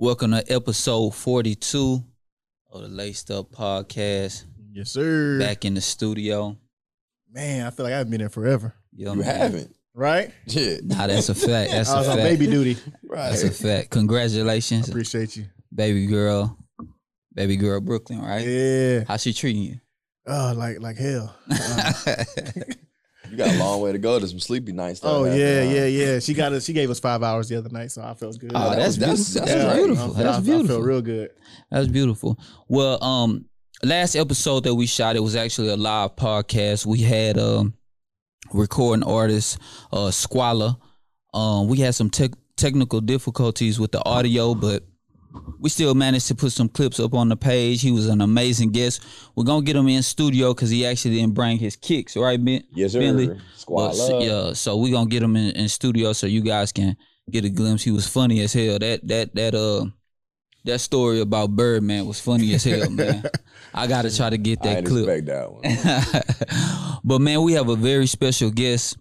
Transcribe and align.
Welcome 0.00 0.30
to 0.30 0.42
episode 0.50 1.10
42 1.14 2.02
of 2.72 2.80
the 2.80 2.88
Laced 2.88 3.30
Up 3.30 3.50
Podcast. 3.52 4.46
Yes, 4.72 4.92
sir. 4.92 5.38
Back 5.38 5.66
in 5.66 5.74
the 5.74 5.82
studio. 5.82 6.56
Man, 7.30 7.66
I 7.66 7.70
feel 7.70 7.84
like 7.84 7.92
I've 7.92 8.08
been 8.08 8.20
there 8.20 8.30
forever. 8.30 8.74
Yo, 8.94 9.12
You 9.12 9.18
man. 9.20 9.36
haven't. 9.36 9.76
Right? 9.92 10.32
Yeah. 10.46 10.76
Nah, 10.82 11.06
that's 11.06 11.28
a 11.28 11.34
fact. 11.34 11.72
That's 11.72 11.90
I 11.90 11.96
a 11.96 11.98
was 11.98 12.08
on 12.08 12.16
fact. 12.16 12.28
baby 12.30 12.46
duty. 12.46 12.78
Right. 13.04 13.28
That's 13.28 13.42
a 13.42 13.50
fact. 13.50 13.90
Congratulations, 13.90 14.88
Appreciate 14.88 15.36
you. 15.36 15.44
baby 15.74 16.06
girl. 16.06 16.56
Baby 17.34 17.56
girl 17.58 17.80
Brooklyn, 17.82 18.22
right? 18.22 18.46
Yeah. 18.46 19.04
How's 19.06 19.20
she 19.20 19.34
treating 19.34 19.62
you? 19.62 19.80
Oh, 20.26 20.54
like 20.56 20.80
like 20.80 20.96
hell. 20.96 21.36
Uh, 21.50 22.14
You 23.30 23.36
got 23.36 23.54
a 23.54 23.58
long 23.58 23.80
way 23.80 23.92
to 23.92 23.98
go 23.98 24.18
to 24.18 24.26
some 24.26 24.40
sleepy 24.40 24.72
nights. 24.72 25.00
oh 25.04 25.24
yeah, 25.24 25.30
Uh, 25.32 25.36
yeah, 25.70 25.84
yeah. 25.86 26.18
She 26.18 26.34
got 26.34 26.52
us. 26.52 26.64
She 26.64 26.72
gave 26.72 26.90
us 26.90 26.98
five 27.00 27.22
hours 27.22 27.48
the 27.48 27.56
other 27.56 27.68
night, 27.70 27.92
so 27.92 28.02
I 28.02 28.14
felt 28.14 28.38
good. 28.38 28.52
Oh, 28.54 28.74
that's 28.74 28.96
that's- 28.96 29.32
beautiful. 29.34 29.40
that's 29.46 29.52
That's, 29.52 29.64
right. 29.64 29.76
beautiful. 29.76 30.04
I 30.04 30.06
felt, 30.06 30.16
That's 30.16 30.38
I 30.38 30.40
beautiful. 30.40 30.68
felt 30.76 30.84
real 30.86 31.02
good. 31.02 31.30
That's 31.70 31.88
beautiful. 31.88 32.38
Well, 32.68 33.02
um, 33.04 33.44
last 33.82 34.16
episode 34.16 34.64
that 34.64 34.74
we 34.74 34.86
shot, 34.86 35.16
it 35.16 35.20
was 35.22 35.36
actually 35.36 35.68
a 35.68 35.76
live 35.76 36.16
podcast. 36.16 36.86
We 36.86 36.98
had 37.02 37.38
um 37.38 37.74
recording 38.52 39.04
artist 39.04 39.58
uh 39.92 40.10
Squalor. 40.10 40.76
Um, 41.32 41.68
we 41.68 41.78
had 41.78 41.94
some 41.94 42.10
tech 42.10 42.32
technical 42.56 43.00
difficulties 43.00 43.78
with 43.78 43.92
the 43.92 44.04
audio, 44.04 44.54
but 44.54 44.82
we 45.58 45.68
still 45.68 45.94
managed 45.94 46.26
to 46.28 46.34
put 46.34 46.52
some 46.52 46.68
clips 46.68 46.98
up 46.98 47.14
on 47.14 47.28
the 47.28 47.36
page. 47.36 47.82
He 47.82 47.92
was 47.92 48.06
an 48.08 48.20
amazing 48.20 48.70
guest. 48.72 49.04
We're 49.36 49.44
gonna 49.44 49.64
get 49.64 49.76
him 49.76 49.88
in 49.88 50.02
studio 50.02 50.54
because 50.54 50.70
he 50.70 50.86
actually 50.86 51.16
didn't 51.16 51.34
bring 51.34 51.58
his 51.58 51.76
kicks, 51.76 52.16
right, 52.16 52.42
Ben? 52.42 52.64
Yes, 52.72 52.92
sir. 52.92 53.00
Bentley? 53.00 53.38
Squad 53.56 53.88
But, 53.90 53.96
love. 53.96 54.22
yeah, 54.22 54.52
so 54.54 54.76
we're 54.76 54.92
gonna 54.92 55.08
get 55.10 55.22
him 55.22 55.36
in, 55.36 55.54
in 55.56 55.68
studio 55.68 56.12
so 56.12 56.26
you 56.26 56.40
guys 56.40 56.72
can 56.72 56.96
get 57.30 57.44
a 57.44 57.50
glimpse. 57.50 57.82
He 57.84 57.90
was 57.90 58.06
funny 58.08 58.40
as 58.40 58.52
hell. 58.52 58.78
That 58.78 59.06
that 59.06 59.34
that 59.34 59.54
uh 59.54 59.86
that 60.64 60.80
story 60.80 61.20
about 61.20 61.50
Birdman 61.56 62.06
was 62.06 62.20
funny 62.20 62.52
as 62.54 62.64
hell, 62.64 62.90
man. 62.90 63.22
I 63.74 63.86
gotta 63.86 64.14
try 64.14 64.30
to 64.30 64.38
get 64.38 64.62
that 64.62 64.84
didn't 64.84 64.88
clip. 64.88 65.08
expect 65.08 65.26
that 65.26 65.52
one. 65.52 66.98
but 67.04 67.20
man, 67.20 67.42
we 67.42 67.52
have 67.52 67.68
a 67.68 67.76
very 67.76 68.06
special 68.06 68.50
guest 68.50 68.96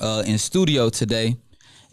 uh 0.00 0.22
in 0.26 0.38
studio 0.38 0.88
today. 0.90 1.36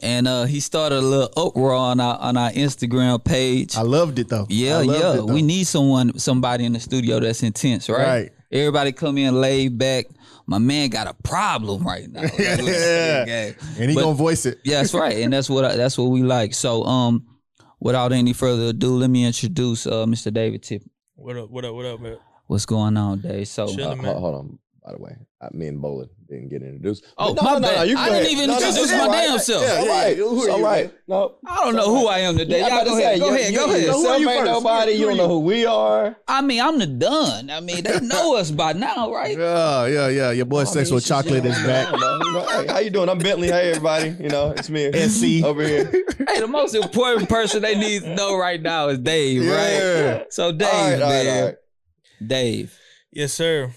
And 0.01 0.27
uh 0.27 0.45
he 0.45 0.59
started 0.59 0.99
a 0.99 1.01
little 1.01 1.29
uproar 1.35 1.73
on 1.73 1.99
our 1.99 2.17
on 2.19 2.37
our 2.37 2.51
Instagram 2.51 3.23
page. 3.23 3.75
I 3.75 3.81
loved 3.81 4.19
it 4.19 4.29
though. 4.29 4.47
Yeah, 4.49 4.77
I 4.77 4.81
loved 4.83 4.99
yeah. 4.99 5.13
it, 5.13 5.15
though. 5.27 5.33
we 5.33 5.41
need 5.41 5.65
someone, 5.65 6.17
somebody 6.17 6.65
in 6.65 6.73
the 6.73 6.79
studio 6.79 7.19
that's 7.19 7.43
intense, 7.43 7.89
right? 7.89 8.07
Right. 8.07 8.31
Everybody 8.51 8.91
come 8.93 9.17
in 9.17 9.39
laid 9.39 9.77
back. 9.77 10.05
My 10.47 10.57
man 10.57 10.89
got 10.89 11.05
a 11.05 11.13
problem 11.13 11.83
right 11.83 12.09
now. 12.09 12.23
Yeah. 12.39 12.55
and 13.77 13.89
he 13.89 13.95
But- 13.95 14.01
gonna 14.01 14.15
voice 14.15 14.45
it. 14.47 14.59
Yeah, 14.63 14.77
that's 14.77 14.93
right, 14.93 15.17
and 15.17 15.31
that's 15.31 15.49
what 15.49 15.63
I, 15.65 15.75
that's 15.75 15.97
what 15.97 16.05
we 16.05 16.23
like. 16.23 16.55
So, 16.55 16.83
um, 16.85 17.27
without 17.79 18.11
any 18.11 18.33
further 18.33 18.67
ado, 18.69 18.95
let 18.97 19.11
me 19.11 19.25
introduce 19.25 19.85
uh, 19.85 20.05
Mr. 20.05 20.33
David 20.33 20.63
Tip. 20.63 20.81
What 21.15 21.37
up? 21.37 21.51
What 21.51 21.65
up? 21.65 21.75
What 21.75 21.85
up, 21.85 21.99
man? 21.99 22.17
What's 22.47 22.65
going 22.65 22.97
on, 22.97 23.21
Dave? 23.21 23.47
So, 23.47 23.67
Chilling. 23.67 23.99
Uh, 23.99 24.01
man. 24.01 24.05
hold, 24.05 24.19
hold 24.19 24.35
on. 24.35 24.59
By 24.85 24.93
the 24.93 24.97
way, 25.01 25.15
I, 25.41 25.49
me 25.51 25.67
and 25.67 25.81
Bowling 25.81 26.09
didn't 26.29 26.49
get 26.49 26.61
introduced. 26.63 27.03
Oh, 27.17 27.33
But 27.33 27.43
my 27.43 27.59
bad. 27.59 27.87
you 27.89 27.97
I 27.97 28.09
didn't 28.09 28.31
even 28.31 28.47
No, 28.47 28.53
no, 28.59 28.65
introduce 28.67 28.83
it's 28.85 28.91
my 28.93 28.99
all 28.99 29.07
right. 29.09 29.27
damn 29.27 29.39
self. 29.39 29.61
Yeah, 29.63 29.73
Yeah, 29.73 29.79
all 29.81 29.87
right. 29.87 30.17
yeah. 30.17 30.23
Who 30.23 30.41
are 30.49 30.57
you, 30.57 30.65
right. 30.65 30.93
No, 31.07 31.35
I 31.45 31.55
don't 31.57 31.75
know 31.75 31.95
who 31.95 32.07
I 32.07 32.19
am 32.19 32.37
today. 32.37 32.59
Yeah, 32.59 32.65
I'm 32.67 32.71
Y'all 32.71 32.85
go 32.85 32.91
to 32.91 32.97
ahead, 33.03 33.13
say, 33.15 33.19
go 33.19 33.27
you- 33.29 33.35
ahead, 33.35 33.51
you- 33.51 33.57
go 33.59 33.65
ahead. 33.65 33.81
Yourself 33.81 34.01
Who 34.03 34.07
are 34.07 34.17
you 34.19 34.29
ain't 34.29 34.45
nobody. 34.45 34.91
You 34.93 35.05
don't 35.07 35.17
know 35.17 35.27
who 35.27 35.39
we 35.41 35.65
are. 35.65 36.15
I 36.27 36.41
mean, 36.41 36.61
I'm 36.61 36.79
the 36.79 36.87
done. 36.87 37.49
I 37.49 37.59
mean, 37.59 37.83
they 37.83 37.99
know 37.99 38.35
us 38.37 38.51
by 38.51 38.71
now, 38.73 39.13
right? 39.13 39.37
Yeah, 39.37 39.85
yeah, 39.87 40.07
yeah. 40.07 40.31
Your 40.31 40.45
boy 40.45 40.61
I 40.61 40.63
mean, 40.63 40.73
Sexual 40.73 41.01
Chocolate 41.01 41.45
is 41.45 41.55
back. 41.63 41.87
I 41.87 41.91
don't 41.91 41.99
know, 41.99 42.25
you 42.25 42.33
know, 42.33 42.47
hey, 42.61 42.67
how 42.67 42.79
you 42.79 42.89
doing? 42.89 43.09
I'm 43.09 43.17
Bentley. 43.19 43.47
Hey, 43.49 43.69
everybody. 43.71 44.15
You 44.19 44.29
know, 44.29 44.51
it's 44.51 44.69
me. 44.69 44.91
SC. 45.07 45.43
over 45.45 45.61
here. 45.63 45.91
Hey, 46.29 46.41
the 46.41 46.47
most 46.47 46.75
important 46.75 47.27
person 47.27 47.61
they 47.61 47.75
need 47.75 48.03
to 48.03 48.13
know 48.13 48.37
right 48.37 48.61
now 48.61 48.89
is 48.89 48.99
Dave, 48.99 49.49
right? 49.49 50.25
So, 50.29 50.51
Dave, 50.51 50.67
all 50.69 50.89
right, 50.91 51.01
all 51.01 51.09
right, 51.11 51.25
man. 51.25 51.55
Dave. 52.27 52.77
Yes, 53.11 53.33
sir. 53.33 53.71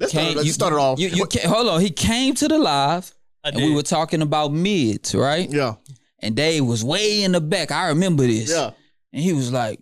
Let's 0.00 0.12
came- 0.12 0.30
start, 0.32 0.36
let's 0.44 0.54
start 0.54 0.72
it 0.72 0.78
off. 0.78 0.98
You, 1.00 1.08
you 1.08 1.26
ca- 1.26 1.48
hold 1.48 1.68
on. 1.68 1.80
He 1.80 1.90
came 1.90 2.34
to 2.36 2.48
the 2.48 2.58
live, 2.58 3.12
I 3.44 3.48
and 3.48 3.58
did. 3.58 3.64
we 3.66 3.74
were 3.74 3.82
talking 3.82 4.22
about 4.22 4.52
mids, 4.52 5.14
right? 5.14 5.48
yeah, 5.50 5.74
And 6.20 6.36
Dave 6.36 6.64
was 6.64 6.84
way 6.84 7.22
in 7.24 7.32
the 7.32 7.40
back. 7.40 7.70
I 7.72 7.88
remember 7.88 8.26
this. 8.26 8.50
yeah. 8.50 8.70
And 9.12 9.22
he 9.22 9.32
was 9.32 9.50
like, 9.50 9.80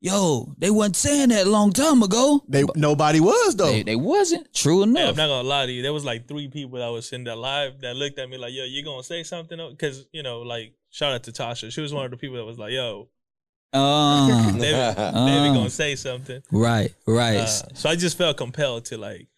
"Yo, 0.00 0.54
they 0.58 0.70
wasn't 0.70 0.96
saying 0.96 1.28
that 1.28 1.46
a 1.46 1.50
long 1.50 1.72
time 1.72 2.02
ago. 2.02 2.42
They 2.48 2.64
nobody 2.74 3.20
was 3.20 3.54
though. 3.54 3.66
They, 3.70 3.82
they 3.82 3.96
wasn't. 3.96 4.52
True 4.54 4.78
Yeah, 4.78 4.82
I'm 4.84 4.90
enough. 4.96 5.16
not 5.16 5.26
gonna 5.28 5.46
lie 5.48 5.66
to 5.66 5.72
you. 5.72 5.82
There 5.82 5.92
was 5.92 6.04
like 6.04 6.26
three 6.26 6.48
people 6.48 6.78
that 6.78 6.88
was 6.88 7.06
sitting 7.08 7.24
there 7.24 7.36
live 7.36 7.80
that 7.82 7.94
looked 7.96 8.18
at 8.18 8.28
me 8.30 8.38
like, 8.38 8.52
"Yo, 8.54 8.64
you 8.64 8.82
gonna 8.82 9.02
say 9.02 9.22
something?" 9.24 9.58
Because 9.70 10.06
you 10.12 10.22
know, 10.22 10.40
like, 10.40 10.72
shout 10.90 11.12
out 11.12 11.22
to 11.24 11.32
Tasha. 11.32 11.70
She 11.70 11.80
was 11.82 11.92
one 11.92 12.04
of 12.06 12.10
the 12.10 12.16
people 12.16 12.36
that 12.38 12.44
was 12.46 12.58
like, 12.58 12.72
"Yo, 12.72 13.08
Uh, 13.72 14.26
David, 14.52 14.60
David 14.60 15.50
Uh. 15.50 15.54
gonna 15.54 15.70
say 15.70 15.94
something." 15.96 16.42
right, 16.50 16.92
right. 17.06 17.36
Uh, 17.38 17.46
so 17.46 17.88
I 17.88 17.96
just 17.96 18.16
felt 18.18 18.36
compelled 18.36 18.86
to 18.86 18.98
like, 18.98 19.28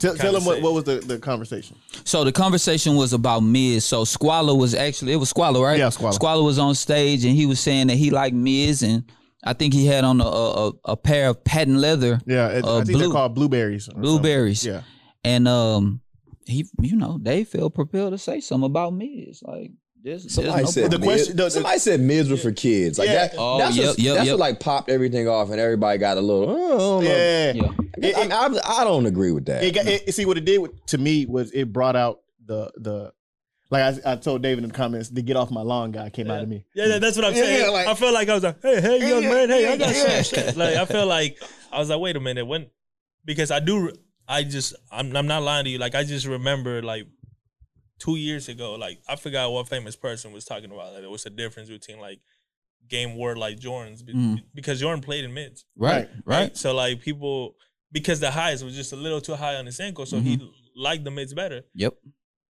tell 0.00 0.14
tell 0.16 0.32
kinda 0.32 0.38
him 0.40 0.44
what, 0.46 0.60
what 0.62 0.72
was 0.74 0.84
the, 0.84 0.96
the 0.98 1.18
conversation. 1.18 1.76
so 2.04 2.24
the 2.24 2.32
conversation 2.32 2.96
was 2.96 3.12
about 3.12 3.40
mids. 3.40 3.84
So 3.84 4.04
Squalor 4.04 4.54
was 4.56 4.74
actually 4.74 5.12
it 5.12 5.16
was 5.16 5.28
Squalor, 5.28 5.62
right? 5.62 5.78
Yeah, 5.78 5.90
Squalor. 5.90 6.12
Squalor 6.14 6.42
was 6.42 6.58
on 6.58 6.74
stage 6.74 7.24
and 7.24 7.36
he 7.36 7.46
was 7.46 7.60
saying 7.60 7.86
that 7.86 7.96
he 7.96 8.10
liked 8.10 8.34
mids, 8.34 8.82
and 8.82 9.04
I 9.44 9.52
think 9.52 9.72
he 9.74 9.86
had 9.86 10.02
on 10.04 10.20
a 10.20 10.24
a, 10.26 10.72
a 10.86 10.96
pair 10.96 11.28
of 11.28 11.44
patent 11.44 11.76
leather 11.78 12.20
Yeah, 12.26 12.48
it, 12.48 12.64
Uh, 12.64 12.78
I 12.78 12.84
think 12.84 12.98
blue- 12.98 12.98
they're 13.06 13.12
called 13.12 13.34
blueberries. 13.34 13.84
or 13.88 13.92
something. 13.92 14.02
blueberries. 14.02 14.64
Yeah, 14.66 14.82
and 15.22 15.46
um, 15.46 16.00
he 16.46 16.66
you 16.80 16.96
know 16.96 17.18
they 17.22 17.44
felt 17.44 17.74
propelled 17.74 18.12
to 18.12 18.18
say 18.18 18.40
something 18.40 18.66
about 18.66 18.92
mids, 18.94 19.42
like. 19.46 19.70
There's, 20.02 20.22
there's 20.22 20.34
Somebody 20.34 20.62
no 20.64 20.70
said 20.70 20.84
The 20.84 20.88
problem. 20.98 21.08
question- 21.10 21.36
mid, 21.36 21.44
the- 21.46 21.50
somebody 21.50 21.78
said 21.78 22.00
mids 22.00 22.30
were 22.30 22.36
for 22.36 22.52
kids. 22.52 22.98
Like 22.98 23.08
Yeah. 23.08 23.26
that. 23.28 23.34
Oh, 23.36 23.58
that's 23.58 23.76
yep, 23.76 23.86
what, 23.88 23.98
yep, 23.98 24.14
that's 24.16 24.26
yep. 24.26 24.32
what 24.34 24.40
like 24.40 24.60
popped 24.60 24.90
everything 24.90 25.28
off, 25.28 25.50
and 25.50 25.60
everybody 25.60 25.98
got 25.98 26.16
a 26.16 26.20
little. 26.20 26.48
Oh, 26.48 26.54
I 26.54 26.68
don't 26.78 27.04
know. 27.04 27.10
yeah. 27.10 27.52
Yeah. 27.52 28.08
It- 28.08 28.16
I, 28.16 28.48
mean, 28.48 28.60
I, 28.64 28.80
I 28.80 28.84
don't 28.84 29.06
agree 29.06 29.32
with 29.32 29.46
that. 29.46 29.62
It, 29.62 29.74
got- 29.74 29.86
it, 29.86 30.14
see 30.14 30.24
what 30.24 30.38
it 30.38 30.44
did 30.44 30.58
with, 30.58 30.86
to 30.86 30.98
me 30.98 31.26
was 31.26 31.50
it 31.52 31.72
brought 31.72 31.96
out 31.96 32.20
the 32.46 32.70
the 32.76 33.12
like 33.70 34.02
I, 34.04 34.12
I 34.12 34.16
told 34.16 34.42
David 34.42 34.64
in 34.64 34.70
the 34.70 34.74
comments 34.74 35.10
the 35.10 35.22
get 35.22 35.36
off 35.36 35.50
my 35.52 35.60
lawn 35.62 35.92
guy 35.92 36.10
came 36.10 36.28
out 36.30 36.42
of 36.42 36.48
me. 36.48 36.64
yeah, 36.74 36.88
that- 36.88 37.00
that's 37.02 37.16
what 37.16 37.26
I'm 37.26 37.34
Yeah, 37.34 37.42
saying. 37.42 37.60
yeah, 37.64 37.68
like- 37.70 37.86
I 37.86 37.94
felt 37.94 38.14
like 38.14 38.28
I 38.28 38.34
was 38.34 38.42
like, 38.42 38.62
"Hey, 38.62 38.80
hey, 38.80 39.08
young 39.08 39.22
Yeah, 39.22 39.28
man, 39.30 39.48
hey, 39.50 39.62
yeah, 39.62 39.70
I 39.72 39.76
got 39.76 39.94
yeah. 39.94 40.22
some 40.22 40.38
shit." 40.44 40.56
Like, 40.56 40.76
I 40.76 40.84
felt 40.86 41.08
like 41.08 41.36
I 41.70 41.78
was 41.78 41.90
like, 41.90 42.00
"Wait 42.00 42.16
a 42.16 42.20
minute, 42.20 42.46
when?" 42.46 42.66
Because 43.24 43.50
I 43.50 43.60
do, 43.60 43.92
I 44.26 44.44
just, 44.44 44.74
I'm, 44.90 45.14
I'm 45.14 45.26
not 45.26 45.42
lying 45.42 45.64
to 45.66 45.70
you. 45.70 45.78
Like, 45.78 45.94
I 45.94 46.04
just 46.04 46.26
remember 46.26 46.82
like 46.82 47.06
two 48.00 48.16
years 48.16 48.48
ago, 48.48 48.74
like 48.74 48.98
I 49.08 49.14
forgot 49.16 49.52
what 49.52 49.68
famous 49.68 49.94
person 49.94 50.32
was 50.32 50.44
talking 50.44 50.72
about. 50.72 50.92
Like, 50.92 51.02
there 51.02 51.10
was 51.10 51.26
a 51.26 51.30
difference 51.30 51.68
between 51.68 52.00
like 52.00 52.18
game 52.88 53.16
word 53.16 53.38
like 53.38 53.58
Jordan's 53.58 54.02
be- 54.02 54.14
Mm. 54.14 54.42
because 54.54 54.80
Jordan 54.80 55.02
played 55.02 55.24
in 55.24 55.32
mids, 55.32 55.64
Right, 55.76 56.08
right. 56.24 56.56
So 56.56 56.74
like 56.74 57.00
people 57.00 57.54
because 57.92 58.18
the 58.20 58.30
highs 58.30 58.64
was 58.64 58.74
just 58.74 58.92
a 58.92 58.96
little 58.96 59.20
too 59.20 59.34
high 59.34 59.54
on 59.56 59.66
his 59.66 59.78
ankle, 59.80 60.06
so 60.06 60.18
he 60.18 60.38
liked 60.76 61.04
the 61.04 61.10
mids 61.10 61.34
better. 61.34 61.62
Yep. 61.74 61.94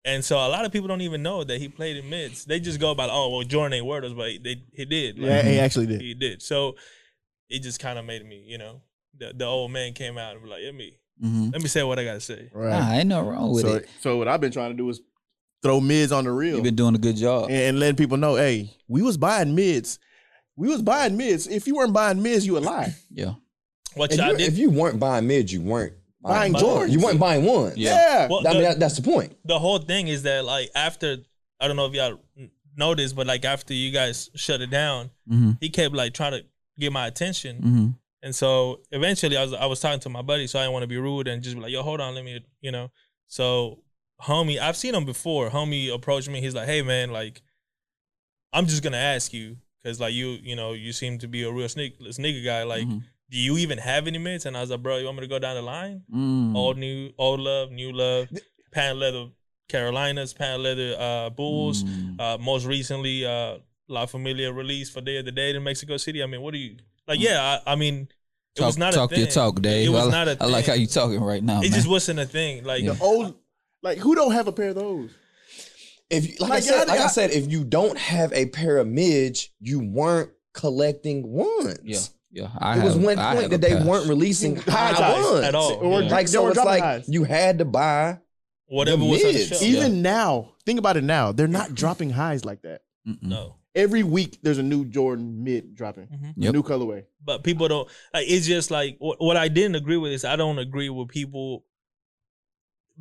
And 0.05 0.25
so 0.25 0.37
a 0.37 0.49
lot 0.49 0.65
of 0.65 0.71
people 0.71 0.87
don't 0.87 1.01
even 1.01 1.21
know 1.21 1.43
that 1.43 1.59
he 1.59 1.67
played 1.67 1.97
in 1.97 2.09
mids. 2.09 2.45
They 2.45 2.59
just 2.59 2.79
go 2.79 2.89
about, 2.91 3.09
oh 3.11 3.29
well, 3.29 3.43
Jordan 3.43 3.73
ain't 3.73 3.85
worders, 3.85 4.15
but 4.15 4.43
they 4.43 4.63
he 4.73 4.85
did. 4.85 5.19
Like, 5.19 5.29
Yeah, 5.29 5.41
he 5.43 5.59
actually 5.59 5.87
did. 5.87 6.01
he 6.01 6.13
did. 6.15 6.41
So 6.41 6.75
it 7.49 7.59
just 7.61 7.79
kind 7.79 7.99
of 7.99 8.05
made 8.05 8.25
me, 8.25 8.43
you 8.47 8.57
know, 8.57 8.81
the, 9.17 9.33
the 9.35 9.45
old 9.45 9.71
man 9.71 9.93
came 9.93 10.17
out 10.17 10.33
and 10.33 10.41
was 10.41 10.49
like, 10.51 10.61
let 10.63 10.73
me 10.75 10.97
Mm-hmm. 11.21 11.49
let 11.51 11.61
me 11.61 11.67
say 11.67 11.83
what 11.83 11.99
I 11.99 12.03
gotta 12.03 12.19
say. 12.19 12.49
Right. 12.51 12.71
Nah, 12.71 12.93
ain't 12.93 13.07
nothing 13.09 13.27
wrong 13.29 13.51
with 13.53 13.61
so, 13.63 13.75
it. 13.75 13.89
so 13.99 14.17
what 14.17 14.27
I've 14.27 14.41
been 14.41 14.51
trying 14.51 14.71
to 14.71 14.77
do 14.77 14.89
is 14.89 15.01
throw 15.63 15.79
mids 15.79 16.11
on 16.11 16.23
the 16.23 16.31
reel 16.31 16.55
You've 16.55 16.63
been 16.63 16.75
doing 16.75 16.95
a 16.95 16.99
good 16.99 17.15
job. 17.15 17.45
and, 17.49 17.53
and 17.57 17.79
letting 17.79 17.95
people 17.95 18.17
know, 18.17 18.35
hey, 18.35 18.71
we 18.87 19.01
was 19.01 19.17
buying 19.17 19.53
mids. 19.55 19.99
We 20.55 20.67
was 20.67 20.81
buying 20.81 21.15
mids. 21.17 21.47
If 21.47 21.67
you 21.67 21.75
weren't 21.75 21.93
buying 21.93 22.21
mids, 22.21 22.45
you 22.45 22.57
a 22.57 22.59
lie. 22.59 22.95
Yeah. 23.11 23.33
What 23.95 24.11
If 24.11 24.17
y'all 24.19 24.29
did 24.35 24.41
if 24.47 24.57
you 24.57 24.69
weren't 24.69 24.99
buying 24.99 25.27
mids, 25.27 25.51
you 25.53 25.61
weren't 25.61 25.93
Buying 26.21 26.53
Buying 26.53 26.63
Jordans. 26.65 26.89
You 26.91 26.99
weren't 26.99 27.19
buying 27.19 27.43
one. 27.45 27.73
Yeah. 27.75 27.95
Yeah. 27.95 28.27
well, 28.29 28.47
I 28.47 28.53
mean, 28.53 28.61
that, 28.63 28.79
that's 28.79 28.95
the 28.95 29.01
point. 29.01 29.35
the 29.43 29.57
whole 29.59 29.79
thing 29.79 30.07
is 30.07 30.23
that 30.23 30.45
like 30.45 30.69
after 30.75 31.17
I 31.59 31.67
don't 31.67 31.75
know 31.75 31.87
if 31.87 31.93
y'all 31.93 32.17
noticed, 32.77 33.15
but 33.15 33.27
like 33.27 33.43
after 33.43 33.73
you 33.73 33.91
guys 33.91 34.29
shut 34.35 34.61
it 34.61 34.69
down, 34.69 35.09
Mm-hmm. 35.29 35.51
he 35.59 35.69
kept 35.69 35.93
like 35.95 36.13
trying 36.13 36.33
to 36.33 36.45
get 36.79 36.91
my 36.93 37.07
attention. 37.07 37.55
Mm-hmm. 37.57 37.87
And 38.23 38.35
so 38.35 38.81
eventually 38.91 39.35
I 39.35 39.43
was 39.43 39.53
I 39.53 39.65
was 39.65 39.79
talking 39.79 39.99
to 40.01 40.09
my 40.09 40.21
buddy, 40.21 40.45
so 40.47 40.59
I 40.59 40.63
didn't 40.63 40.73
want 40.73 40.83
to 40.83 40.87
be 40.87 40.97
rude 40.97 41.27
and 41.27 41.41
just 41.41 41.55
be 41.55 41.61
like, 41.61 41.71
yo, 41.71 41.81
hold 41.83 41.99
on, 42.01 42.13
let 42.15 42.23
me, 42.23 42.39
you 42.61 42.71
know. 42.71 42.91
So 43.27 43.79
homie, 44.23 44.59
I've 44.59 44.77
seen 44.77 44.93
him 44.95 45.05
before. 45.05 45.49
Homie 45.49 45.93
approached 45.93 46.29
me. 46.29 46.41
He's 46.41 46.55
like, 46.55 46.67
hey 46.67 46.81
man, 46.81 47.11
like, 47.11 47.41
I'm 48.53 48.65
just 48.67 48.83
gonna 48.83 48.97
ask 48.97 49.33
you, 49.33 49.57
cause 49.83 49.99
like 49.99 50.13
you, 50.13 50.37
you 50.43 50.55
know, 50.55 50.73
you 50.73 50.91
seem 50.93 51.19
to 51.19 51.27
be 51.27 51.43
a 51.43 51.51
real 51.51 51.69
sneak 51.69 51.95
sneaker 52.11 52.43
guy. 52.43 52.63
Like, 52.63 52.85
Mhm. 52.87 53.03
do 53.29 53.37
you 53.37 53.57
even 53.57 53.77
have 53.77 54.07
any 54.07 54.17
mids? 54.17 54.45
And 54.45 54.57
I 54.57 54.61
was 54.61 54.69
like, 54.71 54.83
bro, 54.83 54.97
you 54.97 55.05
want 55.05 55.17
me 55.17 55.21
to 55.21 55.27
go 55.27 55.39
down 55.39 55.55
the 55.55 55.61
line? 55.61 56.03
Mm. 56.13 56.55
Old 56.55 56.77
new, 56.77 57.11
old 57.17 57.39
love, 57.39 57.71
new 57.71 57.91
love, 57.93 58.27
patent 58.71 58.99
leather 58.99 59.27
Carolinas, 59.69 60.33
patent 60.33 60.63
leather 60.63 60.95
uh 60.99 61.29
Bulls. 61.29 61.83
Mm. 61.83 62.19
Uh 62.19 62.37
most 62.37 62.65
recently, 62.65 63.25
uh 63.25 63.57
La 63.87 64.05
Familia 64.05 64.51
release 64.53 64.89
for 64.89 65.01
Day 65.01 65.17
of 65.17 65.25
the 65.25 65.31
Dead 65.31 65.55
in 65.55 65.63
Mexico 65.63 65.97
City. 65.97 66.21
I 66.23 66.25
mean, 66.25 66.41
what 66.41 66.53
do 66.53 66.59
you 66.59 66.75
like? 67.07 67.19
Yeah, 67.19 67.59
I, 67.65 67.73
I 67.73 67.75
mean, 67.75 68.07
it 68.55 68.59
Talk, 68.59 68.65
was 68.67 68.77
not 68.77 68.93
talk 68.93 69.11
a 69.11 69.15
thing. 69.15 69.23
your 69.23 69.31
talk, 69.31 69.61
Dave. 69.61 69.87
It 69.87 69.91
was 69.91 70.07
I, 70.07 70.11
not 70.11 70.27
a 70.27 70.37
I 70.43 70.45
like 70.47 70.65
how 70.65 70.73
thing. 70.73 70.81
you 70.81 70.87
talking 70.87 71.21
right 71.21 71.41
now, 71.43 71.59
It 71.61 71.71
man. 71.71 71.71
just 71.71 71.87
wasn't 71.87 72.19
a 72.19 72.25
thing. 72.25 72.63
Like 72.65 72.83
Yeah. 72.83 72.93
The 72.93 73.03
old, 73.03 73.35
like 73.83 73.97
who 73.97 74.15
don't 74.15 74.31
have 74.33 74.47
a 74.47 74.51
pair 74.51 74.69
of 74.69 74.75
those? 74.75 75.09
if 76.09 76.27
you- 76.29 76.35
like, 76.39 76.51
I 76.51 76.59
said, 76.59 76.89
I- 76.89 76.91
like 76.91 76.99
I, 76.99 77.03
I- 77.05 77.07
said, 77.07 77.31
if 77.31 77.49
you 77.51 77.63
don't 77.63 77.97
have 77.97 78.33
a 78.33 78.45
pair 78.47 78.77
of 78.77 78.87
mids, 78.87 79.49
you 79.61 79.79
weren't 79.79 80.29
collecting 80.53 81.31
ones. 81.31 81.79
Yeah, 81.83 81.99
yeah. 82.43 82.49
I 82.57 82.79
It 82.79 82.83
was 82.83 82.97
one 82.97 83.17
point 83.17 83.49
that 83.49 83.61
they 83.61 83.69
pair. 83.75 83.85
weren't 83.85 84.07
releasing 84.09 84.55
High 84.57 84.91
high 84.93 85.21
ones 85.21 85.45
at 85.45 85.55
all. 85.55 85.73
Or 85.75 86.01
Yeah. 86.01 86.09
Like 86.09 86.25
they 86.27 86.31
so, 86.33 86.47
it's 86.49 86.57
like 86.57 86.83
highs. 86.83 87.07
you 87.09 87.23
had 87.23 87.59
to 87.59 87.65
buy. 87.65 88.19
Whatever 88.67 88.97
The 88.99 89.05
was 89.05 89.21
on 89.23 89.27
the 89.27 89.33
mids. 89.33 89.47
shelf. 89.49 89.61
Even 89.63 90.01
now, 90.01 90.53
think 90.65 90.79
about 90.79 90.95
it 90.95 91.03
now. 91.03 91.33
They're 91.33 91.47
not 91.47 91.75
dropping 91.75 92.09
highs 92.09 92.45
like 92.45 92.61
that. 92.61 92.81
Mm-mm. 93.07 93.21
No. 93.21 93.55
Every 93.75 94.03
week 94.03 94.37
there's 94.43 94.57
a 94.59 94.63
new 94.63 94.83
Jordan 94.85 95.43
mid 95.43 95.75
dropping, 95.75 96.07
Mhm. 96.07 96.33
Yep. 96.37 96.49
a 96.49 96.53
new 96.53 96.63
colorway. 96.63 97.03
But 97.23 97.43
people 97.43 97.67
don't 97.69 97.87
like 98.13 98.29
it's 98.29 98.45
just 98.47 98.69
like 98.71 98.95
what, 98.99 99.21
what 99.21 99.37
I 99.37 99.47
didn't 99.47 99.75
agree 99.75 99.95
with 99.97 100.11
is 100.13 100.23
I 100.25 100.35
don't 100.35 100.57
agree 100.59 100.89
with 100.89 101.07
people 101.09 101.63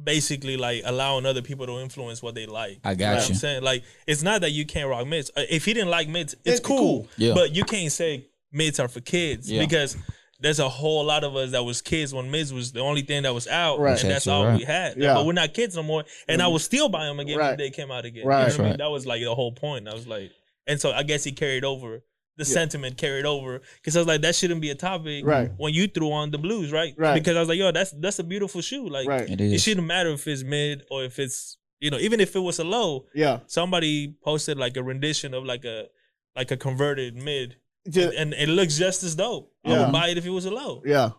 basically 0.03 0.57
like 0.57 0.83
allowing 0.85 1.27
other 1.27 1.43
people 1.43 1.67
to 1.67 1.79
influence 1.81 2.23
what 2.23 2.35
they 2.35 2.47
like. 2.47 2.79
I 2.85 2.93
You 2.93 2.97
know 2.97 3.05
got 3.05 3.15
what 3.17 3.29
you. 3.29 3.33
I'm 3.35 3.39
saying? 3.39 3.63
Like 3.63 3.85
it's 4.07 4.23
not 4.23 4.41
that 4.43 4.51
you 4.51 4.65
can't 4.67 4.89
rock 4.89 5.07
mids. 5.07 5.31
Uh, 5.37 5.43
If 5.51 5.65
he 5.65 5.75
didn't 5.75 5.91
like 5.91 6.09
mids, 6.09 6.35
it's 6.45 6.59
It's 6.59 6.61
cool. 6.61 6.79
cool. 6.79 7.09
Yeah. 7.17 7.35
But 7.35 7.55
you 7.55 7.65
can't 7.65 7.93
say 7.93 8.27
mids 8.53 8.81
are 8.81 8.89
for 8.89 9.01
kids 9.01 9.51
Yeah. 9.51 9.61
because 9.61 9.97
there's 10.41 10.59
a 10.59 10.69
whole 10.69 11.05
lot 11.05 11.23
of 11.23 11.37
us 11.37 11.51
that 11.51 11.63
was 11.65 11.83
kids 11.83 12.15
when 12.15 12.31
mids 12.31 12.53
was 12.53 12.73
the 12.73 12.81
only 12.81 13.03
thing 13.03 13.25
that 13.25 13.35
was 13.35 13.47
out, 13.47 13.79
Right. 13.79 13.91
and 14.01 14.11
That's 14.11 14.25
that's 14.25 14.27
all 14.27 14.47
right. 14.47 14.59
we 14.59 14.65
had. 14.65 14.97
Yeah. 14.97 15.15
But 15.15 15.27
we're 15.27 15.35
not 15.35 15.53
kids 15.53 15.77
no 15.77 15.83
more, 15.83 16.05
and 16.29 16.41
I 16.41 16.47
Mhm. 16.47 16.53
will 16.53 16.59
still 16.59 16.89
buy 16.89 17.05
them 17.05 17.21
again 17.21 17.37
Right. 17.39 17.53
if 17.53 17.59
they 17.59 17.71
came 17.71 17.91
out 17.91 18.05
again. 18.07 18.25
Right. 18.27 18.37
You 18.37 18.41
know 18.41 18.45
That's 18.47 18.59
what 18.59 18.63
I 18.63 18.65
mean? 18.65 18.71
right. 18.73 18.79
That 18.79 18.91
was 18.91 19.07
like 19.07 19.23
the 19.23 19.35
whole 19.35 19.53
point. 19.53 19.87
I 19.87 19.93
was 19.95 20.07
like, 20.07 20.31
and 20.67 20.81
so 20.81 20.93
I 20.93 21.03
guess 21.03 21.25
he 21.25 21.33
carried 21.33 21.65
over. 21.65 22.03
The 22.41 22.47
Yeah. 22.47 22.55
sentiment 22.61 22.97
carried 22.97 23.27
over 23.27 23.61
because 23.77 23.95
I 23.97 24.01
was 24.01 24.07
like, 24.07 24.23
that 24.23 24.35
shouldn't 24.35 24.61
be 24.63 24.71
a 24.71 24.75
topic 24.75 25.25
Right. 25.27 25.51
when 25.59 25.73
you 25.75 25.87
threw 25.87 26.11
on 26.11 26.31
the 26.31 26.39
blues, 26.39 26.73
right? 26.73 26.95
Right. 26.97 27.15
Because 27.19 27.37
I 27.37 27.41
was 27.41 27.49
like, 27.51 27.59
yo, 27.59 27.71
that's 27.71 27.93
that's 28.05 28.19
a 28.19 28.25
beautiful 28.25 28.61
shoe. 28.63 28.89
Like, 28.89 29.07
Right. 29.07 29.29
It 29.31 29.41
it 29.41 29.53
is. 29.53 29.63
shouldn't 29.63 29.87
matter 29.87 30.11
if 30.11 30.27
it's 30.27 30.43
mid 30.43 30.83
or 30.91 31.05
if 31.05 31.19
it's 31.19 31.59
you 31.81 31.91
know, 31.91 31.99
even 31.99 32.19
if 32.21 32.35
it 32.37 32.41
was 32.41 32.59
a 32.59 32.65
low. 32.65 33.07
Yeah. 33.15 33.41
Somebody 33.47 34.15
posted 34.25 34.57
like 34.59 34.77
a 34.77 34.83
rendition 34.83 35.35
of 35.35 35.45
like 35.45 35.65
a 35.65 35.87
like 36.37 36.51
a 36.51 36.57
converted 36.57 37.17
mid, 37.17 37.57
Just- 37.89 38.15
and 38.17 38.33
it 38.35 38.49
looks 38.49 38.77
just 38.79 39.03
as 39.03 39.15
dope. 39.17 39.53
I 39.65 39.79
would 39.79 39.93
buy 39.93 40.09
it 40.09 40.17
if 40.19 40.25
it 40.27 40.31
was 40.31 40.47
a 40.47 40.51
low. 40.51 40.83
yeah. 40.87 41.11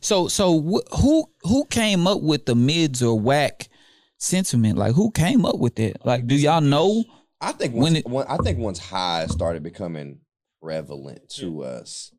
So 0.00 0.28
so 0.28 0.44
wh- 0.60 1.00
who 1.00 1.26
who 1.42 1.64
came 1.66 2.06
up 2.06 2.20
with 2.22 2.44
the 2.46 2.54
mids 2.54 3.02
or 3.02 3.18
whack 3.18 3.68
sentiment? 4.18 4.78
Like 4.78 4.94
who 4.94 5.10
came 5.10 5.44
up 5.44 5.58
with 5.58 5.78
it? 5.78 5.96
Like 6.04 6.26
do 6.26 6.34
y'all 6.34 6.60
know? 6.60 7.04
I 7.40 7.52
think 7.52 7.74
When 7.74 7.96
it- 7.96 8.06
when 8.06 8.24
I 8.28 8.36
think 8.38 8.58
once 8.58 8.78
high 8.78 9.26
started 9.26 9.62
becoming 9.62 10.20
prevalent 10.62 11.28
to 11.28 11.62
us, 11.64 12.12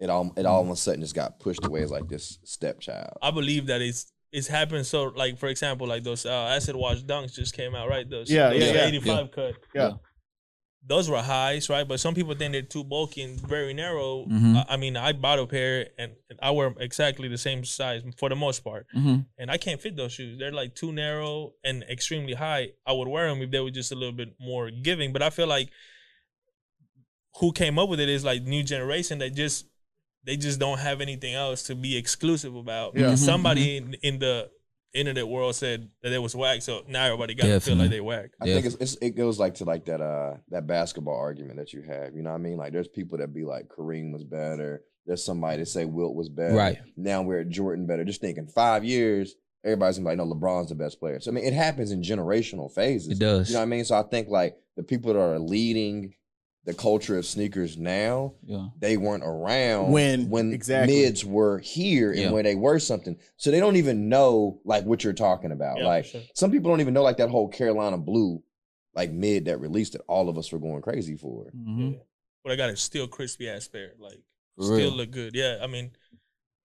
it 0.00 0.10
all 0.10 0.32
it 0.36 0.46
all 0.46 0.62
of 0.62 0.70
a 0.70 0.76
sudden 0.76 1.00
just 1.02 1.14
got 1.14 1.38
pushed 1.38 1.64
away 1.64 1.82
as 1.82 1.90
like 1.90 2.08
this 2.08 2.38
stepchild. 2.44 3.16
I 3.22 3.30
believe 3.30 3.66
that 3.66 3.80
it's 3.82 4.10
it's 4.32 4.48
happened. 4.48 4.86
So 4.86 5.04
like 5.04 5.38
for 5.38 5.48
example, 5.48 5.86
like 5.86 6.02
those 6.02 6.26
uh, 6.26 6.48
acid 6.56 6.74
wash 6.76 7.02
dunks 7.02 7.34
just 7.34 7.54
came 7.54 7.74
out, 7.74 7.88
right? 7.88 8.08
Those 8.08 8.30
Yeah, 8.30 8.50
those 8.50 8.62
yeah, 8.62 8.72
yeah. 8.72 8.86
85 8.86 9.30
cut. 9.30 9.54
Yeah. 9.74 9.90
Those 10.86 11.08
were 11.08 11.22
highs, 11.22 11.70
right? 11.70 11.88
But 11.88 11.98
some 11.98 12.14
people 12.14 12.34
think 12.34 12.52
they're 12.52 12.60
too 12.60 12.84
bulky 12.84 13.22
and 13.22 13.40
very 13.40 13.72
narrow. 13.72 14.26
Mhm. 14.26 14.56
I, 14.68 14.74
I 14.74 14.76
mean, 14.76 14.98
I 14.98 15.12
bought 15.14 15.38
a 15.38 15.46
pair 15.46 15.88
and, 15.96 16.12
and 16.28 16.38
I 16.42 16.50
wear 16.50 16.74
exactly 16.78 17.26
the 17.26 17.38
same 17.38 17.64
size 17.64 18.02
for 18.18 18.28
the 18.28 18.36
most 18.36 18.62
part, 18.62 18.86
hmm 18.92 19.20
and 19.38 19.50
I 19.50 19.56
can't 19.56 19.80
fit 19.80 19.96
those 19.96 20.12
shoes. 20.12 20.38
They're 20.38 20.52
like 20.52 20.74
too 20.74 20.92
narrow 20.92 21.54
and 21.64 21.84
extremely 21.84 22.34
high. 22.34 22.72
I 22.86 22.92
would 22.92 23.08
wear 23.08 23.28
them 23.28 23.40
if 23.40 23.50
they 23.50 23.60
were 23.60 23.70
just 23.70 23.92
a 23.92 23.94
little 23.94 24.12
bit 24.12 24.34
more 24.38 24.70
giving. 24.70 25.12
But 25.14 25.22
I 25.22 25.30
feel 25.30 25.46
like 25.46 25.70
who 27.40 27.52
came 27.52 27.78
up 27.78 27.88
with 27.88 28.00
it 28.00 28.08
is 28.08 28.24
like 28.24 28.42
new 28.42 28.62
generation 28.62 29.18
that 29.18 29.34
just 29.34 29.66
they 30.24 30.36
just 30.36 30.58
don't 30.58 30.78
have 30.78 31.00
anything 31.00 31.34
else 31.34 31.64
to 31.64 31.74
be 31.74 31.96
exclusive 31.96 32.54
about. 32.56 32.94
Yeah. 32.94 33.02
Because 33.02 33.20
Mhm, 33.22 33.24
somebody 33.26 33.76
in, 33.76 33.94
in 34.02 34.18
the 34.18 34.50
internet 34.94 35.26
world 35.28 35.54
said 35.56 35.88
that 36.02 36.12
it 36.12 36.18
was 36.22 36.34
whack, 36.36 36.62
so 36.62 36.82
now 36.88 37.04
everybody 37.04 37.34
got 37.34 37.46
to 37.46 37.60
feel 37.60 37.74
like 37.76 37.90
they 37.90 38.00
whack. 38.00 38.30
I 38.40 38.46
Yeah. 38.46 38.54
think 38.54 38.66
it's, 38.66 38.74
it's, 38.76 38.96
it 39.02 39.16
goes 39.16 39.38
like 39.38 39.54
to 39.56 39.64
like 39.64 39.84
that 39.86 40.00
uh 40.00 40.36
that 40.50 40.66
basketball 40.66 41.16
argument 41.18 41.56
that 41.58 41.72
you 41.72 41.82
have. 41.82 42.14
You 42.14 42.22
know 42.22 42.30
what 42.30 42.36
I 42.36 42.42
mean? 42.42 42.56
Like 42.56 42.72
there's 42.72 42.88
people 42.88 43.18
that 43.18 43.34
be 43.34 43.44
like 43.44 43.68
Kareem 43.68 44.12
was 44.12 44.24
better. 44.24 44.82
There's 45.06 45.24
somebody 45.24 45.58
that 45.58 45.66
say 45.66 45.84
Wilt 45.84 46.14
was 46.14 46.28
better. 46.30 46.54
Right. 46.54 46.78
Now 46.96 47.20
we're 47.22 47.40
at 47.40 47.50
Jordan 47.50 47.86
better. 47.86 48.04
Just 48.04 48.20
thinking 48.22 48.46
five 48.46 48.84
years, 48.84 49.34
everybody's 49.64 49.98
gonna 49.98 50.08
be 50.10 50.16
like, 50.16 50.26
no, 50.26 50.32
LeBron's 50.34 50.68
the 50.70 50.74
best 50.76 50.98
player. 51.00 51.20
So 51.20 51.30
I 51.30 51.34
mean, 51.34 51.44
it 51.44 51.52
happens 51.52 51.90
in 51.90 52.00
generational 52.00 52.72
phases. 52.72 53.08
It 53.10 53.18
does. 53.18 53.48
You 53.50 53.54
know 53.54 53.60
what 53.60 53.64
I 53.64 53.68
mean? 53.68 53.84
So 53.84 53.96
I 53.98 54.02
think 54.04 54.28
like 54.28 54.56
the 54.76 54.82
people 54.84 55.12
that 55.12 55.18
are 55.20 55.38
leading 55.38 56.14
the 56.64 56.72
culture 56.74 57.18
of 57.18 57.26
sneakers 57.26 57.76
now, 57.76 58.34
Yeah. 58.44 58.68
they 58.78 58.96
weren't 58.96 59.22
around 59.24 59.92
When- 59.92 60.30
when 60.30 60.52
exactly. 60.54 61.02
mids 61.02 61.24
were 61.24 61.58
here 61.58 62.10
and 62.10 62.20
Yeah. 62.20 62.30
where 62.30 62.42
they 62.42 62.54
were 62.54 62.78
something. 62.78 63.18
So 63.36 63.50
they 63.50 63.60
don't 63.60 63.76
even 63.76 64.08
know 64.08 64.60
like 64.64 64.84
what 64.84 65.04
you're 65.04 65.12
talking 65.12 65.52
about. 65.52 65.78
Yeah, 65.78 65.84
like 65.86 66.04
sure. 66.06 66.22
some 66.34 66.50
people 66.50 66.70
don't 66.70 66.80
even 66.80 66.94
know 66.94 67.02
like 67.02 67.18
that 67.18 67.28
whole 67.28 67.48
Carolina 67.48 67.98
blue, 67.98 68.42
like 68.94 69.12
mid 69.12 69.44
that 69.44 69.58
released 69.60 69.92
that 69.92 70.02
All 70.08 70.28
of 70.30 70.38
us 70.38 70.50
were 70.52 70.58
going 70.58 70.80
crazy 70.82 71.16
for. 71.16 71.50
hmm 71.50 71.90
Yeah. 71.92 71.98
But 72.42 72.52
I 72.52 72.56
got 72.56 72.70
a 72.70 72.76
still 72.76 73.08
crispy 73.08 73.48
ass 73.48 73.68
pair, 73.68 73.92
like 73.98 74.22
For 74.56 74.64
still 74.64 74.76
real. 74.76 74.90
look 74.92 75.10
good. 75.10 75.34
Yeah, 75.34 75.58
I 75.62 75.66
mean, 75.66 75.90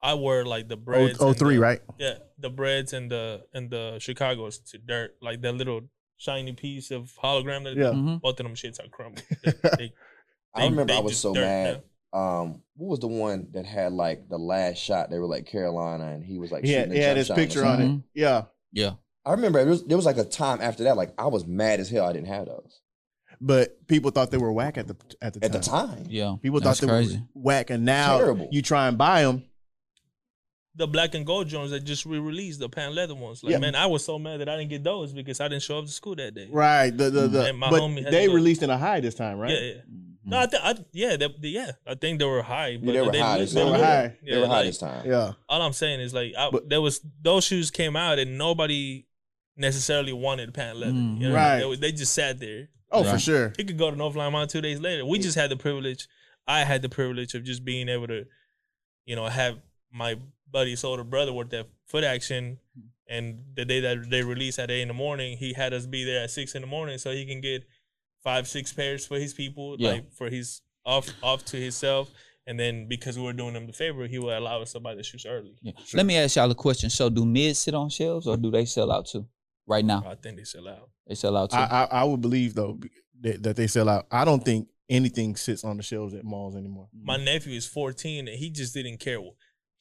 I 0.01 0.13
wore 0.15 0.45
like 0.45 0.69
the 0.69 0.75
Oh, 0.75 0.77
breds. 0.77 1.17
oh 1.19 1.29
and 1.29 1.37
three, 1.37 1.55
the- 1.55 1.61
right? 1.61 1.81
Yeah, 1.97 2.19
the 2.37 2.49
breds 2.49 2.93
and 2.93 3.11
the 3.11 3.45
and 3.53 3.69
the 3.69 3.97
Chicago's 3.99 4.59
to 4.71 4.77
dirt, 4.77 5.17
like 5.21 5.41
that 5.41 5.53
little 5.55 5.89
shiny 6.19 6.53
piece 6.53 6.91
of 6.91 7.11
hologram. 7.21 7.63
That 7.63 7.75
Yeah. 7.75 7.91
hmm 7.91 8.17
both 8.17 8.39
of 8.39 8.45
them 8.45 8.53
shits 8.53 8.79
are 8.79 8.87
crumbled. 8.89 9.23
They- 9.43 9.53
they- 9.77 9.93
I 10.53 10.63
remember 10.65 10.93
they 10.93 10.97
I 10.97 11.01
was 11.01 11.17
so 11.17 11.33
dirt 11.33 11.41
mad. 11.41 11.83
Um, 12.11 12.63
what 12.75 12.89
was 12.89 12.99
the 12.99 13.07
one 13.07 13.49
that 13.53 13.65
had 13.67 13.93
like 13.93 14.27
the 14.29 14.37
last 14.39 14.77
shot? 14.77 15.09
They 15.11 15.19
were 15.19 15.27
like 15.27 15.45
Carolina, 15.45 16.07
and 16.11 16.23
he 16.23 16.39
was 16.39 16.51
like 16.51 16.63
He 16.63 16.71
had, 16.71 16.91
he 16.91 16.97
had 16.99 17.17
his 17.17 17.29
picture 17.29 17.63
on 17.65 17.81
it. 17.81 18.01
Yeah. 18.15 18.45
Yeah. 18.71 18.93
I 19.25 19.31
remember 19.33 19.59
there 19.59 19.69
was, 19.69 19.85
there 19.85 19.95
was 19.97 20.07
like 20.07 20.17
a 20.17 20.23
time 20.23 20.59
after 20.59 20.85
that, 20.85 20.97
like 20.97 21.13
I 21.19 21.27
was 21.27 21.45
mad 21.45 21.79
as 21.79 21.87
hell. 21.89 22.05
I 22.07 22.13
didn't 22.13 22.29
have 22.29 22.47
those 22.47 22.79
But 23.39 23.85
people 23.87 24.09
thought 24.09 24.31
they 24.31 24.37
were 24.39 24.51
whack 24.51 24.79
at 24.79 24.87
the 24.87 24.95
at 25.21 25.33
the 25.35 25.45
at 25.45 25.51
time. 25.51 25.61
the 25.61 25.67
time. 25.67 26.05
Yeah. 26.09 26.35
People 26.41 26.59
That's 26.61 26.79
thought 26.79 26.87
they 26.87 26.91
crazy. 26.93 27.17
were 27.17 27.23
whack, 27.43 27.69
and 27.69 27.85
now 27.85 28.17
Terrible. 28.17 28.47
you 28.51 28.63
try 28.63 28.87
and 28.87 28.97
buy 28.97 29.21
them. 29.21 29.43
The 30.75 30.87
black 30.87 31.15
and 31.15 31.25
gold 31.25 31.47
Jones 31.47 31.71
that 31.71 31.83
just 31.83 32.05
re-released 32.05 32.59
the 32.59 32.69
pan 32.69 32.93
leather 32.95 33.15
ones. 33.15 33.43
Like 33.43 33.51
Yeah. 33.51 33.57
man, 33.59 33.75
I 33.75 33.85
was 33.87 34.05
so 34.05 34.17
mad 34.19 34.39
that 34.39 34.47
I 34.49 34.55
didn't 34.57 34.69
get 34.69 34.83
those 34.83 35.11
because 35.13 35.39
I 35.41 35.47
didn't 35.47 35.63
show 35.63 35.79
up 35.79 35.85
to 35.85 35.91
school 35.91 36.15
that 36.15 36.35
day. 36.35 36.47
Right. 36.51 36.95
The 36.95 37.09
the, 37.09 37.27
the 37.27 37.53
my 37.53 37.69
but 37.69 37.81
homie 37.81 38.09
they 38.09 38.27
released 38.27 38.63
in 38.63 38.69
a 38.69 38.77
high 38.77 38.99
this 38.99 39.15
time, 39.15 39.37
right? 39.39 39.51
Yeah, 39.51 39.59
yeah. 39.59 39.81
No, 40.25 40.39
I, 40.41 40.45
th- 40.45 40.61
I 40.63 40.75
yeah, 40.91 41.17
they, 41.17 41.27
they- 41.39 41.47
yeah. 41.49 41.71
I 41.87 41.95
think 41.95 42.19
they 42.19 42.25
were 42.25 42.43
high. 42.43 42.77
But 42.77 42.91
they 42.93 43.01
were 43.01 43.11
high. 43.11 43.39
look- 43.39 43.49
They 43.49 43.63
were 43.63 43.69
look- 43.71 43.81
high. 43.81 44.15
Yeah, 44.21 44.35
they 44.35 44.41
were 44.41 44.47
high 44.47 44.53
like, 44.53 44.65
this 44.67 44.77
time. 44.77 45.07
Yeah. 45.07 45.31
all 45.49 45.61
I'm 45.61 45.73
saying 45.73 46.01
is 46.01 46.13
like 46.13 46.33
I, 46.37 46.49
But- 46.51 46.69
there 46.69 46.81
was 46.81 47.01
those 47.21 47.43
shoes 47.45 47.71
came 47.71 47.95
out 47.95 48.19
and 48.19 48.37
nobody 48.37 49.05
necessarily 49.57 50.13
wanted 50.13 50.53
pan 50.53 50.79
leather. 50.79 50.93
Mhm. 50.93 51.19
You 51.21 51.29
know? 51.29 51.35
Right. 51.35 51.59
They, 51.61 51.75
they 51.77 51.91
just 51.91 52.13
sat 52.13 52.39
there. 52.39 52.69
Oh, 52.91 53.03
for 53.03 53.19
sure. 53.19 53.53
He 53.57 53.63
could 53.63 53.77
go 53.77 53.91
to 53.91 53.97
North 53.97 54.15
Limon 54.15 54.47
two 54.47 54.61
days 54.61 54.79
later. 54.79 55.05
We 55.05 55.19
just 55.19 55.35
had 55.35 55.49
the 55.51 55.57
privilege. 55.57 56.07
I 56.47 56.63
had 56.63 56.81
the 56.81 56.89
privilege 56.89 57.35
of 57.35 57.43
just 57.43 57.63
being 57.63 57.87
able 57.89 58.07
to, 58.07 58.25
you 59.05 59.15
know, 59.15 59.25
have 59.27 59.59
my 59.91 60.15
buddy's 60.51 60.83
older 60.83 61.03
brother 61.03 61.33
work 61.33 61.49
that 61.51 61.67
foot 61.87 62.03
action. 62.03 62.57
Mm-hmm. 62.77 62.87
And 63.11 63.39
the 63.55 63.65
day 63.65 63.79
that 63.79 64.09
they 64.09 64.21
released 64.23 64.59
at 64.59 64.69
eight 64.69 64.81
in 64.81 64.87
the 64.87 64.93
morning, 64.93 65.37
he 65.37 65.53
had 65.53 65.73
us 65.73 65.87
be 65.87 66.03
there 66.03 66.23
at 66.23 66.29
six 66.29 66.53
in 66.53 66.61
the 66.61 66.67
morning 66.67 66.99
so 66.99 67.11
he 67.11 67.25
can 67.25 67.41
get 67.41 67.63
five, 68.23 68.47
six 68.47 68.71
pairs 68.71 69.07
for 69.07 69.17
his 69.17 69.33
people, 69.33 69.75
Yeah. 69.79 69.89
like 69.93 70.13
for 70.13 70.29
his 70.29 70.61
off 70.85 71.09
off 71.23 71.43
to 71.45 71.57
himself. 71.57 72.11
And 72.45 72.59
then 72.59 72.87
because 72.87 73.17
we 73.17 73.23
were 73.23 73.33
doing 73.33 73.55
him 73.55 73.65
the 73.67 73.73
favor, 73.73 74.05
he 74.07 74.19
would 74.19 74.35
allow 74.35 74.61
us 74.61 74.73
to 74.73 74.79
buy 74.79 74.93
the 74.95 75.03
shoes 75.03 75.25
early. 75.27 75.55
Yeah. 75.61 75.73
Let 75.93 76.05
me 76.05 76.17
ask 76.17 76.35
y'all 76.35 76.49
a 76.51 76.55
question. 76.55 76.89
So 76.91 77.09
do 77.09 77.25
mids 77.25 77.59
sit 77.59 77.73
on 77.73 77.89
shelves 77.89 78.27
or 78.27 78.37
do 78.37 78.51
they 78.51 78.65
sell 78.65 78.91
out 78.91 79.07
too? 79.07 79.27
Right 79.67 79.85
now. 79.85 80.03
I 80.07 80.15
think 80.15 80.37
they 80.37 80.43
sell 80.43 80.67
out. 80.67 80.89
They 81.07 81.15
sell 81.15 81.35
out 81.37 81.51
too. 81.51 81.57
I, 81.57 81.83
I 81.83 82.01
I 82.01 82.03
would 82.03 82.21
believe 82.21 82.53
though 82.55 82.79
that, 83.21 83.41
that 83.43 83.55
they 83.55 83.67
sell 83.67 83.89
out. 83.89 84.05
I 84.11 84.23
don't 84.25 84.43
think 84.43 84.67
anything 84.89 85.35
sits 85.35 85.63
on 85.63 85.77
the 85.77 85.83
shelves 85.83 86.13
at 86.15 86.23
malls 86.23 86.55
anymore. 86.55 86.89
My 87.03 87.17
nephew 87.17 87.55
is 87.55 87.67
14 87.67 88.27
and 88.27 88.37
he 88.37 88.49
just 88.49 88.73
didn't 88.73 88.97
care. 88.99 89.19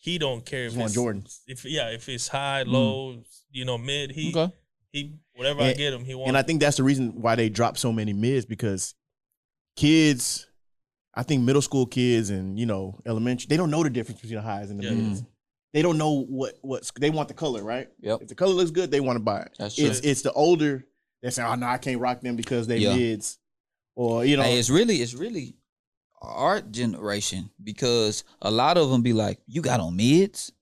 He 0.00 0.16
don't 0.18 0.46
care 0.46 0.64
if 0.66 0.74
Just 0.74 0.78
want 0.78 0.90
it's 0.90 0.98
Jordans. 0.98 1.40
If 1.46 1.64
yeah, 1.64 1.90
if 1.90 2.08
it's 2.08 2.28
high, 2.28 2.64
Mm. 2.64 2.72
low, 2.72 3.22
you 3.50 3.64
know, 3.64 3.76
mid, 3.78 4.12
he 4.12 4.30
okay. 4.34 4.52
he 4.92 5.14
whatever 5.34 5.60
I 5.62 5.72
get 5.72 5.92
him, 5.92 6.04
he 6.04 6.14
wants. 6.14 6.28
And 6.28 6.36
I 6.38 6.42
think 6.42 6.60
that's 6.60 6.76
the 6.76 6.84
reason 6.84 7.20
why 7.20 7.34
they 7.34 7.48
drop 7.48 7.76
so 7.76 7.92
many 7.92 8.12
mids 8.12 8.46
because 8.46 8.94
kids, 9.76 10.46
I 11.14 11.22
think 11.22 11.42
middle 11.42 11.62
school 11.62 11.86
kids 11.86 12.30
and 12.30 12.58
you 12.58 12.66
know 12.66 13.00
elementary, 13.06 13.46
they 13.48 13.56
don't 13.56 13.70
know 13.70 13.82
the 13.82 13.90
difference 13.90 14.20
between 14.20 14.36
the 14.36 14.42
highs 14.42 14.70
and 14.70 14.78
the 14.80 14.84
Yeah. 14.84 14.94
mids. 14.94 15.24
They 15.72 15.82
don't 15.82 15.98
know 15.98 16.22
what 16.24 16.54
what's 16.62 16.90
they 16.98 17.10
want 17.10 17.28
the 17.28 17.34
color, 17.34 17.62
right? 17.62 17.88
Yep. 18.00 18.22
If 18.22 18.28
the 18.28 18.34
color 18.34 18.52
looks 18.54 18.70
good, 18.70 18.90
they 18.90 19.00
want 19.00 19.16
to 19.16 19.22
buy 19.22 19.40
it. 19.42 19.54
That's 19.58 19.74
true. 19.74 19.86
It's 19.86 20.00
it's 20.00 20.22
the 20.22 20.32
older 20.32 20.86
that 21.22 21.32
say, 21.34 21.42
"Oh 21.42 21.56
no, 21.56 21.66
I 21.66 21.78
can't 21.78 22.00
rock 22.00 22.20
them 22.20 22.36
because 22.36 22.66
they 22.66 22.78
Yeah. 22.78 22.94
mids," 22.96 23.38
or 23.94 24.24
you 24.24 24.36
know, 24.36 24.44
Hey, 24.44 24.58
it's 24.58 24.70
really 24.70 25.02
it's 25.02 25.14
really 25.14 25.56
our 26.22 26.60
generation 26.60 27.50
because 27.62 28.24
a 28.42 28.50
lot 28.50 28.76
of 28.76 28.90
them 28.90 29.02
be 29.02 29.12
like, 29.12 29.38
"You 29.46 29.62
got 29.62 29.80
on 29.80 29.96
mids." 29.96 30.52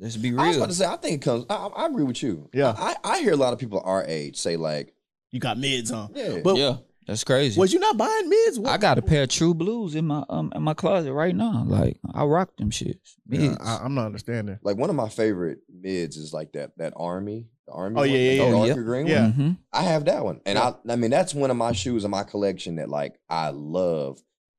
Let's 0.00 0.16
be 0.16 0.32
real. 0.32 0.40
I 0.40 0.48
was 0.48 0.56
real. 0.56 0.64
about 0.64 0.70
to 0.70 0.76
say, 0.76 0.86
I 0.86 0.96
think 0.96 1.14
it 1.22 1.24
comes. 1.24 1.46
I, 1.48 1.54
I 1.54 1.86
agree 1.86 2.02
with 2.04 2.20
you. 2.22 2.50
Yeah. 2.52 2.74
I, 2.76 2.96
I 3.04 3.20
hear 3.20 3.32
a 3.32 3.36
lot 3.36 3.52
of 3.52 3.60
people 3.60 3.80
our 3.84 4.04
age 4.04 4.36
say 4.36 4.56
like, 4.56 4.92
you 5.30 5.38
got 5.38 5.56
mids 5.56 5.92
on. 5.92 6.10
yeah, 6.16 6.38
But 6.42 6.56
yeah, 6.56 6.76
that's 7.06 7.22
crazy. 7.22 7.60
was 7.60 7.72
you 7.72 7.78
not 7.78 7.96
buying 7.96 8.28
mids? 8.28 8.58
What- 8.58 8.72
I 8.72 8.76
got 8.76 8.98
a 8.98 9.02
pair 9.02 9.22
of 9.22 9.28
True 9.28 9.54
Blues 9.54 9.94
in 9.94 10.06
my 10.06 10.24
um 10.28 10.52
in 10.56 10.62
my 10.64 10.74
closet 10.74 11.12
right 11.12 11.34
now. 11.34 11.62
Like 11.64 11.98
I 12.12 12.24
rock 12.24 12.56
them 12.56 12.70
shits. 12.70 13.14
Yeah, 13.28 13.50
Mids. 13.50 13.58
I, 13.60 13.78
I'm 13.84 13.94
not 13.94 14.06
understanding. 14.06 14.58
like 14.62 14.76
one 14.76 14.90
of 14.90 14.96
my 14.96 15.08
favorite 15.08 15.58
mids 15.72 16.16
is 16.16 16.32
like 16.32 16.52
that 16.54 16.76
that 16.78 16.92
army, 16.96 17.46
the 17.68 17.72
army. 17.72 17.94
Oh, 17.96 18.00
one, 18.00 18.10
yeah, 18.10 18.16
yeah, 18.16 18.30
the 18.30 18.36
yeah. 18.36 18.42
Oh, 18.42 18.66
darker 18.66 18.80
yeah. 18.80 18.84
green 18.86 19.06
Yeah. 19.06 19.22
one. 19.22 19.32
hmm 19.32 19.50
I 19.72 19.82
have 19.82 20.06
that 20.06 20.24
one, 20.24 20.40
and 20.44 20.56
Yeah. 20.56 20.72
I 20.88 20.92
I 20.94 20.96
mean 20.96 21.10
that's 21.12 21.34
one 21.34 21.52
of 21.52 21.56
my 21.56 21.70
shoes 21.70 22.04
in 22.04 22.10
my 22.10 22.24
collection 22.24 22.76
that 22.76 22.88
like 22.88 23.14
I 23.28 23.50
love, 23.50 24.18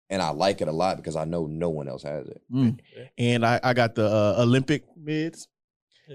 and 0.10 0.22
I 0.22 0.30
like 0.30 0.62
it 0.62 0.68
a 0.68 0.72
lot 0.72 0.98
because 0.98 1.16
I 1.16 1.26
know 1.26 1.48
no 1.48 1.70
one 1.70 1.88
else 1.88 2.04
has 2.04 2.28
it. 2.28 2.42
Mm. 2.52 2.80
And 3.18 3.46
I, 3.46 3.60
I 3.64 3.74
got 3.74 3.96
the 3.96 4.06
uh, 4.08 4.36
Olympic 4.44 4.84
mids 4.98 5.48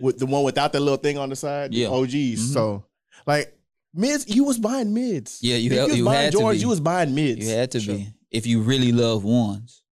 with 0.00 0.18
the 0.18 0.26
one 0.26 0.44
without 0.44 0.72
the 0.72 0.80
little 0.80 0.96
thing 0.96 1.18
on 1.18 1.28
the 1.28 1.36
side. 1.36 1.72
the 1.72 1.78
Yeah. 1.78 1.88
OGs. 1.88 2.12
Mhm. 2.14 2.52
So 2.54 2.84
like 3.26 3.56
mids, 3.94 4.28
you 4.28 4.44
was 4.44 4.58
buying 4.58 4.94
mids. 4.94 5.38
Yeah, 5.42 5.56
you 5.56 5.70
if 5.70 5.76
you 5.76 5.82
was 5.88 5.96
you 5.96 6.04
buying 6.04 6.20
had 6.24 6.32
to 6.32 6.38
George, 6.38 6.58
you 6.58 6.68
was 6.68 6.80
buying 6.80 7.14
mids. 7.14 7.46
You 7.48 7.54
had 7.54 7.70
to 7.72 7.80
Sure. 7.80 7.96
be 7.96 8.08
if 8.30 8.46
you 8.46 8.60
really 8.62 8.92
love 8.92 9.24
ones. 9.24 9.82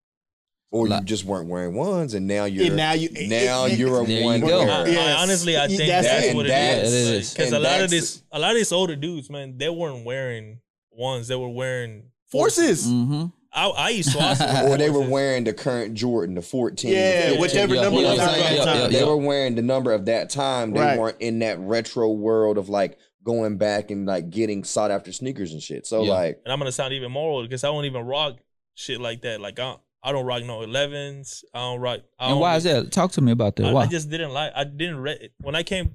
Or 0.70 0.86
you 0.86 1.00
just 1.00 1.24
weren't 1.24 1.48
wearing 1.48 1.74
ones, 1.74 2.12
and 2.12 2.26
now 2.26 2.44
you're 2.44 2.66
And 2.66 2.76
now 2.76 2.92
you 2.92 3.08
now 3.26 3.64
you're 3.64 4.02
a 4.02 4.06
There 4.06 4.18
you 4.20 4.24
one 4.26 4.40
go. 4.40 4.46
wearer. 4.66 4.70
I, 4.86 4.96
I 4.96 5.22
honestly, 5.22 5.56
I 5.56 5.66
think 5.66 5.78
That's 5.78 6.06
that's, 6.06 6.34
what 6.34 6.44
it 6.44 6.50
Yeah, 6.50 6.76
is. 6.82 6.92
it 6.92 7.14
is. 7.14 7.32
Because 7.32 7.52
a 7.52 7.58
lot 7.58 7.80
of 7.80 7.88
this, 7.88 8.22
a 8.30 8.38
lot 8.38 8.50
of 8.50 8.56
these 8.58 8.70
older 8.70 8.94
dudes, 8.94 9.30
man, 9.30 9.56
they 9.56 9.70
weren't 9.70 10.04
wearing 10.04 10.58
ones. 10.92 11.26
They 11.28 11.36
were 11.36 11.48
wearing 11.48 12.10
forces. 12.30 12.84
hmm 12.84 13.28
I, 13.52 13.68
I 13.68 13.88
used 13.90 14.12
to 14.12 14.66
or 14.70 14.76
they 14.76 14.90
were 14.90 15.08
wearing 15.08 15.44
the 15.44 15.52
current 15.54 15.94
Jordan, 15.94 16.34
the 16.34 16.42
14. 16.42 16.90
Yeah, 16.92 17.30
the 17.30 17.38
whichever 17.38 17.74
Yeah, 17.74 17.82
number 17.82 18.00
yeah, 18.00 18.08
was 18.10 18.18
yeah, 18.18 18.24
out 18.28 18.36
yeah, 18.38 18.64
yeah, 18.82 18.86
They 18.88 19.00
yeah. 19.00 19.06
were 19.06 19.16
wearing 19.16 19.54
the 19.54 19.62
number 19.62 19.92
of 19.92 20.04
that 20.06 20.28
time. 20.30 20.72
They 20.72 20.80
Right. 20.80 20.98
weren't 20.98 21.20
in 21.20 21.38
that 21.40 21.58
retro 21.58 22.10
world 22.10 22.58
of 22.58 22.68
like 22.68 22.98
going 23.24 23.56
back 23.56 23.90
and 23.90 24.06
like 24.06 24.30
getting 24.30 24.64
sought 24.64 24.90
after 24.90 25.12
sneakers 25.12 25.52
and 25.52 25.62
shit. 25.62 25.86
So 25.86 26.02
Yeah. 26.04 26.12
like, 26.12 26.40
and 26.44 26.52
I'm 26.52 26.58
gonna 26.58 26.72
sound 26.72 26.92
even 26.92 27.10
more 27.10 27.30
old 27.30 27.48
because 27.48 27.64
I 27.64 27.70
won't 27.70 27.86
even 27.86 28.02
rock 28.04 28.38
shit 28.74 29.00
like 29.00 29.22
that. 29.22 29.40
Like 29.40 29.58
I, 29.58 29.76
I 30.02 30.12
don't 30.12 30.26
rock 30.26 30.44
no 30.44 30.58
11s. 30.60 31.42
I 31.54 31.58
don't 31.58 31.80
rock. 31.80 32.00
I 32.18 32.26
And 32.26 32.32
don't 32.34 32.40
why 32.40 32.56
is 32.56 32.64
that? 32.64 32.92
Talk 32.92 33.12
to 33.12 33.20
me 33.22 33.32
about 33.32 33.56
that. 33.56 33.66
I, 33.66 33.72
Why? 33.72 33.82
I 33.82 33.86
just 33.86 34.10
didn't 34.10 34.32
like. 34.32 34.52
I 34.54 34.64
didn't 34.64 34.98
re- 34.98 35.30
when 35.40 35.54
I 35.54 35.62
came. 35.62 35.90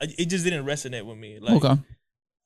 I, 0.00 0.06
it 0.18 0.26
just 0.26 0.44
didn't 0.44 0.64
resonate 0.64 1.04
with 1.04 1.18
me. 1.18 1.38
Like 1.40 1.62
okay. 1.64 1.80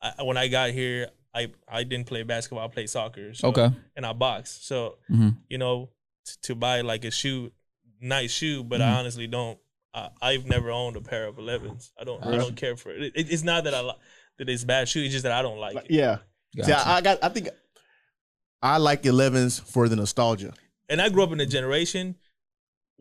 I, 0.03 0.23
when 0.23 0.37
I 0.37 0.49
got 0.49 0.71
here, 0.71 1.09
I 1.35 1.49
I 1.69 1.85
didn't 1.85 2.07
play 2.07 2.23
basketball. 2.25 2.65
I 2.65 2.69
played 2.69 2.91
soccer. 2.91 3.35
So, 3.35 3.49
Okay. 3.49 3.71
and 3.97 4.05
I 4.07 4.13
boxed. 4.13 4.67
So 4.67 4.99
Mhm. 5.11 5.37
you 5.49 5.59
know, 5.59 5.91
t- 6.27 6.35
to 6.43 6.55
buy 6.55 6.81
like 6.81 7.05
a 7.05 7.11
shoe, 7.11 7.53
nice 8.01 8.33
shoe, 8.33 8.65
but 8.65 8.81
Mhm. 8.81 8.85
I 8.85 8.99
honestly 8.99 9.27
don't. 9.27 9.59
I, 9.95 10.09
I've 10.23 10.47
never 10.47 10.71
owned 10.71 10.97
a 10.97 11.01
pair 11.01 11.27
of 11.27 11.37
11s. 11.39 11.93
I 12.01 12.05
don't. 12.05 12.25
I 12.25 12.37
don't 12.37 12.57
care 12.57 12.77
for 12.77 12.91
it. 12.91 13.13
it. 13.15 13.31
It's 13.33 13.43
not 13.43 13.65
that 13.65 13.75
I 13.75 13.81
li- 13.81 13.99
that 14.39 14.49
it's 14.49 14.65
bad 14.65 14.89
shoe. 14.89 15.03
It's 15.03 15.13
just 15.13 15.25
that 15.25 15.33
I 15.33 15.43
don't 15.43 15.59
like 15.59 15.75
Like, 15.75 15.85
it. 15.87 15.91
yeah. 15.93 16.19
See, 16.55 16.63
Gotcha. 16.63 16.89
I, 16.89 16.97
I 16.97 17.01
got. 17.01 17.19
I 17.25 17.29
think 17.29 17.49
I 18.63 18.77
like 18.79 19.03
11s 19.05 19.61
for 19.61 19.89
the 19.89 19.97
nostalgia. 19.97 20.53
And 20.89 21.01
I 21.01 21.09
grew 21.09 21.23
up 21.23 21.33
in 21.33 21.41
a 21.41 21.47
generation. 21.47 22.17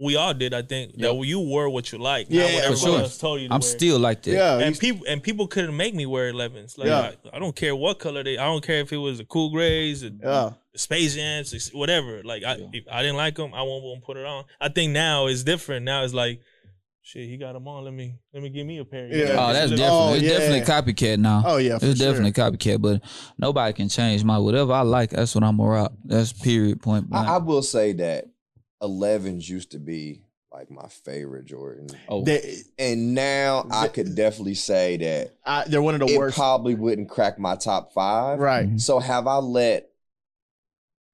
We 0.02 0.16
all 0.16 0.34
did. 0.34 0.54
I 0.54 0.62
think 0.62 0.96
that 0.98 1.14
you 1.26 1.40
wore 1.40 1.70
what 1.70 1.92
you 1.92 1.98
like. 1.98 2.28
Yeah, 2.30 2.44
not 2.44 2.46
what 2.46 2.52
for 2.54 2.66
everybody 2.72 2.92
sure. 2.94 3.02
else 3.02 3.18
told 3.18 3.42
you. 3.42 3.48
To 3.50 3.54
I'm 3.54 3.60
wear. 3.60 3.70
still 3.70 4.00
like 4.00 4.22
that. 4.24 4.32
Yeah. 4.32 4.60
and 4.60 4.78
people 4.80 5.06
and 5.08 5.22
people 5.22 5.48
couldn't 5.48 5.76
make 5.76 5.94
me 5.94 6.06
wear 6.06 6.32
11s. 6.32 6.78
Like 6.78 6.88
Yeah. 6.88 7.12
I, 7.32 7.36
I 7.36 7.40
don't 7.40 7.56
care 7.56 7.76
what 7.76 8.00
color 8.00 8.24
they. 8.24 8.38
I 8.38 8.46
don't 8.46 8.64
care 8.64 8.80
if 8.80 8.94
it 8.94 8.98
was 8.98 9.18
the 9.18 9.26
cool 9.26 9.50
grays, 9.52 10.02
the 10.02 10.16
yeah. 10.24 10.52
space 10.76 11.16
jams, 11.16 11.54
it's- 11.54 11.74
whatever. 11.74 12.22
Like 12.24 12.44
I, 12.46 12.56
Yeah. 12.56 12.68
if 12.74 12.84
I 12.92 13.02
didn't 13.02 13.18
like 13.18 13.36
them, 13.36 13.54
I 13.54 13.62
won't, 13.64 13.84
won't 13.84 14.04
put 14.04 14.16
it 14.18 14.26
on. 14.26 14.46
I 14.62 14.70
think 14.70 14.94
now 14.94 15.28
it's 15.28 15.44
different. 15.44 15.84
Now 15.86 16.04
it's 16.06 16.14
like, 16.14 16.40
shit, 17.02 17.28
he 17.28 17.36
got 17.38 17.54
them 17.54 17.68
on. 17.68 17.84
Let 17.84 17.94
me 17.94 18.16
let 18.34 18.42
me 18.42 18.50
give 18.50 18.66
me 18.66 18.78
a 18.78 18.86
pair. 18.86 19.08
Yeah. 19.08 19.36
Oh, 19.38 19.52
that's 19.52 19.72
definitely 19.72 19.86
Oh, 19.86 20.14
it's 20.14 20.24
yeah. 20.24 20.38
definitely 20.38 20.94
copycat 20.94 21.18
now. 21.18 21.44
Oh 21.46 21.58
yeah. 21.58 21.78
For 21.78 21.88
it's 21.88 22.00
sure. 22.00 22.08
definitely 22.14 22.32
copycat, 22.32 22.82
but 22.82 23.02
nobody 23.38 23.74
can 23.74 23.90
change 23.90 24.24
my 24.24 24.38
whatever 24.38 24.72
I 24.72 24.82
like. 24.82 25.10
That's 25.10 25.36
what 25.36 25.44
I'm 25.44 25.58
gonna 25.58 25.70
rock. 25.70 25.94
That's 26.06 26.32
period 26.32 26.82
point. 26.82 27.08
I, 27.12 27.36
I 27.36 27.38
will 27.38 27.62
say 27.64 27.92
that 27.94 28.26
11s 28.82 29.48
used 29.50 29.72
to 29.72 29.80
be 29.80 30.24
like 30.52 30.72
my 30.72 30.88
favorite 30.88 31.46
Jordan. 31.46 31.88
oh, 32.08 32.24
They, 32.24 32.62
And 32.80 33.14
now 33.14 33.68
I 33.72 33.88
could 33.88 34.16
definitely 34.16 34.56
say 34.56 34.98
that 34.98 35.36
I, 35.46 35.66
they're 35.68 35.82
one 35.82 35.94
of 35.94 36.00
the 36.00 36.14
it 36.14 36.18
worst. 36.18 36.36
probably 36.38 36.74
wouldn't 36.76 37.10
crack 37.10 37.38
my 37.38 37.56
top 37.56 37.94
five. 37.94 38.40
right. 38.40 38.68
Mhm. 38.68 38.82
So 38.82 39.00
have 39.00 39.28
I 39.28 39.38
let 39.38 39.90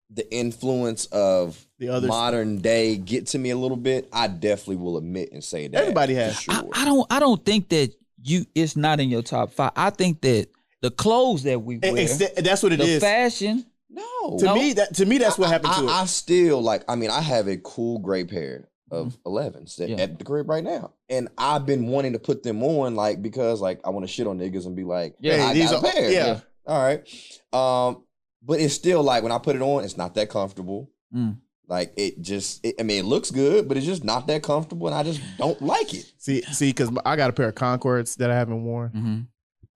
the 0.10 0.32
influence 0.34 1.08
of 1.08 1.66
The 1.80 1.90
others. 1.90 2.08
modern 2.08 2.60
day 2.60 2.96
get 2.96 3.28
to 3.28 3.38
me 3.40 3.50
a 3.50 3.58
little 3.58 3.76
bit? 3.78 4.08
I 4.14 4.28
definitely 4.28 4.78
will 4.78 4.98
admit 4.98 5.32
and 5.34 5.44
say 5.44 5.68
that. 5.68 5.82
Everybody 5.82 6.14
has. 6.16 6.40
Sure. 6.40 6.54
I, 6.54 6.64
I 6.74 6.86
don't. 6.86 7.08
I 7.12 7.20
don't 7.20 7.44
think 7.44 7.70
that 7.70 7.94
you. 8.24 8.46
It's 8.56 8.76
not 8.78 9.00
in 9.00 9.10
your 9.10 9.24
top 9.24 9.52
five. 9.52 9.72
I 9.76 9.90
think 9.90 10.22
that 10.22 10.48
the 10.82 10.92
clothes 10.92 11.44
that 11.44 11.62
we 11.62 11.76
It- 11.78 11.92
wear, 11.92 11.98
it's- 12.04 12.32
that's 12.44 12.64
what 12.64 12.72
it 12.74 12.78
the 12.78 12.86
is. 12.86 13.02
fashion. 13.02 13.66
No. 13.90 14.38
to 14.40 14.46
No. 14.46 14.56
me, 14.56 14.74
that 14.74 14.96
to 14.96 15.06
me, 15.06 15.18
that's 15.18 15.38
what 15.38 15.50
happened 15.50 15.74
I, 15.74 15.80
to 15.82 15.86
it. 15.86 15.90
I 15.90 16.06
still 16.06 16.62
like. 16.62 16.84
I 16.88 16.96
mean, 16.96 17.10
I 17.10 17.22
have 17.22 17.48
a 17.48 17.58
cool 17.58 18.00
gray 18.00 18.24
pair 18.26 18.70
of 18.92 19.18
11s 19.26 19.78
that, 19.78 19.90
Mm-hmm. 19.90 19.98
Yeah. 19.98 20.04
at 20.04 20.20
the 20.20 20.26
crib 20.26 20.48
right 20.50 20.64
now, 20.64 20.94
and 21.10 21.28
I've 21.38 21.66
been 21.66 21.88
wanting 21.88 22.14
to 22.14 22.20
put 22.20 22.44
them 22.44 22.62
on, 22.64 22.96
like 22.96 23.22
because 23.22 23.60
like 23.62 23.80
I 23.84 23.90
want 23.90 24.06
to 24.06 24.12
shit 24.12 24.28
on 24.28 24.38
niggas 24.40 24.66
and 24.66 24.76
be 24.76 24.84
like, 24.84 25.16
Yeah, 25.20 25.38
yeah, 25.38 25.46
I 25.48 25.54
these 25.54 25.72
got 25.72 25.84
a 25.84 25.88
are- 25.88 25.92
pair. 25.92 26.12
yeah. 26.12 26.40
all 26.68 26.82
right. 26.84 27.08
Um, 27.52 28.04
but 28.44 28.60
it's 28.60 28.74
still 28.76 29.02
like 29.04 29.24
when 29.24 29.32
I 29.32 29.40
put 29.40 29.56
it 29.56 29.62
on, 29.62 29.84
it's 29.84 29.98
not 29.98 30.14
that 30.16 30.30
comfortable. 30.30 30.92
Mm. 31.14 31.38
Like 31.68 31.94
it 31.98 32.22
just, 32.22 32.64
it, 32.64 32.76
I 32.80 32.84
mean, 32.84 33.00
it 33.00 33.06
looks 33.06 33.32
good, 33.32 33.68
but 33.68 33.76
it's 33.76 33.88
just 33.88 34.04
not 34.04 34.28
that 34.28 34.44
comfortable, 34.44 34.86
and 34.88 34.96
I 34.96 35.02
just 35.02 35.20
don't 35.40 35.60
like 35.64 35.92
it. 35.96 36.06
see, 36.20 36.44
see, 36.44 36.70
because 36.70 36.92
I 37.06 37.16
got 37.16 37.32
a 37.32 37.34
pair 37.34 37.50
of 37.50 37.56
Concords 37.56 38.18
that 38.18 38.30
I 38.30 38.36
haven't 38.36 38.64
worn. 38.64 38.90
hmm 38.92 39.20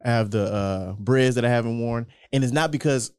I 0.05 0.11
have 0.11 0.29
the 0.31 0.43
uh 0.53 0.93
Briz 0.95 1.33
that 1.35 1.43
I 1.45 1.49
haven't 1.49 1.79
worn, 1.79 2.05
and 2.31 2.43
it's 2.43 2.53
not 2.53 2.71
because 2.71 3.11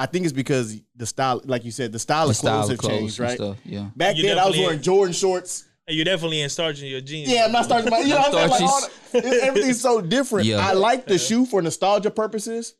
I 0.00 0.06
think 0.06 0.24
it's 0.24 0.32
because 0.32 0.80
the 0.96 1.04
style, 1.06 1.40
like 1.44 1.64
you 1.64 1.70
said, 1.70 1.92
the 1.92 1.98
style 1.98 2.26
The 2.26 2.30
of 2.32 2.38
clothes 2.38 2.64
style 2.64 2.68
have 2.68 2.78
clothes 2.78 2.98
changed, 2.98 3.18
right? 3.20 3.36
stuff. 3.36 3.58
Yeah. 3.64 3.90
Back 3.96 4.16
You 4.16 4.22
then, 4.22 4.38
I 4.38 4.44
was 4.46 4.52
definitely- 4.54 4.64
wearing 4.66 4.82
Jordan 4.82 5.12
shorts. 5.12 5.64
And 5.86 5.96
you're 5.96 6.04
definitely 6.04 6.40
in 6.40 6.48
starch 6.48 6.80
in 6.80 6.86
your 6.88 7.00
jeans. 7.00 7.28
Yeah, 7.28 7.44
I'm 7.46 7.52
not 7.52 7.64
starting 7.64 7.90
my. 7.90 7.98
You 8.00 8.10
know 8.10 8.16
what 8.18 8.34
I'm 8.34 8.48
saying? 8.48 8.50
Like, 8.50 8.62
all 8.62 8.80
the- 9.12 9.42
everything's 9.42 9.80
so 9.80 10.00
different. 10.00 10.46
Yeah. 10.46 10.58
I 10.66 10.72
like 10.72 11.04
the 11.06 11.18
shoe 11.18 11.44
for 11.46 11.60
nostalgia 11.60 12.10
purposes, 12.10 12.74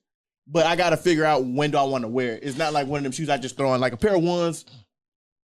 but 0.46 0.64
I 0.64 0.76
got 0.76 0.90
to 0.90 0.96
figure 0.96 1.24
out 1.24 1.44
when 1.44 1.72
do 1.72 1.78
I 1.78 1.82
want 1.82 2.02
to 2.02 2.08
wear 2.08 2.36
it. 2.36 2.44
It's 2.44 2.56
not 2.56 2.72
like 2.72 2.86
one 2.86 2.98
of 2.98 3.02
them 3.02 3.12
shoes 3.12 3.28
I 3.28 3.36
just 3.36 3.56
throw 3.56 3.70
on. 3.70 3.80
Like 3.80 3.92
a 3.92 3.96
pair 3.96 4.14
of 4.14 4.22
ones, 4.22 4.64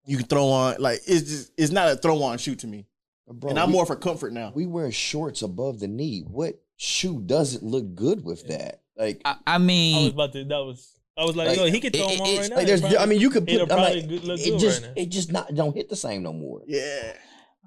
you 0.06 0.16
can 0.16 0.26
throw 0.26 0.46
on. 0.48 0.76
Like 0.78 1.00
it's 1.06 1.28
just 1.28 1.52
it's 1.58 1.72
not 1.72 1.90
a 1.90 1.96
throw 1.96 2.22
on 2.22 2.38
shoe 2.38 2.54
to 2.56 2.66
me. 2.66 2.86
Bro, 3.28 3.50
and 3.50 3.58
I'm 3.58 3.68
we, 3.68 3.72
more 3.72 3.84
for 3.86 3.96
comfort 3.96 4.32
now. 4.32 4.52
we 4.54 4.64
wear 4.66 4.92
shorts 4.92 5.42
above 5.42 5.80
the 5.80 5.88
knee. 5.88 6.20
What 6.26 6.60
shoe 6.76 7.20
doesn't 7.20 7.64
look 7.64 7.94
good 7.96 8.24
with 8.24 8.46
that? 8.46 8.80
Like, 8.96 9.20
I, 9.24 9.32
I 9.32 9.54
I 9.54 9.58
was 9.58 9.66
mean, 9.66 10.12
about 10.12 10.32
to. 10.34 10.44
That 10.44 10.58
was. 10.64 10.92
I 11.18 11.24
was 11.24 11.34
like, 11.36 11.48
Like, 11.48 11.56
yo, 11.58 11.64
he 11.66 11.80
could 11.80 11.94
it- 11.94 11.98
throw 11.98 12.08
them 12.08 12.20
on 12.20 12.26
it's 12.28 12.40
right 12.40 12.50
now. 12.50 12.56
like 12.56 12.66
there's, 12.66 12.80
Probably- 12.80 12.98
I 12.98 13.06
mean, 13.06 13.20
you 13.20 13.30
could 13.30 13.46
put. 13.46 13.54
it'll 13.54 13.72
I'm 13.72 13.78
like, 13.80 14.08
good- 14.08 14.24
look 14.24 14.38
it 14.40 14.50
good 14.50 14.58
just, 14.60 14.82
right 14.82 14.92
it 14.96 15.06
just 15.06 15.32
not 15.32 15.54
don't 15.54 15.74
hit 15.74 15.88
the 15.88 15.96
same 15.96 16.22
no 16.22 16.32
more. 16.32 16.60
Yeah. 16.66 17.12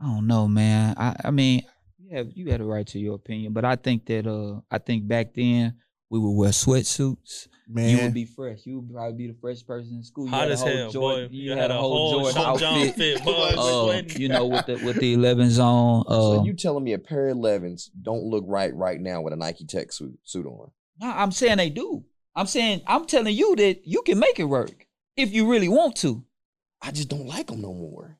I 0.01 0.05
don't 0.05 0.27
know, 0.27 0.47
man. 0.47 0.95
I, 0.97 1.15
I 1.25 1.31
mean, 1.31 1.63
you 1.97 2.15
have 2.15 2.27
you 2.33 2.51
had 2.51 2.61
a 2.61 2.65
right 2.65 2.85
to 2.87 2.99
your 2.99 3.15
opinion, 3.15 3.53
but 3.53 3.65
I 3.65 3.75
think 3.75 4.05
that 4.05 4.27
uh, 4.27 4.61
I 4.71 4.77
think 4.77 5.07
back 5.07 5.33
then 5.33 5.75
we 6.09 6.19
would 6.19 6.31
wear 6.31 6.51
sweatsuits. 6.51 7.47
Man. 7.71 7.89
You 7.97 8.03
would 8.03 8.13
be 8.15 8.25
fresh. 8.25 8.59
You 8.65 8.79
would 8.79 8.91
probably 8.91 9.13
be 9.15 9.27
the 9.31 9.37
freshest 9.39 9.67
person 9.67 9.97
in 9.97 10.03
school. 10.03 10.25
You 10.25 10.31
Hot 10.31 10.39
had 10.41 10.49
a 10.49 10.53
as 10.53 10.61
whole 10.61 10.69
hell, 10.75 10.89
Jordan, 10.91 11.27
boy. 11.27 11.33
You, 11.35 11.51
had, 11.51 11.69
a 11.69 11.75
whole 11.77 12.11
Jordan 12.23 12.57
John 12.59 12.77
outfit. 12.79 12.95
fit, 12.95 13.23
boy. 13.25 13.53
Uh, 13.55 14.01
you 14.17 14.27
know, 14.27 14.47
with 14.47 14.65
the 14.65 14.75
with 14.83 14.95
the 14.99 15.15
11s 15.15 15.59
on. 15.63 16.03
So 16.09 16.39
Uh, 16.39 16.43
you 16.45 16.53
telling 16.53 16.83
me 16.83 16.93
a 16.93 16.97
pair 16.97 17.27
of 17.27 17.37
11s 17.37 17.89
don't 18.01 18.23
look 18.23 18.43
right 18.47 18.73
right 18.73 18.99
now 18.99 19.21
with 19.21 19.33
a 19.33 19.35
Nike 19.35 19.65
Tech 19.65 19.91
suit 19.91 20.17
suit 20.23 20.45
on? 20.47 20.71
no, 20.99 21.11
I'm 21.11 21.31
saying 21.31 21.57
they 21.57 21.69
do. 21.69 22.03
I'm 22.35 22.47
saying 22.47 22.81
I'm 22.87 23.05
telling 23.05 23.35
you 23.35 23.55
that 23.57 23.81
you 23.85 24.01
can 24.03 24.19
make 24.19 24.39
it 24.39 24.45
work 24.45 24.87
if 25.17 25.31
you 25.31 25.49
really 25.49 25.69
want 25.69 25.95
to. 25.97 26.23
I 26.81 26.91
just 26.91 27.09
don't 27.09 27.27
like 27.27 27.47
them 27.47 27.61
no 27.61 27.73
more. 27.73 28.17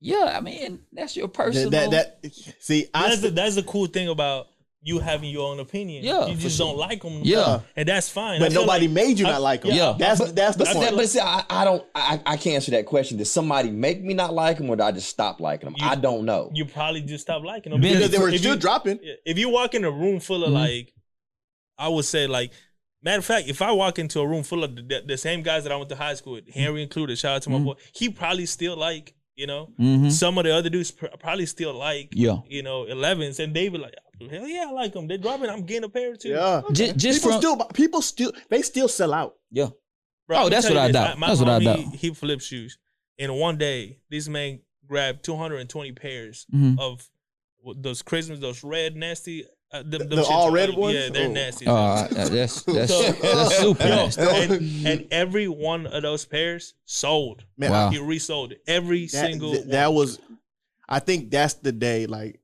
Yeah, 0.00 0.34
I 0.36 0.40
mean 0.40 0.80
that's 0.92 1.16
your 1.16 1.28
That, 1.28 1.34
personal. 1.34 1.70
that, 1.70 1.90
that 2.22 2.34
see, 2.60 2.86
I 2.92 3.08
That's 3.10 3.22
the, 3.22 3.30
that's 3.30 3.54
the 3.54 3.62
cool 3.62 3.86
thing 3.86 4.08
about 4.08 4.48
you 4.84 4.98
having 4.98 5.30
your 5.30 5.48
own 5.48 5.60
opinion. 5.60 6.02
Yeah, 6.04 6.26
you 6.26 6.34
just 6.34 6.56
sure. 6.58 6.66
don't 6.66 6.76
like 6.76 7.02
them. 7.02 7.20
Yeah. 7.22 7.60
and 7.76 7.86
that's 7.88 8.08
fine. 8.08 8.40
But 8.40 8.50
feel 8.52 8.62
nobody 8.62 8.88
like- 8.88 8.94
made 8.94 9.18
you 9.20 9.26
I- 9.26 9.30
not 9.30 9.40
like 9.42 9.62
them. 9.62 9.70
yeah. 9.70 9.94
that's 9.96 10.32
that's 10.32 10.56
the 10.56 10.64
But, 10.64 10.74
point. 10.74 10.90
that- 10.90 10.96
but 10.96 11.08
see, 11.08 11.20
I, 11.20 11.44
I 11.48 11.64
don't, 11.64 11.84
I, 11.94 12.20
I 12.26 12.36
can't 12.36 12.56
answer 12.56 12.72
that 12.72 12.84
question. 12.86 13.16
Did 13.16 13.26
somebody 13.28 13.70
make 13.70 14.02
me 14.02 14.12
not 14.12 14.34
like 14.34 14.58
them, 14.58 14.68
or 14.68 14.74
did 14.74 14.82
I 14.82 14.90
just 14.90 15.08
stop 15.08 15.38
liking 15.40 15.66
them? 15.70 15.76
You- 15.78 15.86
I 15.86 15.94
don't 15.94 16.24
know. 16.24 16.50
you 16.52 16.64
probably 16.64 17.00
just 17.02 17.22
stop 17.22 17.44
liking 17.44 17.70
them 17.70 17.80
Because 17.80 17.98
because 17.98 18.10
they 18.10 18.18
were 18.18 18.36
still 18.36 18.54
you, 18.54 18.60
dropping. 18.60 18.98
if 19.24 19.38
you 19.38 19.50
walk 19.50 19.74
in 19.74 19.84
a 19.84 19.90
room 19.90 20.18
full 20.18 20.42
of 20.42 20.50
Mhm. 20.50 20.54
like, 20.54 20.92
I 21.78 21.86
would 21.86 22.04
say 22.04 22.26
like, 22.26 22.50
matter 23.02 23.18
of 23.18 23.24
fact, 23.24 23.48
if 23.48 23.60
I 23.62 23.72
walk 23.72 23.98
into 23.98 24.20
a 24.20 24.26
room 24.26 24.42
full 24.42 24.64
of 24.64 24.74
the, 24.76 24.82
the, 24.82 25.02
the 25.06 25.16
same 25.16 25.42
guys 25.42 25.62
that 25.64 25.72
I 25.72 25.76
went 25.76 25.88
to 25.90 25.96
high 25.96 26.14
school 26.14 26.34
with, 26.34 26.48
Henry 26.48 26.82
included, 26.82 27.18
shout 27.18 27.36
out 27.36 27.42
to 27.42 27.50
my 27.50 27.58
Mhm. 27.58 27.64
boy, 27.64 27.74
he 27.94 28.08
probably 28.10 28.46
still 28.46 28.76
like, 28.76 29.14
you 29.34 29.46
know, 29.46 29.70
Mhm. 29.80 30.10
some 30.10 30.38
of 30.38 30.44
the 30.44 30.54
other 30.54 30.68
dudes 30.70 30.90
pr- 30.90 31.06
probably 31.18 31.46
still 31.46 31.74
like, 31.74 32.10
Yeah. 32.14 32.38
you 32.48 32.62
know, 32.62 32.84
11s, 32.86 33.38
and 33.40 33.54
they 33.54 33.68
be 33.68 33.78
like, 33.78 33.94
hell 34.30 34.46
yeah, 34.46 34.66
I 34.68 34.72
like 34.72 34.92
them. 34.92 35.08
They're 35.08 35.18
dropping. 35.18 35.48
I'm 35.50 35.64
getting 35.66 35.84
a 35.84 35.88
pair 35.88 36.14
too. 36.16 36.28
Yeah. 36.30 36.62
Just, 36.72 36.96
just 36.96 37.18
people 37.22 37.32
from 37.32 37.40
still 37.40 37.56
people 37.74 38.02
still 38.02 38.32
they 38.50 38.62
still 38.62 38.88
sell 38.88 39.12
out. 39.14 39.34
yeah. 39.50 39.68
Bro, 40.28 40.44
Oh, 40.44 40.48
that's 40.48 40.68
what 40.68 40.76
I 40.78 40.86
this, 40.86 40.92
doubt. 40.94 41.18
My 41.18 41.26
That's 41.28 41.40
what 41.40 41.48
I 41.48 41.58
homie, 41.58 41.64
doubt. 41.64 41.94
He 41.96 42.10
flipped 42.14 42.42
shoes. 42.44 42.78
In 43.18 43.32
one 43.34 43.58
day, 43.58 43.98
this 44.10 44.28
man 44.28 44.60
grabbed 44.86 45.24
220 45.24 45.90
pairs 45.92 46.46
Mhm. 46.54 46.78
of 46.78 47.08
those 47.76 48.02
Christmas, 48.02 48.38
those 48.38 48.62
red 48.62 48.94
nasty. 48.96 49.44
Uh, 49.72 49.78
them, 49.82 49.90
them 49.90 50.08
The 50.10 50.16
shits 50.16 50.30
all 50.30 50.50
red 50.50 50.68
like- 50.70 50.78
ones? 50.78 50.94
Yeah, 50.96 51.08
they're 51.10 51.28
Oh. 51.28 51.32
nasty. 51.32 51.66
Uh, 51.66 52.06
that's 52.10 52.62
that's 52.62 52.92
So- 52.92 53.12
that's 53.22 53.56
super 53.56 53.82
Yo, 53.88 53.96
nasty. 53.96 54.22
and, 54.22 54.52
and 54.86 55.06
every 55.10 55.48
one 55.48 55.86
of 55.86 56.02
those 56.02 56.24
pairs 56.26 56.74
sold. 56.84 57.44
Man, 57.56 57.70
Wow. 57.70 57.88
He 57.90 57.98
resold 57.98 58.52
it. 58.52 58.62
Every 58.66 59.06
that, 59.06 59.10
single 59.10 59.52
th- 59.52 59.64
that 59.66 59.86
one. 59.88 59.94
was 59.96 60.18
I 60.88 60.98
think 60.98 61.30
that's 61.30 61.54
the 61.54 61.72
day 61.72 62.04
like 62.06 62.38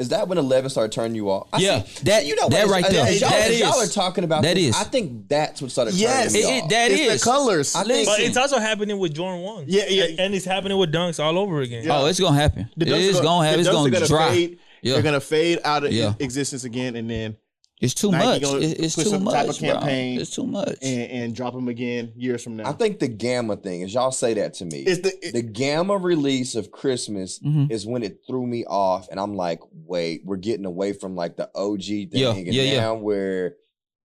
Is 0.00 0.08
that 0.10 0.26
when 0.28 0.38
eleven 0.38 0.68
started 0.70 0.90
turning 0.92 1.14
you 1.14 1.28
off? 1.30 1.46
I 1.52 1.58
Yeah, 1.58 1.82
see- 1.84 2.04
that- 2.04 2.26
you 2.26 2.34
know 2.36 2.48
that 2.48 2.66
what, 2.66 2.72
right 2.72 2.84
as- 2.84 2.92
there. 2.92 3.12
Y'all, 3.12 3.30
That 3.30 3.50
as 3.50 3.58
y'all 3.60 3.80
are 3.80 3.86
talking 3.86 4.24
about 4.24 4.42
That 4.42 4.54
this, 4.54 4.68
is. 4.70 4.76
I 4.76 4.84
think 4.84 5.28
that's 5.28 5.60
what 5.62 5.70
started 5.70 5.94
Yes. 5.94 6.32
turning 6.32 6.32
me 6.32 6.40
It- 6.40 6.60
off. 6.62 6.64
it- 6.66 6.70
that 6.70 6.90
it's 6.90 7.00
is. 7.00 7.20
the 7.20 7.24
colors. 7.24 7.74
I 7.76 7.84
think- 7.84 8.06
But 8.08 8.20
it's 8.20 8.36
also 8.36 8.58
happening 8.58 8.98
with 8.98 9.14
Jordan 9.14 9.42
One. 9.42 9.64
Yeah, 9.68 9.84
yeah. 9.88 10.04
And, 10.04 10.20
and 10.20 10.34
it's 10.34 10.44
happening 10.44 10.76
with 10.78 10.92
dunks 10.92 11.22
all 11.22 11.38
over 11.38 11.60
again. 11.62 11.84
Yeah. 11.84 12.00
Oh, 12.00 12.06
it's 12.06 12.18
gonna 12.20 12.36
happen. 12.36 12.68
The 12.76 12.86
it 12.86 12.90
dunks 12.90 12.98
is 13.00 13.20
gonna 13.20 13.44
happen. 13.46 13.60
It's 13.60 13.68
dunks 13.68 13.86
are 13.86 13.90
gonna, 13.90 14.06
dry. 14.06 14.30
Fade. 14.30 14.58
Yeah. 14.82 14.94
They're 14.94 15.02
gonna 15.02 15.20
fade 15.20 15.58
out 15.64 15.84
of 15.84 15.92
Yeah. 15.92 16.14
existence 16.18 16.64
again, 16.64 16.96
and 16.96 17.08
then 17.10 17.36
It's 17.80 17.94
too 17.94 18.10
Nike 18.10 18.24
much. 18.26 18.42
gonna 18.42 18.60
it's 18.60 18.96
too 18.96 19.18
much. 19.20 19.34
type 19.34 19.48
of 19.48 19.58
bro. 19.60 19.68
campaign 19.70 20.20
It's 20.20 20.30
too 20.34 20.46
much. 20.46 20.76
and, 20.82 21.10
and 21.10 21.34
drop 21.34 21.54
them 21.54 21.68
again 21.68 22.12
years 22.16 22.42
from 22.42 22.56
now. 22.56 22.68
I 22.68 22.72
think 22.72 22.98
the 22.98 23.06
gamma 23.08 23.56
thing 23.56 23.82
is 23.82 23.94
y'all 23.94 24.10
say 24.10 24.34
that 24.34 24.54
to 24.54 24.64
me. 24.64 24.80
it's 24.80 25.00
the 25.02 25.12
it- 25.26 25.32
the 25.32 25.42
gamma 25.42 25.96
release 25.96 26.54
of 26.56 26.70
Christmas 26.72 27.38
Mhm. 27.38 27.70
is 27.70 27.86
when 27.86 28.02
it 28.02 28.20
threw 28.26 28.46
me 28.46 28.64
off, 28.64 29.08
and 29.10 29.20
I'm 29.20 29.34
like, 29.36 29.60
wait, 29.86 30.22
we're 30.24 30.36
getting 30.36 30.64
away 30.66 30.92
from 30.92 31.14
like 31.14 31.36
the 31.36 31.48
OG 31.54 32.06
thing, 32.06 32.20
Yeah, 32.20 32.34
and 32.34 32.46
yeah, 32.46 32.62
yeah. 32.62 32.80
now 32.80 32.94
we're 32.96 33.56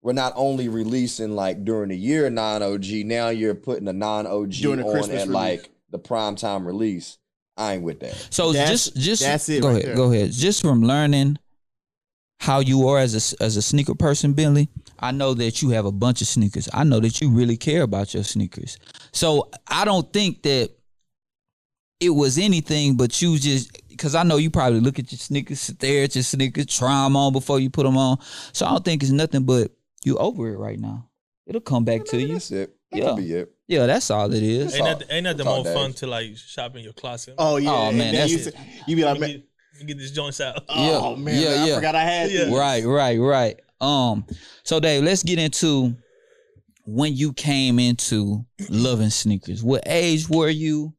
we're 0.04 0.14
not 0.14 0.34
only 0.36 0.68
releasing 0.70 1.36
like 1.36 1.66
during 1.66 1.90
the 1.90 1.98
year 1.98 2.30
non 2.30 2.62
OG, 2.62 3.04
now 3.04 3.30
you're 3.30 3.56
putting 3.56 3.88
a 3.88 3.94
non 3.94 4.28
OG 4.28 4.62
During 4.62 4.78
the 4.82 4.86
on 4.86 4.92
Christmas 4.92 5.22
at 5.24 5.28
release. 5.28 5.34
like 5.34 5.70
the 5.90 5.98
prime 5.98 6.36
time 6.36 6.68
release. 6.68 7.18
I 7.58 7.76
ain't 7.76 7.84
with 7.84 8.00
that. 8.02 8.16
So 8.30 8.52
That's- 8.52 8.70
just 8.92 8.96
just 8.98 9.22
that's 9.22 9.48
it 9.50 9.62
Go 9.62 9.70
right 9.70 9.78
ahead. 9.78 9.90
there. 9.90 9.96
Go 9.96 10.12
ahead. 10.12 10.32
Just 10.32 10.62
from 10.62 10.82
learning 10.84 11.38
how 12.40 12.60
you 12.60 12.88
are 12.90 13.00
as 13.00 13.34
a 13.34 13.44
as 13.44 13.56
a 13.56 13.62
sneaker 13.62 13.96
person, 13.96 14.34
Bentley. 14.34 14.70
I 15.00 15.12
know 15.12 15.34
that 15.36 15.62
you 15.62 15.70
have 15.70 15.86
a 15.86 15.92
bunch 15.92 16.22
of 16.22 16.28
sneakers. 16.28 16.68
I 16.74 16.84
know 16.84 17.00
that 17.00 17.22
you 17.22 17.30
really 17.32 17.58
care 17.58 17.84
about 17.84 18.14
your 18.14 18.24
sneakers. 18.24 18.78
So 19.14 19.50
I 19.68 19.86
don't 19.86 20.12
think 20.12 20.44
that 20.44 20.72
it 22.02 22.10
was 22.10 22.38
anything 22.38 22.98
but 22.98 23.22
you 23.22 23.38
just 23.40 23.72
because 23.88 24.16
I 24.16 24.24
know 24.24 24.36
you 24.36 24.50
probably 24.52 24.82
look 24.82 25.00
at 25.00 25.12
your 25.14 25.20
sneakers, 25.20 25.62
stare 25.62 26.04
at 26.04 26.16
your 26.16 26.24
sneakers, 26.26 26.66
try 26.66 27.04
them 27.06 27.16
on 27.16 27.32
before 27.32 27.60
you 27.62 27.70
put 27.70 27.84
them 27.84 27.98
on. 27.98 28.18
So 28.52 28.66
I 28.66 28.72
don't 28.72 28.84
think 28.84 29.02
it's 29.02 29.12
nothing 29.14 29.44
but 29.44 29.72
you 30.04 30.18
over 30.18 30.50
it 30.54 30.58
right 30.58 30.80
now. 30.80 31.08
It'll 31.48 31.62
come 31.62 31.86
back 31.86 32.04
to 32.06 32.20
you. 32.20 32.34
That's 32.34 32.52
it. 32.52 32.76
That 32.92 32.98
Yeah. 33.02 33.14
be 33.16 33.32
it. 33.32 33.55
Yeah, 33.68 33.86
that's 33.88 34.12
all 34.12 34.32
it 34.32 34.44
is. 34.44 34.76
Ain't 34.76 34.86
that, 34.86 35.04
ain't 35.12 35.24
that 35.24 35.38
the 35.38 35.44
That's 35.44 35.56
all 35.56 35.64
more 35.64 35.74
fun 35.74 35.94
to 35.94 36.08
like 36.08 36.38
shop 36.38 36.76
in 36.76 36.84
your 36.84 36.94
closet? 36.94 37.36
oh 37.38 37.58
yeah, 37.58 37.72
Oh, 37.72 37.92
man, 37.92 38.14
then 38.14 38.30
you, 38.30 38.38
that's- 38.38 38.54
say- 38.54 38.84
you 38.88 38.96
be 38.96 39.04
like, 39.04 39.20
man, 39.20 39.30
get, 39.32 39.44
let 39.74 39.82
me 39.82 39.86
get 39.88 39.98
these 39.98 40.12
joints 40.12 40.40
out. 40.42 40.64
oh 40.70 41.12
Yeah, 41.16 41.16
man, 41.22 41.42
yeah, 41.68 41.74
I 41.74 41.76
forgot 41.76 41.96
I 41.96 42.04
had 42.04 42.32
Yeah. 42.32 42.46
these. 42.46 42.54
Right, 42.56 42.86
right, 42.86 43.18
right. 43.20 43.60
Um, 43.82 44.26
so 44.64 44.80
Dave, 44.80 45.04
let's 45.04 45.24
get 45.24 45.40
into 45.40 45.96
when 46.86 47.16
you 47.16 47.34
came 47.34 47.80
into 47.80 48.46
loving 48.70 49.10
sneakers. 49.10 49.64
What 49.64 49.84
age 49.88 50.30
were 50.30 50.50
you, 50.50 50.94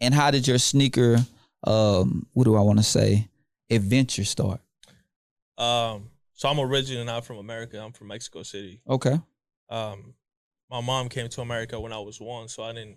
and 0.00 0.14
how 0.14 0.30
did 0.30 0.46
your 0.46 0.58
sneaker, 0.58 1.18
um, 1.64 2.26
what 2.32 2.44
do 2.44 2.54
I 2.54 2.60
want 2.60 2.78
to 2.78 2.84
say, 2.84 3.28
adventure 3.68 4.24
start? 4.24 4.60
Um, 5.58 6.10
so 6.34 6.48
I'm 6.48 6.58
originally 6.60 7.04
not 7.04 7.24
from 7.24 7.38
America. 7.38 7.80
I'm 7.82 7.92
from 7.92 8.06
Mexico 8.08 8.42
City. 8.44 8.80
Okay, 8.88 9.18
Um, 9.68 10.14
my 10.72 10.80
mom 10.80 11.10
came 11.10 11.28
to 11.28 11.42
America 11.42 11.78
when 11.78 11.92
I 11.92 11.98
was 11.98 12.18
one, 12.18 12.48
so 12.48 12.62
I 12.62 12.72
didn't, 12.72 12.96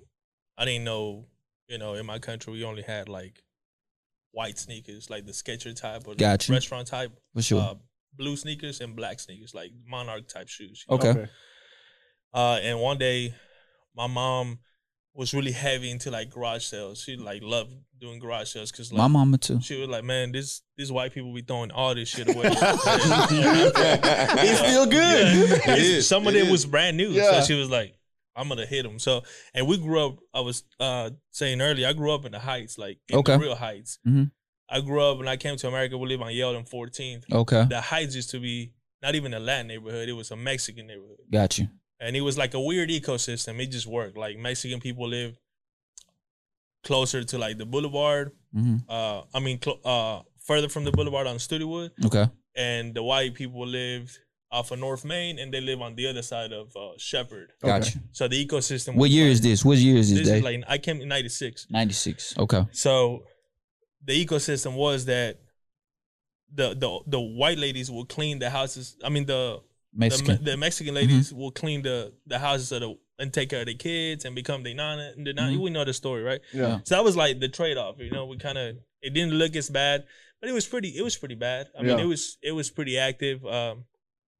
I 0.57 0.63
didn't 0.63 0.85
know, 0.85 1.25
you 1.67 1.77
know, 1.77 1.95
in 1.95 2.05
my 2.05 2.19
country 2.19 2.53
we 2.53 2.63
only 2.63 2.81
had 2.81 3.09
like 3.09 3.43
white 4.31 4.57
sneakers, 4.57 5.09
like 5.09 5.25
the 5.25 5.33
Skecher 5.33 5.75
type 5.75 6.07
or 6.07 6.15
the 6.15 6.47
restaurant 6.49 6.87
type, 6.87 7.11
for 7.33 7.41
sure. 7.41 7.61
uh, 7.61 7.73
blue 8.13 8.37
sneakers 8.37 8.79
and 8.79 8.95
black 8.95 9.19
sneakers, 9.19 9.53
like 9.53 9.71
Monarch 9.85 10.27
type 10.29 10.47
shoes. 10.47 10.85
you 10.89 10.97
know? 10.97 11.09
okay. 11.09 11.27
Uh, 12.33 12.59
and 12.61 12.79
one 12.79 12.97
day, 12.97 13.35
my 13.93 14.07
mom 14.07 14.59
was 15.15 15.33
really 15.33 15.51
heavy 15.51 15.89
into 15.91 16.11
like 16.11 16.29
garage 16.29 16.63
sales. 16.65 17.01
She 17.01 17.15
like 17.15 17.41
loved 17.41 17.71
doing 17.99 18.19
garage 18.19 18.49
sales 18.49 18.71
because 18.71 18.91
like 18.91 18.97
My 18.99 19.07
mama 19.07 19.37
too. 19.37 19.59
she 19.61 19.79
was 19.79 19.87
like, 19.89 20.03
man, 20.03 20.31
this 20.33 20.61
these 20.77 20.91
white 20.91 21.13
people 21.13 21.33
be 21.33 21.41
throwing 21.41 21.71
all 21.71 21.95
this 21.95 22.09
shit 22.09 22.27
away. 22.29 22.49
It's 24.47 24.59
still 24.59 24.85
good. 24.85 25.49
Yeah. 25.49 25.73
It 25.75 25.79
is. 25.79 26.07
Some 26.07 26.27
of 26.27 26.35
It 26.35 26.39
it 26.39 26.45
is. 26.45 26.51
was 26.51 26.65
brand 26.65 26.97
new. 26.97 27.09
Yeah. 27.09 27.39
So 27.41 27.45
she 27.47 27.53
was 27.59 27.69
like, 27.69 27.95
I'm 28.35 28.49
gonna 28.49 28.65
hit 28.65 28.83
them. 28.83 28.99
So 28.99 29.21
and 29.53 29.67
we 29.67 29.77
grew 29.77 30.05
up. 30.05 30.17
I 30.33 30.41
was 30.41 30.63
uh 30.79 31.11
saying 31.31 31.61
earlier, 31.61 31.87
I 31.87 31.93
grew 31.93 32.11
up 32.13 32.25
in 32.25 32.31
the 32.33 32.39
Heights, 32.39 32.77
like 32.77 32.99
in 33.09 33.17
Okay. 33.19 33.33
the 33.33 33.39
real 33.39 33.55
Heights. 33.55 33.99
Mhm. 34.07 34.31
I 34.69 34.81
grew 34.81 35.01
up 35.01 35.17
when 35.19 35.27
I 35.27 35.37
came 35.37 35.55
to 35.57 35.67
America. 35.67 35.97
We 35.97 36.07
live 36.09 36.21
on 36.23 36.33
Yale 36.33 36.55
and 36.55 36.65
14th. 36.67 37.23
Okay, 37.31 37.65
The 37.69 37.81
Heights 37.81 38.15
used 38.15 38.31
to 38.31 38.39
be 38.39 38.73
not 39.01 39.13
even 39.15 39.33
a 39.33 39.39
Latin 39.39 39.67
neighborhood; 39.67 40.09
it 40.09 40.13
was 40.13 40.31
a 40.31 40.35
Mexican 40.35 40.87
neighborhood 40.87 41.17
got 41.31 41.57
you. 41.59 41.67
And 41.99 42.15
it 42.15 42.21
was 42.21 42.37
like 42.37 42.53
a 42.53 42.59
weird 42.59 42.89
ecosystem. 42.89 43.59
It 43.61 43.67
just 43.71 43.87
worked. 43.87 44.17
Like 44.17 44.37
Mexican 44.37 44.79
people 44.79 45.07
lived 45.07 45.37
closer 46.83 47.23
to 47.23 47.37
like 47.37 47.57
the 47.57 47.65
boulevard. 47.65 48.31
hmm 48.53 48.77
Uh, 48.89 49.21
I 49.33 49.39
mean, 49.39 49.59
cl- 49.61 49.81
uh, 49.83 50.21
further 50.43 50.69
from 50.69 50.83
the 50.85 50.91
boulevard 50.91 51.27
on 51.27 51.37
Studewood, 51.37 51.91
Okay, 52.05 52.25
and 52.55 52.93
the 52.93 53.03
white 53.03 53.33
people 53.33 53.65
lived 53.67 54.19
off 54.51 54.71
of 54.71 54.79
North 54.79 55.03
Main, 55.03 55.39
and 55.39 55.53
they 55.53 55.59
live 55.59 55.81
on 55.81 55.95
the 55.95 56.07
other 56.07 56.21
side 56.21 56.53
of 56.53 56.75
uh, 56.77 56.91
Shepherd. 56.97 57.51
got 57.61 57.81
Okay. 57.81 57.91
you. 57.95 58.01
So 58.11 58.27
the 58.27 58.45
ecosystem. 58.45 58.95
What 58.95 59.09
year 59.09 59.25
like- 59.25 59.31
is 59.33 59.41
this? 59.41 59.65
What 59.65 59.77
year 59.77 59.97
is 59.97 60.09
this, 60.09 60.19
This 60.19 60.27
Dave? 60.27 60.37
is 60.37 60.43
like 60.43 60.63
I 60.67 60.77
came 60.77 61.01
in 61.01 61.07
'96. 61.09 61.67
Ninety 61.69 61.93
six. 61.93 62.37
Okay. 62.37 62.63
So 62.71 63.23
the 64.03 64.13
ecosystem 64.25 64.75
was 64.75 65.05
that 65.05 65.39
the 66.53 66.73
the 66.75 66.99
the 67.07 67.19
white 67.19 67.57
ladies 67.57 67.89
would 67.89 68.07
clean 68.07 68.39
the 68.39 68.49
houses. 68.51 68.95
I 69.03 69.09
mean 69.09 69.25
the 69.25 69.41
the, 69.55 69.61
Mexican. 69.95 70.35
Me- 70.35 70.51
the 70.51 70.57
Mexican 70.57 70.93
ladies 70.93 71.33
will 71.33 71.51
clean 71.51 71.81
the 71.81 72.13
the 72.27 72.37
houses 72.39 72.71
of 72.71 72.81
the 72.81 72.97
and 73.17 73.33
take 73.33 73.49
care 73.49 73.61
of 73.61 73.65
their 73.65 73.75
kids 73.75 74.25
and 74.25 74.35
become 74.35 74.63
their 74.63 74.75
nana. 74.75 75.13
The 75.15 75.33
nana 75.33 75.53
Mhm. 75.55 75.61
We 75.61 75.69
know 75.69 75.85
the 75.85 75.93
story, 75.93 76.21
right? 76.21 76.41
Yeah. 76.53 76.79
So 76.83 76.95
that 76.95 77.03
was 77.03 77.15
like 77.15 77.39
the 77.39 77.47
trade 77.49 77.77
off. 77.77 77.95
You 77.99 78.11
know, 78.11 78.25
we 78.25 78.37
kind 78.37 78.57
of 78.57 78.77
it 79.01 79.13
didn't 79.13 79.33
look 79.33 79.55
as 79.55 79.69
bad, 79.69 80.05
but 80.41 80.49
it 80.49 80.53
was 80.53 80.65
pretty. 80.67 80.89
It 80.97 81.01
was 81.03 81.15
pretty 81.15 81.35
bad. 81.35 81.67
I 81.77 81.81
mean, 81.83 81.97
it 81.99 82.05
was 82.05 82.37
it 82.41 82.51
was 82.51 82.69
pretty 82.69 82.97
active. 82.97 83.45
Um, 83.45 83.85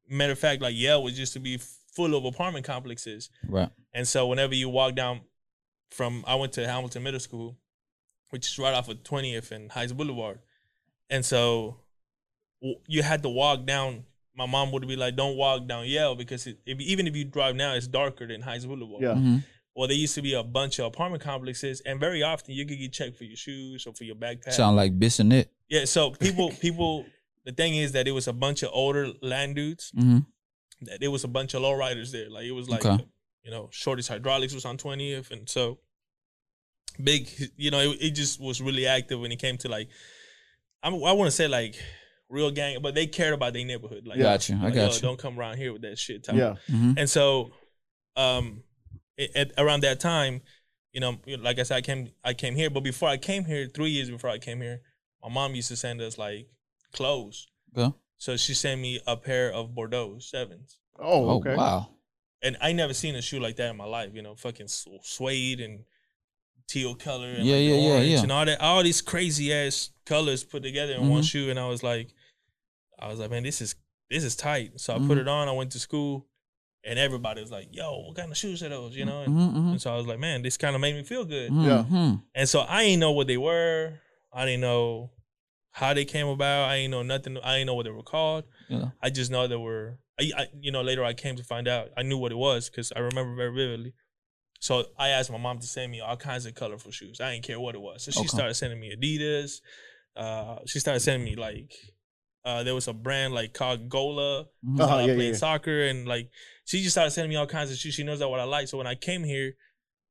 matter 0.10 0.34
of 0.34 0.40
fact, 0.40 0.62
like 0.62 0.76
Yale 0.76 1.02
was 1.02 1.18
used 1.18 1.34
to 1.34 1.40
be 1.40 1.58
full 1.96 2.14
of 2.16 2.26
apartment 2.26 2.66
complexes, 2.66 3.30
right. 3.48 3.70
and 3.94 4.06
so 4.06 4.28
whenever 4.28 4.54
you 4.54 4.68
walk 4.68 4.96
down 4.96 5.22
from, 5.92 6.26
I 6.28 6.36
went 6.36 6.52
to 6.54 6.68
Hamilton 6.68 7.04
Middle 7.04 7.22
School, 7.22 7.58
which 8.32 8.48
is 8.48 8.60
right 8.60 8.74
off 8.74 8.90
of 8.90 9.04
Twentieth 9.04 9.52
and 9.52 9.72
Heights 9.72 9.94
Boulevard, 9.94 10.40
and 11.10 11.24
so 11.24 11.78
you 12.88 13.04
had 13.04 13.24
to 13.24 13.30
walk 13.30 13.66
down. 13.66 14.06
My 14.38 14.46
mom 14.46 14.72
would 14.72 14.88
be 14.88 14.96
like, 14.96 15.16
"Don't 15.16 15.38
walk 15.38 15.68
down 15.68 15.86
Yale 15.88 16.16
because 16.16 16.46
it, 16.48 16.60
if, 16.66 16.80
even 16.80 17.08
if 17.08 17.16
you 17.16 17.24
drive 17.26 17.56
now, 17.56 17.74
it's 17.74 17.88
darker 17.88 18.28
than 18.28 18.42
Heights 18.42 18.66
Boulevard." 18.66 19.02
Yeah. 19.02 19.16
hmm 19.16 19.38
Well, 19.76 19.88
there 19.88 19.98
used 19.98 20.16
to 20.16 20.22
be 20.22 20.34
a 20.34 20.44
bunch 20.44 20.80
of 20.80 20.86
apartment 20.86 21.24
complexes, 21.24 21.82
and 21.86 22.00
very 22.00 22.22
often 22.24 22.54
you 22.56 22.66
could 22.66 22.78
get 22.80 22.92
checked 22.94 23.18
for 23.18 23.24
your 23.26 23.38
shoes 23.38 23.86
or 23.88 23.94
for 23.94 24.04
your 24.04 24.16
backpack. 24.16 24.54
Sound 24.54 24.76
like 24.76 24.98
Bissonnette. 25.00 25.48
yeah, 25.70 25.86
so 25.86 26.12
people, 26.12 26.50
people. 26.52 27.06
The 27.46 27.52
thing 27.52 27.76
is 27.76 27.92
that 27.92 28.08
it 28.08 28.12
was 28.12 28.28
a 28.28 28.34
bunch 28.34 28.64
of 28.64 28.70
older 28.74 29.12
land 29.22 29.56
dudes. 29.56 29.92
hmm 29.96 30.20
That 30.82 31.02
it 31.04 31.10
was 31.10 31.24
a 31.24 31.28
bunch 31.28 31.54
of 31.54 31.62
lowriders 31.62 32.12
there. 32.12 32.30
Like 32.30 32.46
it 32.46 32.52
was 32.54 32.68
like, 32.70 32.86
Okay. 32.86 33.06
you 33.44 33.52
know, 33.52 33.70
Shorty's 33.72 34.08
Hydraulics 34.08 34.54
was 34.54 34.66
on 34.66 34.78
twentieth, 34.78 35.30
and 35.32 35.48
so 35.50 35.80
big. 37.04 37.30
You 37.58 37.72
know, 37.72 37.80
it, 37.80 37.98
it 38.02 38.12
just 38.12 38.40
was 38.40 38.62
really 38.62 38.88
active 38.88 39.20
when 39.20 39.32
it 39.32 39.40
came 39.40 39.58
to 39.60 39.70
like, 39.70 39.90
I'm, 40.84 40.94
I 40.96 41.12
want 41.14 41.28
to 41.28 41.32
say 41.32 41.48
like 41.48 41.76
real 42.30 42.52
gang, 42.52 42.78
but 42.82 42.96
they 42.96 43.08
cared 43.08 43.34
about 43.34 43.54
their 43.54 43.66
neighborhood. 43.66 44.06
Like, 44.08 44.20
Got 44.20 44.50
you. 44.50 44.56
I 44.56 44.66
like, 44.66 44.74
got 44.74 44.90
yo, 44.90 44.96
you. 44.96 45.02
Don't 45.02 45.20
come 45.20 45.40
around 45.40 45.58
here 45.58 45.72
with 45.74 45.82
that 45.84 45.98
shit. 46.00 46.24
Type. 46.24 46.36
Yeah. 46.36 46.56
hmm 46.70 46.94
And 46.98 47.10
so, 47.10 47.52
um, 48.16 48.64
it, 49.18 49.32
at, 49.36 49.52
around 49.58 49.82
that 49.84 50.00
time, 50.00 50.42
you 50.92 51.02
know, 51.02 51.18
like 51.40 51.60
I 51.60 51.64
said, 51.64 51.78
I 51.78 51.82
came, 51.82 52.10
I 52.24 52.34
came 52.34 52.56
here. 52.56 52.70
But 52.70 52.82
before 52.84 53.10
I 53.10 53.18
came 53.18 53.46
here, 53.46 53.68
three 53.68 53.90
years 53.90 54.10
before 54.10 54.30
I 54.30 54.38
came 54.38 54.62
here, 54.62 54.82
my 55.22 55.30
mom 55.30 55.56
used 55.56 55.68
to 55.70 55.76
send 55.76 56.02
us 56.02 56.18
like 56.18 56.48
clothes. 56.94 57.48
Okay. 57.78 57.94
So 58.18 58.38
she 58.38 58.54
sent 58.54 58.80
me 58.82 59.02
a 59.06 59.18
pair 59.18 59.52
of 59.52 59.76
Bordeaux 59.76 60.20
sevens, 60.20 60.78
Oh, 60.98 61.30
Oh 61.30 61.36
okay. 61.38 61.56
wow. 61.56 61.90
and 62.42 62.56
I 62.62 62.72
never 62.72 62.94
seen 62.94 63.16
a 63.16 63.22
shoe 63.22 63.40
like 63.40 63.58
that 63.58 63.70
in 63.72 63.78
my 63.78 63.86
life. 63.86 64.12
You 64.14 64.22
know, 64.22 64.36
fucking 64.36 64.66
s- 64.66 64.88
suede 65.04 65.60
and 65.60 65.84
teal 66.68 66.96
color, 66.96 67.28
and 67.34 67.46
Yeah, 67.46 67.56
like 67.56 67.64
yeah, 67.64 67.76
yeah, 67.76 67.92
orange 67.94 68.08
yeah. 68.10 68.22
and 68.24 68.32
all 68.32 68.46
that, 68.46 68.60
all 68.62 68.84
these 68.84 69.02
crazy 69.02 69.54
ass 69.54 69.92
colors 70.06 70.44
put 70.44 70.64
together 70.64 70.94
in 70.94 71.10
one 71.10 71.22
Mhm. 71.22 71.30
shoe. 71.30 71.50
And 71.50 71.60
I 71.60 71.68
was 71.68 71.84
like, 71.84 72.10
I 73.00 73.08
was 73.08 73.20
like, 73.20 73.30
man, 73.32 73.44
this 73.44 73.62
is 73.62 73.76
this 74.10 74.24
is 74.24 74.36
tight. 74.36 74.80
So 74.80 74.94
I 74.96 75.00
put 75.00 75.18
Mhm. 75.18 75.22
it 75.22 75.28
on. 75.28 75.48
I 75.48 75.52
went 75.52 75.72
to 75.72 75.80
school, 75.80 76.28
and 76.84 77.00
everybody 77.00 77.42
was 77.42 77.52
like, 77.52 77.70
yo, 77.72 78.02
what 78.08 78.16
kind 78.16 78.32
of 78.32 78.38
shoes 78.38 78.62
are 78.64 78.70
those? 78.70 78.96
You 78.96 79.06
know. 79.06 79.22
And, 79.24 79.34
hmm 79.34 79.70
and 79.72 79.82
so 79.82 79.94
I 79.94 79.98
was 79.98 80.06
like, 80.08 80.20
man, 80.20 80.42
this 80.44 80.58
kind 80.58 80.76
of 80.76 80.82
made 80.82 80.96
me 80.96 81.04
feel 81.04 81.26
good. 81.26 81.52
Yeah. 81.54 81.84
hmm 81.84 82.16
And 82.36 82.48
so 82.48 82.62
I 82.68 82.84
didn't 82.84 83.00
know 83.00 83.12
what 83.12 83.28
they 83.28 83.38
were. 83.38 84.00
I 84.32 84.46
didn't 84.46 84.62
know 84.62 85.12
how 85.72 85.94
they 85.94 86.06
came 86.06 86.28
about. 86.28 86.70
I 86.70 86.78
didn't 86.78 86.92
know 86.92 87.04
nothing. 87.04 87.38
I 87.44 87.56
didn't 87.58 87.68
know 87.68 87.76
what 87.76 87.84
they 87.86 87.92
were 87.92 88.04
called. 88.04 88.46
Yeah. 88.70 88.90
I 89.02 89.10
just 89.10 89.30
know 89.32 89.48
they 89.48 89.56
were. 89.56 89.98
I, 90.20 90.32
I 90.38 90.48
you 90.62 90.72
know 90.72 90.82
later 90.82 91.04
I 91.04 91.14
came 91.14 91.36
to 91.36 91.44
find 91.44 91.68
out. 91.68 91.90
I 91.98 92.04
knew 92.04 92.18
what 92.18 92.32
it 92.32 92.38
was 92.38 92.70
because 92.70 92.94
I 92.96 93.00
remember 93.00 93.36
very 93.36 93.54
vividly. 93.54 93.94
So 94.66 94.84
I 94.98 95.10
asked 95.10 95.30
my 95.32 95.38
mom 95.38 95.60
to 95.60 95.68
send 95.68 95.92
me 95.92 96.00
all 96.02 96.18
kinds 96.18 96.48
of 96.48 96.56
colorful 96.56 96.92
shoes. 96.92 97.22
I 97.22 97.34
didn't 97.34 97.44
care 97.46 97.60
what 97.60 97.76
it 97.76 97.82
was. 97.82 98.02
So 98.04 98.10
she 98.10 98.22
Okay. 98.22 98.28
started 98.30 98.56
sending 98.56 98.80
me 98.80 98.96
Adidas. 98.96 99.62
Uh, 100.16 100.58
she 100.66 100.80
started 100.80 101.02
sending 101.02 101.24
me 101.24 101.36
like 101.36 101.72
uh, 102.44 102.64
there 102.64 102.74
was 102.74 102.88
a 102.88 102.94
brand 102.94 103.32
like 103.32 103.54
called 103.54 103.88
Gola. 103.90 104.46
Mhm. 104.66 104.80
Uh-huh, 104.80 104.96
uh, 104.96 105.00
yeah, 105.06 105.14
playing 105.14 105.34
yeah. 105.34 105.38
soccer 105.38 105.84
and 105.84 106.08
like 106.08 106.32
she 106.66 106.82
just 106.82 106.96
started 106.96 107.12
sending 107.12 107.30
me 107.30 107.36
all 107.36 107.46
kinds 107.46 107.70
of 107.70 107.78
shoes. 107.78 107.94
She 107.94 108.02
knows 108.04 108.18
that 108.20 108.28
what 108.30 108.40
I 108.40 108.44
like. 108.46 108.68
So 108.68 108.80
when 108.80 108.88
I 108.88 108.96
came 108.96 109.24
here 109.24 109.54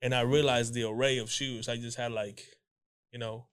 and 0.01 0.15
I 0.15 0.21
realized 0.21 0.73
the 0.73 0.85
array 0.85 1.19
of 1.19 1.33
shoes, 1.33 1.69
I 1.69 1.77
just 1.77 1.97
had 1.97 2.13
like, 2.13 2.45
you 3.13 3.19
know, 3.19 3.49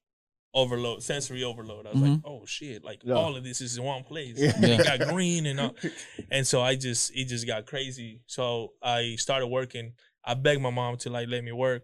overload, 0.53 1.01
sensory 1.01 1.43
overload. 1.43 1.87
I 1.87 1.93
was 1.93 2.01
like, 2.01 2.19
oh 2.25 2.45
shit, 2.45 2.83
like 2.83 3.01
Yeah. 3.03 3.15
all 3.15 3.35
of 3.35 3.43
this 3.43 3.59
is 3.61 3.75
in 3.77 3.83
one 3.83 4.03
place. 4.03 4.37
Yeah. 4.37 4.51
It 4.55 4.83
got 4.85 5.09
green 5.09 5.47
and 5.47 5.59
all. 5.59 5.75
and 6.31 6.45
so 6.45 6.61
I 6.61 6.75
just 6.75 7.11
it 7.15 7.25
just 7.25 7.47
got 7.47 7.65
crazy. 7.65 8.21
So 8.27 8.73
I 8.83 9.15
started 9.15 9.47
working. 9.47 9.93
I 10.23 10.33
begged 10.35 10.61
my 10.61 10.69
mom 10.69 10.97
to 10.97 11.09
like 11.09 11.27
let 11.27 11.43
me 11.43 11.51
work 11.51 11.83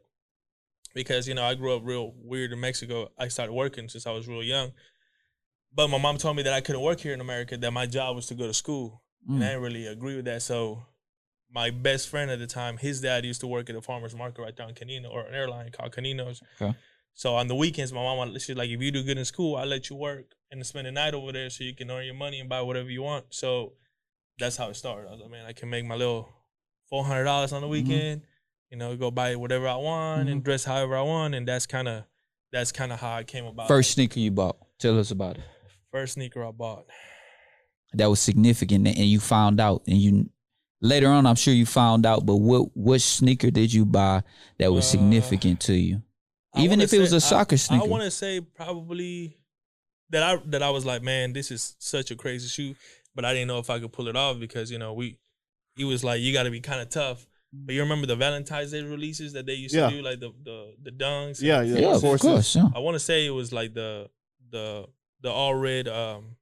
because 0.93 1.28
you 1.28 1.34
know 1.34 1.43
I 1.43 1.56
grew 1.56 1.76
up 1.76 1.82
real 1.84 2.13
weird 2.15 2.52
in 2.52 2.60
Mexico. 2.60 3.10
I 3.17 3.28
started 3.30 3.54
working 3.54 3.89
since 3.89 4.06
I 4.08 4.12
was 4.12 4.28
real 4.28 4.43
young. 4.43 4.71
But 5.73 5.89
my 5.89 5.97
mom 5.97 6.17
told 6.17 6.36
me 6.38 6.43
that 6.43 6.54
I 6.54 6.62
couldn't 6.62 6.82
work 6.82 7.00
here 7.00 7.13
in 7.13 7.21
America, 7.21 7.58
that 7.58 7.71
my 7.71 7.86
job 7.86 8.15
was 8.15 8.26
to 8.28 8.36
go 8.36 8.47
to 8.47 8.54
school. 8.54 9.04
And 9.28 9.43
I 9.43 9.47
Mm. 9.47 9.50
didn't 9.50 9.62
really 9.63 9.88
agree 9.88 10.15
with 10.15 10.26
that. 10.26 10.41
So 10.41 10.86
my 11.52 11.69
best 11.69 12.08
friend 12.08 12.32
at 12.32 12.39
the 12.39 12.47
time, 12.47 12.78
his 12.78 13.02
dad 13.02 13.26
used 13.26 13.41
to 13.41 13.47
work 13.47 13.69
at 13.69 13.76
a 13.76 13.82
farmer's 13.82 14.15
market 14.15 14.41
right 14.41 14.56
down 14.56 14.73
Canino 14.73 15.10
or 15.10 15.26
an 15.28 15.34
airline 15.36 15.71
called 15.71 15.91
Caninos. 15.91 16.41
Okay. 16.62 16.76
So 17.13 17.36
on 17.36 17.47
the 17.47 17.56
weekends, 17.56 17.91
my 17.91 18.02
mom, 18.02 18.38
she's 18.39 18.56
like, 18.56 18.69
if 18.69 18.82
you 18.82 18.91
do 18.91 19.04
good 19.04 19.17
in 19.17 19.26
school, 19.26 19.56
I'll 19.56 19.65
let 19.65 19.89
you 19.89 19.95
work 19.95 20.36
and 20.52 20.65
spend 20.65 20.88
the 20.88 20.91
night 20.91 21.13
over 21.13 21.32
there 21.32 21.50
so 21.50 21.63
you 21.63 21.73
can 21.76 21.89
earn 21.91 22.06
your 22.06 22.13
money 22.15 22.39
and 22.39 22.47
buy 22.47 22.62
whatever 22.62 22.89
you 22.89 23.02
want. 23.02 23.26
So 23.32 23.73
that's 24.38 24.56
how 24.56 24.69
it 24.69 24.76
started. 24.76 25.08
I 25.10 25.12
was 25.12 25.21
like, 25.21 25.32
man, 25.32 25.45
I 25.45 25.54
can 25.54 25.69
make 25.69 25.86
my 25.86 25.95
little 25.95 26.30
four 26.89 27.04
hundred 27.04 27.26
dollars 27.26 27.52
on 27.54 27.62
the 27.62 27.67
weekend. 27.67 28.21
You 28.69 28.77
know, 28.77 28.95
go 28.97 29.12
buy 29.12 29.36
whatever 29.36 29.67
I 29.67 29.75
want 29.75 30.30
and 30.30 30.43
dress 30.43 30.65
however 30.65 30.97
I 30.97 31.01
want, 31.01 31.36
and 31.36 31.47
that's 31.47 31.65
kind 31.65 31.88
of 31.88 32.03
that's 32.51 32.71
kind 32.71 32.91
of 32.91 32.99
how 32.99 33.13
I 33.13 33.23
came 33.23 33.45
about. 33.45 33.67
First 33.67 33.91
sneaker 33.91 34.19
you 34.19 34.32
bought. 34.32 34.58
Tell 34.80 34.99
us 34.99 35.12
about 35.12 35.38
it. 35.38 35.43
first 35.91 36.13
sneaker 36.13 36.45
I 36.45 36.51
bought. 36.51 36.86
That 37.93 38.10
was 38.10 38.19
significant, 38.19 38.88
and 38.88 38.97
you 38.97 39.19
found 39.19 39.62
out, 39.62 39.84
and 39.88 39.97
you 39.97 40.30
later 40.82 41.08
on, 41.08 41.25
I'm 41.25 41.36
sure 41.36 41.53
you 41.53 41.65
found 41.65 42.06
out. 42.06 42.25
But 42.25 42.38
what 42.38 42.75
what 42.75 43.01
sneaker 43.01 43.49
did 43.51 43.73
you 43.73 43.86
buy 43.86 44.23
that 44.60 44.71
was 44.71 44.86
Uh, 44.86 44.89
significant 44.89 45.62
to 45.62 45.73
you? 45.73 46.01
Even 46.58 46.82
if 46.82 46.91
it 46.93 46.99
was 46.99 47.13
a 47.13 47.21
soccer 47.21 47.53
I, 47.53 47.58
sneaker. 47.58 47.84
I 47.84 47.88
want 47.88 48.03
to 48.03 48.12
say 48.12 48.41
probably 48.41 49.38
that 50.10 50.23
I 50.23 50.41
that 50.47 50.62
I 50.62 50.69
was 50.69 50.86
like, 50.86 51.01
man, 51.01 51.34
this 51.34 51.51
is 51.51 51.75
such 51.80 52.12
a 52.12 52.15
crazy 52.15 52.47
shoe, 52.47 52.75
but 53.15 53.23
I 53.25 53.34
didn't 53.34 53.47
know 53.47 53.60
if 53.60 53.69
I 53.69 53.80
could 53.80 53.93
pull 53.93 54.08
it 54.08 54.15
off 54.15 54.39
because 54.39 54.71
you 54.71 54.77
know 54.77 54.93
we, 54.93 55.19
he 55.75 55.84
was 55.84 56.03
like, 56.03 56.21
you 56.21 56.34
got 56.34 56.43
to 56.43 56.51
be 56.51 56.60
kind 56.60 56.82
of 56.82 56.89
tough. 56.89 57.27
But 57.53 57.75
you 57.75 57.81
remember 57.81 58.07
the 58.07 58.15
Valentine's 58.15 58.71
Day 58.71 58.81
releases 58.83 59.33
that 59.33 59.45
they 59.45 59.53
used 59.53 59.73
Yeah. 59.73 59.89
to 59.89 59.95
do, 59.95 60.01
like 60.01 60.19
the 60.19 60.31
the 60.43 60.73
the 60.83 60.91
dunks. 60.91 61.41
Yeah, 61.41 61.62
yeah, 61.62 61.79
yeah, 61.79 61.95
of 61.95 62.01
course. 62.01 62.55
Yeah. 62.55 62.67
I 62.75 62.79
want 62.79 62.95
to 62.95 62.99
say 62.99 63.25
it 63.25 63.29
was 63.31 63.51
like 63.53 63.73
the 63.73 64.10
the 64.51 64.86
the 65.21 65.29
all 65.31 65.55
red 65.55 65.88
um 65.88 66.36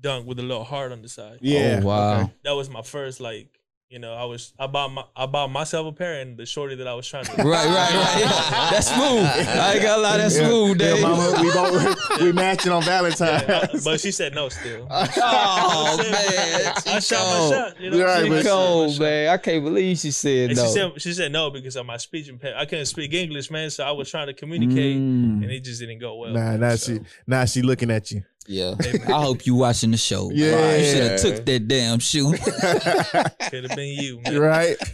dunk 0.00 0.26
with 0.26 0.38
a 0.38 0.42
little 0.42 0.64
heart 0.64 0.92
on 0.92 1.02
the 1.02 1.08
side. 1.08 1.38
Yeah. 1.40 1.80
Oh, 1.82 1.86
wow. 1.86 2.20
okay. 2.22 2.32
That 2.44 2.52
was 2.52 2.68
my 2.70 2.82
first 2.82 3.20
like. 3.20 3.59
You 3.90 3.98
know, 3.98 4.14
I 4.14 4.22
was 4.24 4.52
I 4.56 4.68
bought 4.68 4.92
my 4.92 5.02
I 5.16 5.26
bought 5.26 5.50
myself 5.50 5.84
a 5.88 5.90
pair 5.90 6.20
and 6.20 6.36
the 6.36 6.46
shorty 6.46 6.76
that 6.76 6.86
I 6.86 6.94
was 6.94 7.08
trying 7.08 7.24
to 7.24 7.32
Right, 7.38 7.44
right, 7.44 7.66
right. 7.66 8.20
Yeah. 8.20 8.70
That's 8.70 8.86
smooth. 8.86 9.24
I 9.58 9.72
ain't 9.74 9.82
gonna 9.82 10.00
lie, 10.00 10.16
that's 10.16 10.38
Yeah. 10.38 10.46
smooth, 10.46 10.80
Yeah, 10.80 10.94
Dave. 10.94 11.02
mama, 11.02 11.42
we 11.42 11.50
both 11.52 12.20
we 12.20 12.30
matching 12.44 12.70
on 12.70 12.84
Valentine's. 12.84 13.42
Yeah, 13.48 13.66
I- 13.74 13.78
but 13.82 13.98
she 13.98 14.12
said 14.12 14.32
no 14.32 14.48
still. 14.48 14.86
Oh 14.88 15.96
man, 16.08 16.72
I 16.86 17.00
she 17.00 17.00
shot 17.00 17.18
my 17.18 17.36
cold. 17.36 17.52
shot. 17.52 17.80
You 17.80 17.90
know, 17.90 18.04
Right, 18.04 18.22
she 18.22 18.28
but- 18.28 18.36
She 18.36 18.42
shot 18.44 18.50
my 18.60 18.66
cold, 18.66 18.92
shot. 18.92 19.00
man. 19.00 19.28
I 19.28 19.36
can't 19.38 19.64
believe 19.64 19.98
she 19.98 20.10
said 20.12 20.50
And 20.50 20.56
no. 20.58 20.66
she 20.66 20.70
said 20.72 21.02
she 21.02 21.12
said 21.12 21.32
no 21.32 21.50
because 21.50 21.74
of 21.74 21.84
my 21.84 21.96
speech 21.96 22.28
impairment. 22.28 22.62
I 22.62 22.66
couldn't 22.66 22.86
speak 22.86 23.12
English, 23.12 23.50
man. 23.50 23.70
So 23.70 23.82
I 23.82 23.90
was 23.90 24.08
trying 24.08 24.28
to 24.28 24.34
communicate, 24.34 24.98
Mm. 24.98 25.42
and 25.42 25.50
it 25.50 25.64
just 25.64 25.80
didn't 25.80 25.98
go 25.98 26.14
well. 26.14 26.30
Nah, 26.32 26.56
now 26.56 26.76
So, 26.76 26.94
she 26.94 27.00
now 27.26 27.44
she 27.44 27.62
looking 27.62 27.90
at 27.90 28.12
you. 28.12 28.22
Yeah, 28.50 28.74
I 29.06 29.22
hope 29.22 29.46
you 29.46 29.54
watching 29.54 29.92
the 29.92 29.96
show. 29.96 30.28
Yeah. 30.32 30.76
you 30.76 30.84
should 30.84 31.10
have 31.10 31.20
took 31.20 31.46
that 31.46 31.68
damn 31.68 32.00
shoe. 32.00 32.32
could 33.48 33.64
have 33.64 33.76
been 33.76 33.94
you, 33.96 34.20
man. 34.22 34.38
right? 34.38 34.76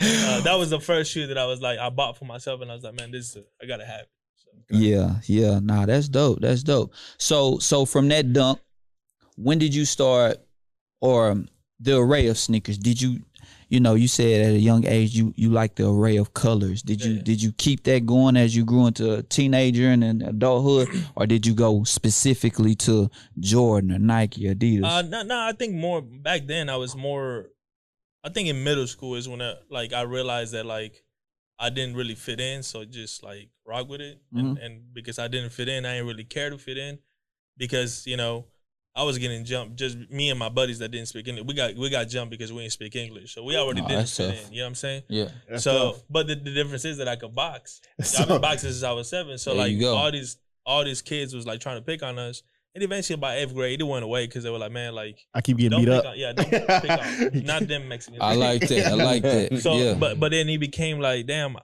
Uh, 0.00 0.40
that 0.40 0.58
was 0.58 0.70
the 0.70 0.80
first 0.80 1.12
shoe 1.12 1.28
that 1.28 1.38
I 1.38 1.46
was 1.46 1.60
like 1.60 1.78
I 1.78 1.88
bought 1.88 2.16
for 2.16 2.24
myself, 2.24 2.60
and 2.60 2.70
I 2.70 2.74
was 2.74 2.82
like, 2.82 2.94
man, 2.94 3.12
this 3.12 3.36
is 3.36 3.44
I 3.62 3.66
gotta 3.66 3.84
have 3.84 4.00
it. 4.00 4.08
So, 4.36 4.50
yeah, 4.76 5.14
yeah. 5.26 5.60
Nah, 5.62 5.86
that's 5.86 6.08
dope. 6.08 6.40
That's 6.40 6.64
dope. 6.64 6.92
So, 7.18 7.58
so 7.58 7.84
from 7.84 8.08
that 8.08 8.32
dunk, 8.32 8.58
when 9.36 9.58
did 9.58 9.72
you 9.72 9.84
start, 9.84 10.38
or 11.00 11.44
the 11.78 11.98
array 11.98 12.26
of 12.26 12.38
sneakers? 12.38 12.78
Did 12.78 13.00
you, 13.00 13.20
you 13.72 13.80
know, 13.80 13.94
you 13.94 14.06
said 14.06 14.42
at 14.48 14.52
a 14.52 14.58
young 14.58 14.86
age 14.86 15.14
you 15.14 15.32
you 15.34 15.48
like 15.48 15.76
the 15.76 15.88
array 15.88 16.16
of 16.18 16.34
colors. 16.34 16.82
Did 16.82 17.02
you 17.02 17.14
Yeah. 17.14 17.22
did 17.22 17.42
you 17.42 17.52
keep 17.52 17.84
that 17.84 18.04
going 18.04 18.36
as 18.36 18.54
you 18.54 18.64
grew 18.66 18.86
into 18.86 19.14
a 19.14 19.22
teenager 19.22 19.88
and 19.88 20.02
then 20.02 20.20
adulthood, 20.20 20.88
or 21.16 21.26
did 21.26 21.46
you 21.46 21.54
go 21.54 21.82
specifically 21.84 22.74
to 22.86 23.10
Jordan 23.40 23.92
or 23.92 23.98
Nike, 23.98 24.46
or 24.48 24.54
Adidas? 24.54 24.84
Uh, 24.84 25.02
no, 25.02 25.22
no, 25.22 25.38
I 25.40 25.52
think 25.52 25.74
more 25.74 26.02
back 26.02 26.46
then. 26.46 26.68
I 26.68 26.76
was 26.76 26.94
more. 26.94 27.46
I 28.22 28.28
think 28.28 28.48
in 28.48 28.62
middle 28.62 28.86
school 28.86 29.14
is 29.16 29.26
when 29.26 29.40
I, 29.40 29.54
like 29.70 29.92
I 29.94 30.02
realized 30.02 30.52
that 30.52 30.66
like 30.66 31.02
I 31.58 31.70
didn't 31.70 31.96
really 31.96 32.14
fit 32.14 32.40
in, 32.40 32.62
so 32.62 32.84
just 32.84 33.22
like 33.22 33.48
rock 33.66 33.88
with 33.88 34.02
it, 34.02 34.20
and, 34.34 34.58
and 34.58 34.92
because 34.92 35.18
I 35.18 35.28
didn't 35.28 35.50
fit 35.50 35.68
in, 35.68 35.86
I 35.86 35.94
didn't 35.94 36.08
really 36.08 36.24
care 36.24 36.50
to 36.50 36.58
fit 36.58 36.76
in, 36.76 36.98
because 37.56 38.06
you 38.06 38.18
know 38.18 38.44
I 38.94 39.04
was 39.04 39.16
getting 39.18 39.44
jumped. 39.44 39.76
Just 39.76 39.96
me 40.10 40.28
and 40.30 40.38
my 40.38 40.48
buddies 40.50 40.78
that 40.80 40.90
didn't 40.90 41.06
speak 41.08 41.26
English, 41.28 41.46
we 41.46 41.54
got 41.54 41.74
we 41.76 41.88
got 41.88 42.08
jumped 42.08 42.30
because 42.30 42.52
we 42.52 42.60
didn't 42.60 42.72
speak 42.72 42.94
English, 42.94 43.34
so 43.34 43.42
we 43.42 43.56
already 43.56 43.80
Oh, 43.80 43.88
didn't 43.88 43.98
that's 44.00 44.16
fit 44.16 44.30
in. 44.46 44.52
You 44.52 44.58
know 44.58 44.64
what 44.64 44.68
I'm 44.68 44.74
saying? 44.74 45.02
yeah. 45.08 45.28
That's 45.48 45.64
so, 45.64 45.92
tough. 45.92 46.02
but 46.10 46.26
the, 46.26 46.34
the 46.34 46.52
difference 46.52 46.84
is 46.84 46.98
that 46.98 47.08
I 47.08 47.16
could 47.16 47.34
box. 47.34 47.80
I've 48.00 48.06
So- 48.06 48.26
been 48.26 48.40
boxing 48.40 48.70
since 48.70 48.82
I 48.82 48.92
was 48.92 49.08
seven. 49.08 49.38
So 49.38 49.54
like 49.54 49.80
all 49.82 50.10
these 50.12 50.36
all 50.66 50.84
these 50.84 51.00
kids 51.02 51.34
was 51.34 51.46
like 51.46 51.60
trying 51.60 51.76
to 51.78 51.82
pick 51.82 52.02
on 52.02 52.18
us. 52.18 52.42
And 52.74 52.82
eventually 52.82 53.18
by 53.18 53.36
eighth 53.36 53.52
grade, 53.54 53.80
it 53.80 53.84
went 53.84 54.02
away 54.02 54.26
because 54.26 54.44
they 54.44 54.50
were 54.50 54.56
like, 54.58 54.72
man, 54.72 54.94
like 54.94 55.18
I 55.34 55.42
keep 55.42 55.58
getting 55.58 55.80
beat 55.80 55.88
up. 55.90 56.06
on, 56.06 56.18
yeah, 56.18 56.32
don't 56.32 56.48
pick 56.50 56.68
on, 56.90 57.44
not 57.44 57.68
them 57.68 57.86
Mexicans. 57.88 58.22
I 58.22 58.34
like 58.34 58.62
that. 58.68 58.86
I 58.86 58.94
like 58.94 59.22
that. 59.24 59.58
So, 59.60 59.74
yeah. 59.74 59.92
but 59.94 60.18
but 60.18 60.30
then 60.32 60.48
he 60.48 60.56
became 60.56 60.98
like, 60.98 61.26
damn, 61.26 61.56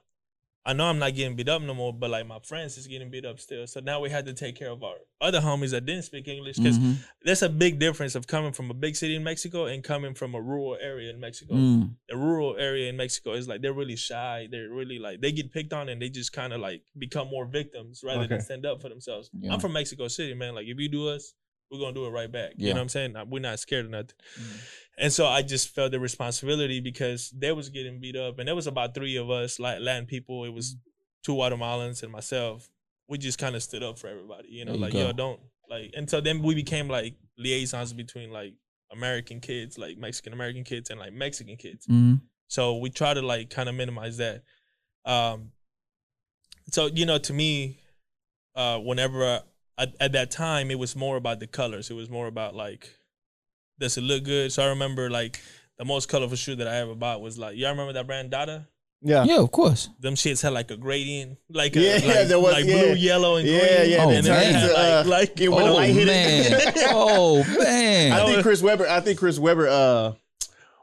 I 0.65 0.73
know 0.73 0.85
I'm 0.85 0.99
not 0.99 1.15
getting 1.15 1.35
beat 1.35 1.47
up 1.49 1.61
no 1.61 1.73
more, 1.73 1.93
but 1.93 2.09
like 2.09 2.27
my 2.27 2.39
friends 2.39 2.77
is 2.77 2.85
getting 2.85 3.09
beat 3.09 3.25
up 3.25 3.39
still. 3.39 3.65
So 3.65 3.79
now 3.79 4.01
we 4.01 4.09
had 4.09 4.25
to 4.25 4.33
take 4.33 4.55
care 4.57 4.69
of 4.69 4.83
our 4.83 4.95
other 5.21 5.39
homies 5.39 5.71
that 5.71 5.85
didn't 5.85 6.03
speak 6.03 6.27
English 6.27 6.57
because 6.57 6.77
Mhm. 6.77 6.97
there's 7.23 7.41
a 7.41 7.49
big 7.49 7.79
difference 7.79 8.13
of 8.13 8.27
coming 8.27 8.51
from 8.51 8.69
a 8.69 8.73
big 8.73 8.95
city 8.95 9.15
in 9.15 9.23
Mexico 9.23 9.65
and 9.65 9.83
coming 9.83 10.13
from 10.13 10.35
a 10.35 10.41
rural 10.41 10.77
area 10.79 11.09
in 11.09 11.19
Mexico. 11.19 11.53
Mm. 11.55 11.95
The 12.09 12.17
rural 12.17 12.57
area 12.57 12.89
in 12.89 12.97
Mexico 12.97 13.33
is 13.33 13.47
like 13.47 13.61
they're 13.61 13.73
really 13.73 13.95
shy. 13.95 14.47
They're 14.51 14.69
really 14.69 14.99
like 14.99 15.21
they 15.21 15.31
get 15.31 15.51
picked 15.51 15.73
on 15.73 15.87
and 15.89 16.01
they 16.01 16.09
just 16.09 16.33
kind 16.33 16.51
of 16.53 16.59
like 16.59 16.83
become 16.97 17.29
more 17.29 17.45
victims 17.45 18.01
rather 18.03 18.27
than 18.27 18.41
stand 18.41 18.65
up 18.65 18.81
for 18.81 18.89
themselves. 18.89 19.29
Yeah. 19.39 19.53
I'm 19.53 19.59
from 19.61 19.73
Mexico 19.73 20.07
City, 20.09 20.33
man. 20.33 20.55
Like 20.55 20.67
if 20.67 20.77
you 20.77 20.89
do 20.89 21.07
us, 21.07 21.33
we're 21.71 21.79
gonna 21.79 21.93
do 21.93 22.05
it 22.05 22.09
right 22.09 22.31
back. 22.31 22.53
You 22.57 22.69
know 22.69 22.73
what 22.75 22.81
I'm 22.81 22.89
saying? 22.89 23.15
We're 23.27 23.39
not 23.39 23.59
scared 23.59 23.85
of 23.85 23.91
nothing. 23.91 24.15
Mhm. 24.39 24.59
And 24.99 25.13
so 25.13 25.25
I 25.27 25.41
just 25.41 25.69
felt 25.73 25.91
the 25.91 25.99
responsibility 25.99 26.81
because 26.81 27.29
they 27.31 27.51
was 27.53 27.69
getting 27.69 27.99
beat 27.99 28.17
up, 28.17 28.37
and 28.37 28.47
there 28.47 28.55
was 28.55 28.67
about 28.67 28.93
three 28.93 29.15
of 29.15 29.29
us, 29.29 29.57
like 29.59 29.79
Latin 29.79 30.05
people. 30.05 30.43
It 30.43 30.53
was 30.53 30.75
two 31.23 31.35
Guatemalans 31.35 32.03
and 32.03 32.11
myself. 32.11 32.69
We 33.07 33.17
just 33.17 33.39
kind 33.39 33.55
of 33.55 33.63
stood 33.63 33.81
up 33.81 33.97
for 33.97 34.07
everybody, 34.07 34.49
you 34.49 34.65
know, 34.65 34.73
you 34.73 34.79
like 34.79 34.93
go. 34.93 34.99
yo, 34.99 35.11
don't 35.13 35.39
like. 35.69 35.93
And 35.95 36.09
so 36.09 36.21
then 36.21 36.43
we 36.43 36.53
became 36.53 36.89
like 36.89 37.15
liaisons 37.37 37.93
between 37.93 38.31
like 38.31 38.53
American 38.91 39.39
kids, 39.39 39.77
like 39.77 39.97
Mexican 39.97 40.33
American 40.33 40.63
kids, 40.63 40.89
and 40.89 40.99
like 40.99 41.13
Mexican 41.13 41.55
kids. 41.55 41.87
Mhm. 41.87 42.21
So 42.47 42.77
we 42.77 42.89
try 42.89 43.13
to 43.13 43.21
like 43.21 43.49
kind 43.49 43.69
of 43.69 43.75
minimize 43.75 44.17
that. 44.17 44.43
Um, 45.05 45.51
so 46.71 46.87
you 46.87 47.05
know, 47.05 47.17
to 47.19 47.33
me, 47.33 47.79
uh, 48.55 48.79
whenever 48.79 49.23
I, 49.23 49.39
at, 49.83 49.95
at 50.01 50.11
that 50.11 50.29
time, 50.29 50.71
it 50.71 50.77
was 50.77 50.95
more 50.95 51.15
about 51.15 51.39
the 51.39 51.47
colors. 51.47 51.89
It 51.89 51.93
was 51.93 52.09
more 52.09 52.27
about 52.27 52.53
like, 52.53 52.89
does 53.79 53.97
it 53.97 54.01
look 54.01 54.23
good? 54.23 54.51
So 54.51 54.63
I 54.63 54.67
remember 54.67 55.09
like 55.09 55.39
the 55.77 55.85
most 55.85 56.09
colorful 56.09 56.35
shoe 56.37 56.55
that 56.55 56.67
I 56.67 56.77
ever 56.77 56.95
bought 56.95 57.21
was 57.21 57.37
like, 57.37 57.55
y'all 57.57 57.71
remember 57.71 57.93
that 57.93 58.05
brand 58.07 58.29
Dada? 58.31 58.67
Yeah. 59.01 59.23
Yeah, 59.23 59.39
of 59.39 59.49
course. 59.51 59.89
Them 60.01 60.15
shits 60.15 60.41
had 60.41 60.51
like 60.51 60.69
a 60.71 60.75
gradient, 60.77 61.37
like 61.49 61.73
a, 61.77 61.79
Yeah, 61.79 61.93
like, 61.93 62.03
yeah, 62.03 62.23
there 62.25 62.39
was- 62.39 62.51
like 62.53 62.65
yeah. 62.65 62.81
blue, 62.83 62.93
yellow, 62.95 63.35
and 63.37 63.47
Yeah, 63.47 63.77
green. 63.77 63.91
yeah, 63.91 63.97
Oh, 64.03 64.09
and 64.09 64.25
then 64.25 64.33
man. 64.33 64.49
it 64.49 64.55
had, 64.55 64.69
Uh, 64.71 65.03
like, 65.09 65.29
like 65.29 65.39
yeah, 65.39 65.47
when 65.47 65.63
the 65.65 65.71
oh 65.71 65.73
light 65.81 65.93
hit 65.93 66.07
man. 66.07 66.51
it. 66.75 66.75
oh 66.91 67.43
man. 67.57 68.11
I 68.11 68.23
I 68.23 68.25
think 68.25 68.41
Chris 68.43 68.61
Webber. 68.61 68.89
I 68.89 68.99
think 68.99 69.17
Chris 69.17 69.39
Webber 69.39 69.69
uh 69.69 70.13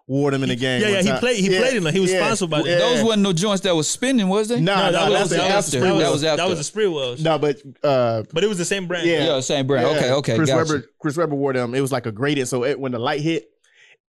wore 0.09 0.31
them 0.31 0.43
in 0.45 0.49
the 0.51 0.57
game. 0.57 0.81
yeah, 0.81 0.89
yeah, 0.89 0.95
one 0.97 1.05
he 1.05 1.11
time. 1.11 1.19
played- 1.19 1.37
he 1.41 1.51
Yeah, 1.53 1.59
played 1.61 1.77
in 1.79 1.83
them. 1.85 1.93
He 1.93 2.01
was 2.01 2.13
yeah, 2.13 2.25
sponsored 2.25 2.51
by 2.51 2.61
yeah. 2.61 2.79
Those 2.79 3.03
wasn't 3.03 3.23
no 3.25 3.33
joints 3.33 3.63
that 3.63 3.75
was 3.75 3.89
spinning, 3.89 4.29
was 4.29 4.49
they? 4.49 4.61
Nah, 4.61 4.77
no, 4.77 4.93
that, 4.93 4.93
nah, 4.93 5.05
was, 5.09 5.13
that's 5.19 5.31
that, 5.31 5.57
was, 5.57 5.67
after. 5.75 5.81
that, 5.81 5.93
was, 5.93 6.01
That 6.03 6.11
was 6.13 6.21
that 6.39 6.49
was 6.49 6.59
the 6.59 6.65
Spree 6.65 6.87
Wells. 6.87 7.23
No, 7.23 7.39
but 7.39 7.61
uh 7.83 8.23
But 8.33 8.45
it 8.45 8.47
was 8.47 8.59
the 8.59 8.65
same 8.65 8.87
brand. 8.87 9.07
Yeah. 9.09 9.25
Yeah, 9.35 9.41
same 9.41 9.67
brand. 9.67 9.87
yeah, 9.89 9.97
Okay, 9.97 10.11
okay, 10.13 10.37
Chris 10.37 10.49
gotcha. 10.51 10.73
Webber. 10.75 10.87
Chris 11.01 11.17
Webber 11.17 11.35
wore 11.35 11.53
them. 11.53 11.75
It 11.75 11.81
was 11.81 11.91
like 11.91 12.07
a 12.07 12.13
gradient, 12.13 12.49
so 12.49 12.65
it, 12.65 12.79
when 12.79 12.93
the 12.93 13.01
light 13.01 13.21
hit, 13.21 13.51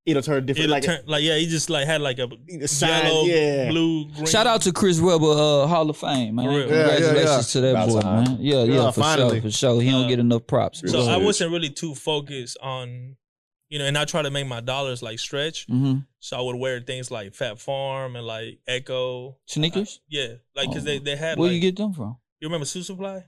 it'll 0.04 0.20
turn 0.20 0.44
different. 0.46 0.64
It'll 0.64 0.72
like 0.72 0.82
turn, 0.82 1.00
like 1.06 1.22
yeah, 1.22 1.36
he 1.36 1.46
just 1.46 1.70
like 1.70 1.86
had 1.86 2.00
like 2.00 2.18
a 2.18 2.26
the 2.48 2.66
sign, 2.66 3.04
yellow, 3.06 3.24
yeah. 3.26 3.68
blue, 3.70 4.06
green. 4.10 4.26
Shout 4.26 4.48
out 4.48 4.62
to 4.62 4.72
Chris 4.72 5.00
Webber, 5.00 5.26
uh, 5.26 5.66
Hall 5.68 5.88
of 5.88 5.96
Fame, 5.96 6.34
man. 6.34 6.44
For 6.46 6.50
real. 6.50 6.68
Yeah, 6.70 6.98
yeah, 6.98 7.40
to 7.40 7.60
that 7.60 7.70
About 7.70 7.88
boy, 7.88 8.00
time. 8.00 8.24
man. 8.24 8.36
Yeah, 8.40 8.64
yeah, 8.64 8.74
Yeah, 8.74 8.90
for 8.90 9.00
finally. 9.00 9.40
sure, 9.40 9.42
for 9.42 9.56
sure. 9.56 9.80
He 9.80 9.90
don't 9.92 10.06
Uh, 10.06 10.08
get 10.08 10.18
enough 10.18 10.46
props. 10.48 10.82
So 10.90 11.06
I 11.08 11.18
wasn't 11.18 11.52
really 11.52 11.70
too 11.70 11.94
focused 11.94 12.58
on, 12.60 13.14
you 13.74 13.80
know, 13.80 13.86
and 13.86 13.98
I 13.98 14.04
try 14.04 14.22
to 14.22 14.30
make 14.30 14.46
my 14.46 14.60
dollars 14.60 15.02
like 15.02 15.18
stretch. 15.18 15.66
hmm 15.66 15.96
So 16.20 16.38
I 16.38 16.42
would 16.46 16.54
wear 16.56 16.80
things 16.80 17.10
like 17.10 17.34
Phat 17.34 17.58
Farm 17.58 18.14
and 18.14 18.24
like 18.24 18.60
Ecko 18.68 19.36
Sneakers? 19.46 20.00
Yeah, 20.08 20.34
like 20.54 20.68
because 20.68 20.84
Oh. 20.84 20.86
they 20.86 20.98
they 21.00 21.16
had 21.16 21.36
Where 21.38 21.48
like 21.48 21.54
you 21.56 21.60
get 21.60 21.76
them 21.76 21.92
from? 21.92 22.16
you 22.40 22.46
remember 22.48 22.66
Shoe 22.66 22.82
Supply? 22.84 23.24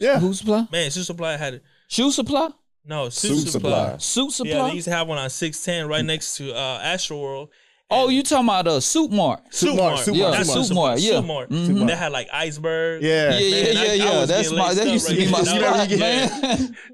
Yeah. 0.00 0.18
Shoe 0.20 0.34
supply? 0.34 0.66
Man, 0.72 0.90
Shoe 0.90 1.02
Supply 1.04 1.36
had 1.36 1.54
it. 1.54 1.62
Shoe 1.88 2.10
supply? 2.10 2.48
no 2.84 3.04
Shoe 3.10 3.34
Suit 3.36 3.48
Supply. 3.52 3.96
supply. 3.98 4.30
Suit 4.32 4.46
Yeah, 4.48 4.68
they 4.68 4.74
used 4.74 4.88
to 4.88 4.94
have 4.98 5.06
one 5.08 5.18
on 5.18 5.30
six 5.30 5.64
ten 5.64 5.86
right 5.88 6.04
next 6.04 6.36
to 6.38 6.52
uh 6.52 6.80
Astroworld, 6.82 7.48
Oh, 7.88 8.08
you 8.08 8.24
talking 8.24 8.46
about 8.46 8.66
uh, 8.66 8.80
Soup 8.80 9.12
Mart? 9.12 9.42
Soup 9.54 9.76
Mart, 9.76 10.00
Soup 10.00 10.16
Yeah, 10.16 10.22
Mart, 10.24 10.34
That's 10.38 10.52
Soup 10.52 10.64
Soup 10.64 10.74
Mart, 10.74 10.98
yeah. 10.98 11.10
Soup 11.18 11.24
Mart. 11.24 11.50
Mhm. 11.50 11.86
They 11.86 11.94
had 11.94 12.10
like 12.10 12.26
iceberg. 12.32 13.00
Yeah. 13.00 13.30
Yeah, 13.30 13.38
yeah, 13.38 13.62
Man, 13.62 13.74
yeah, 13.74 13.80
I- 13.80 13.84
I 13.84 13.94
yeah. 13.94 14.20
was 14.22 14.28
That's 14.28 14.50
my. 14.52 14.74
That 14.74 14.86
up 14.88 14.92
used 14.92 15.08
to 15.08 15.14
be 15.14 15.30
my 15.30 15.40
That 15.42 15.46
spot, 15.46 15.88
yeah. 15.90 15.96
man. 15.96 16.28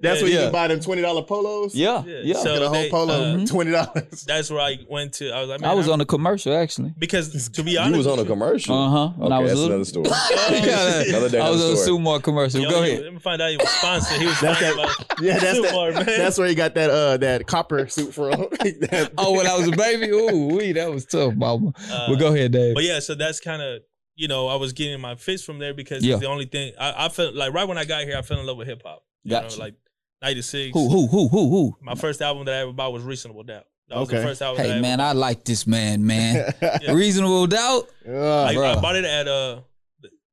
That's 0.03 0.19
Yeah. 0.19 0.23
where 0.23 0.31
you 0.31 0.37
Yeah. 0.37 0.43
can 0.45 0.53
buy 0.53 0.69
them 0.69 0.81
twenty 0.81 1.01
dollar 1.01 1.23
polos. 1.23 1.75
Yeah, 1.75 2.03
Yeah. 2.07 2.21
yeah. 2.25 2.35
So- 2.35 2.53
Get 2.53 2.61
a 2.63 2.69
whole 2.69 2.73
they, 2.75 2.91
polo 2.91 3.15
uh, 3.15 3.47
twenty 3.47 3.71
dollars. 3.71 4.25
That's 4.27 4.51
where 4.51 4.61
I 4.61 4.81
went 4.87 5.15
to. 5.15 5.31
I 5.31 5.41
was 5.41 5.49
like, 5.49 5.61
man, 5.63 5.71
I 5.71 5.73
was 5.73 5.87
I'm- 5.87 5.95
on 5.95 6.01
a 6.03 6.05
commercial 6.05 6.55
actually. 6.55 6.93
because 6.99 7.49
to 7.49 7.63
be 7.63 7.79
honest, 7.79 7.93
You 7.93 7.97
was 7.97 8.07
on 8.07 8.19
a 8.19 8.27
commercial. 8.29 8.77
Uh 8.77 8.91
huh. 8.91 9.25
Okay, 9.25 9.35
I 9.35 9.39
was 9.39 9.49
that's 9.51 9.61
little. 9.61 9.75
another 9.77 9.85
story. 9.87 10.11
Yeah, 10.51 11.03
Another 11.09 11.29
day, 11.31 11.41
I 11.41 11.49
was 11.49 11.63
on 11.65 11.73
a 11.73 11.77
story. 11.77 11.87
Soup 11.87 12.01
Mart 12.03 12.23
commercial. 12.23 12.61
Yo, 12.61 12.69
Go 12.69 12.83
ahead. 12.83 13.03
Let 13.05 13.15
me 13.15 13.19
find 13.19 13.41
out 13.41 13.51
he 13.51 13.57
was 13.57 13.69
sponsored. 13.71 14.19
He 14.21 14.27
was 14.27 14.39
That's 14.43 14.59
sponsored 14.61 15.07
that- 15.09 15.23
Yeah, 15.23 15.39
that's 15.39 15.59
that, 15.63 15.95
man. 15.95 16.19
That's 16.19 16.37
where 16.37 16.49
you 16.49 16.55
got 16.55 16.75
that 16.75 16.91
uh 16.91 17.17
that 17.17 17.47
copper 17.47 17.89
suit 17.89 18.13
from. 18.13 18.49
Oh, 19.17 19.33
when 19.33 19.47
I 19.47 19.57
was 19.57 19.69
a 19.69 19.73
baby, 19.73 20.09
ooh, 20.11 20.49
wee, 20.57 20.73
that 20.73 20.82
was 20.91 21.05
tough, 21.07 21.35
mama. 21.35 21.73
Uh, 21.91 22.09
but 22.09 22.17
go 22.17 22.35
ahead, 22.35 22.53
Dave. 22.53 22.75
But 22.75 22.85
yeah, 22.85 22.99
so 23.01 23.15
that's 23.15 23.41
kind 23.41 23.61
of 23.63 23.83
you 24.17 24.29
know 24.29 24.49
I 24.49 24.57
was 24.57 24.73
getting 24.73 25.01
my 25.01 25.15
fits 25.15 25.43
from 25.45 25.59
there 25.59 25.75
because 25.75 26.05
Yeah. 26.05 26.15
it's 26.15 26.23
the 26.23 26.29
only 26.29 26.47
thing 26.47 26.73
I, 26.79 27.07
I 27.07 27.09
felt 27.09 27.35
like 27.35 27.53
right 27.53 27.67
when 27.69 27.79
I 27.79 27.85
got 27.85 28.05
here 28.05 28.17
I 28.17 28.23
fell 28.23 28.41
in 28.41 28.47
love 28.47 28.57
with 28.57 28.69
hip 28.69 28.83
hop. 28.85 29.03
You 29.25 29.31
Gotcha. 29.31 29.59
know, 29.59 29.65
like 29.65 29.75
'96. 30.23 30.73
Who, 30.75 30.89
who, 30.89 31.07
who, 31.07 31.29
who, 31.29 31.49
who? 31.51 31.77
My 31.81 31.95
first 31.95 32.21
album 32.23 32.45
that 32.47 32.55
I 32.55 32.59
ever 32.59 32.73
bought 32.73 32.93
was 32.93 33.03
Reasonable 33.03 33.43
Doubt. 33.45 33.65
That 33.89 33.99
was 33.99 34.09
Okay. 34.09 34.19
the 34.19 34.25
first 34.25 34.43
album. 34.43 34.59
that 34.59 34.65
I 34.65 34.67
Hey, 34.67 34.73
ever 34.75 34.83
man, 34.83 34.99
bought. 34.99 35.05
I 35.09 35.13
like 35.13 35.45
this 35.45 35.67
man, 35.67 36.07
man. 36.07 36.53
Yeah. 36.63 36.93
Reasonable 36.93 37.47
doubt. 37.47 37.89
I, 38.05 38.09
Bruh. 38.09 38.77
I 38.77 38.81
bought 38.81 38.97
it 38.97 39.05
at 39.05 39.29
uh 39.29 39.61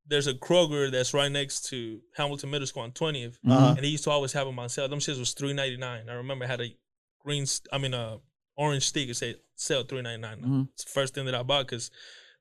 there's 0.07 0.25
a 0.27 0.33
Kroger 0.33 0.89
that's 0.91 1.13
right 1.13 1.31
next 1.31 1.69
to 1.69 1.99
Hamilton 2.15 2.49
Middle 2.49 2.65
School 2.65 2.81
on 2.81 2.91
20th, 2.91 3.37
Uh-huh. 3.47 3.75
and 3.77 3.85
he 3.85 3.91
used 3.91 4.03
to 4.05 4.09
always 4.09 4.33
have 4.33 4.47
them 4.47 4.57
on 4.57 4.67
sale. 4.67 4.87
Them 4.87 4.97
shits 4.99 5.19
was 5.19 5.33
three 5.33 5.53
ninety 5.53 5.77
nine. 5.77 6.09
I 6.09 6.13
remember 6.13 6.45
it 6.45 6.47
had 6.47 6.61
a 6.61 6.75
green, 7.23 7.45
I 7.71 7.77
mean, 7.77 7.93
a 7.93 8.17
orange 8.57 8.87
sticker 8.87 9.13
say 9.13 9.35
sale 9.59 9.83
three 9.83 10.01
ninety 10.01 10.21
nine. 10.21 10.41
Mhm. 10.41 10.69
It's 10.73 10.85
the 10.85 10.91
first 10.91 11.13
thing 11.13 11.25
that 11.25 11.35
I 11.35 11.43
bought 11.43 11.67
because 11.67 11.91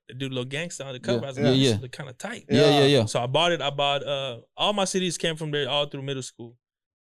the 0.07 0.13
dude 0.13 0.31
little 0.31 0.45
gangster 0.45 0.83
on 0.85 0.93
the 0.93 0.99
cover. 0.99 1.19
Yeah. 1.19 1.23
I 1.23 1.27
was 1.27 1.37
like, 1.37 1.45
yeah. 1.45 1.69
yeah, 1.69 1.77
look 1.81 1.91
kind 1.91 2.09
of 2.09 2.17
tight. 2.17 2.45
Yeah, 2.49 2.79
yeah, 2.79 2.85
yeah. 2.85 3.05
So 3.05 3.21
I 3.21 3.27
bought 3.27 3.51
it. 3.51 3.61
I 3.61 3.69
bought 3.69 4.03
uh 4.03 4.39
all 4.57 4.73
my 4.73 4.85
CDs 4.85 5.19
came 5.19 5.35
from 5.35 5.51
there 5.51 5.69
all 5.69 5.85
through 5.85 6.01
middle 6.01 6.23
school, 6.23 6.57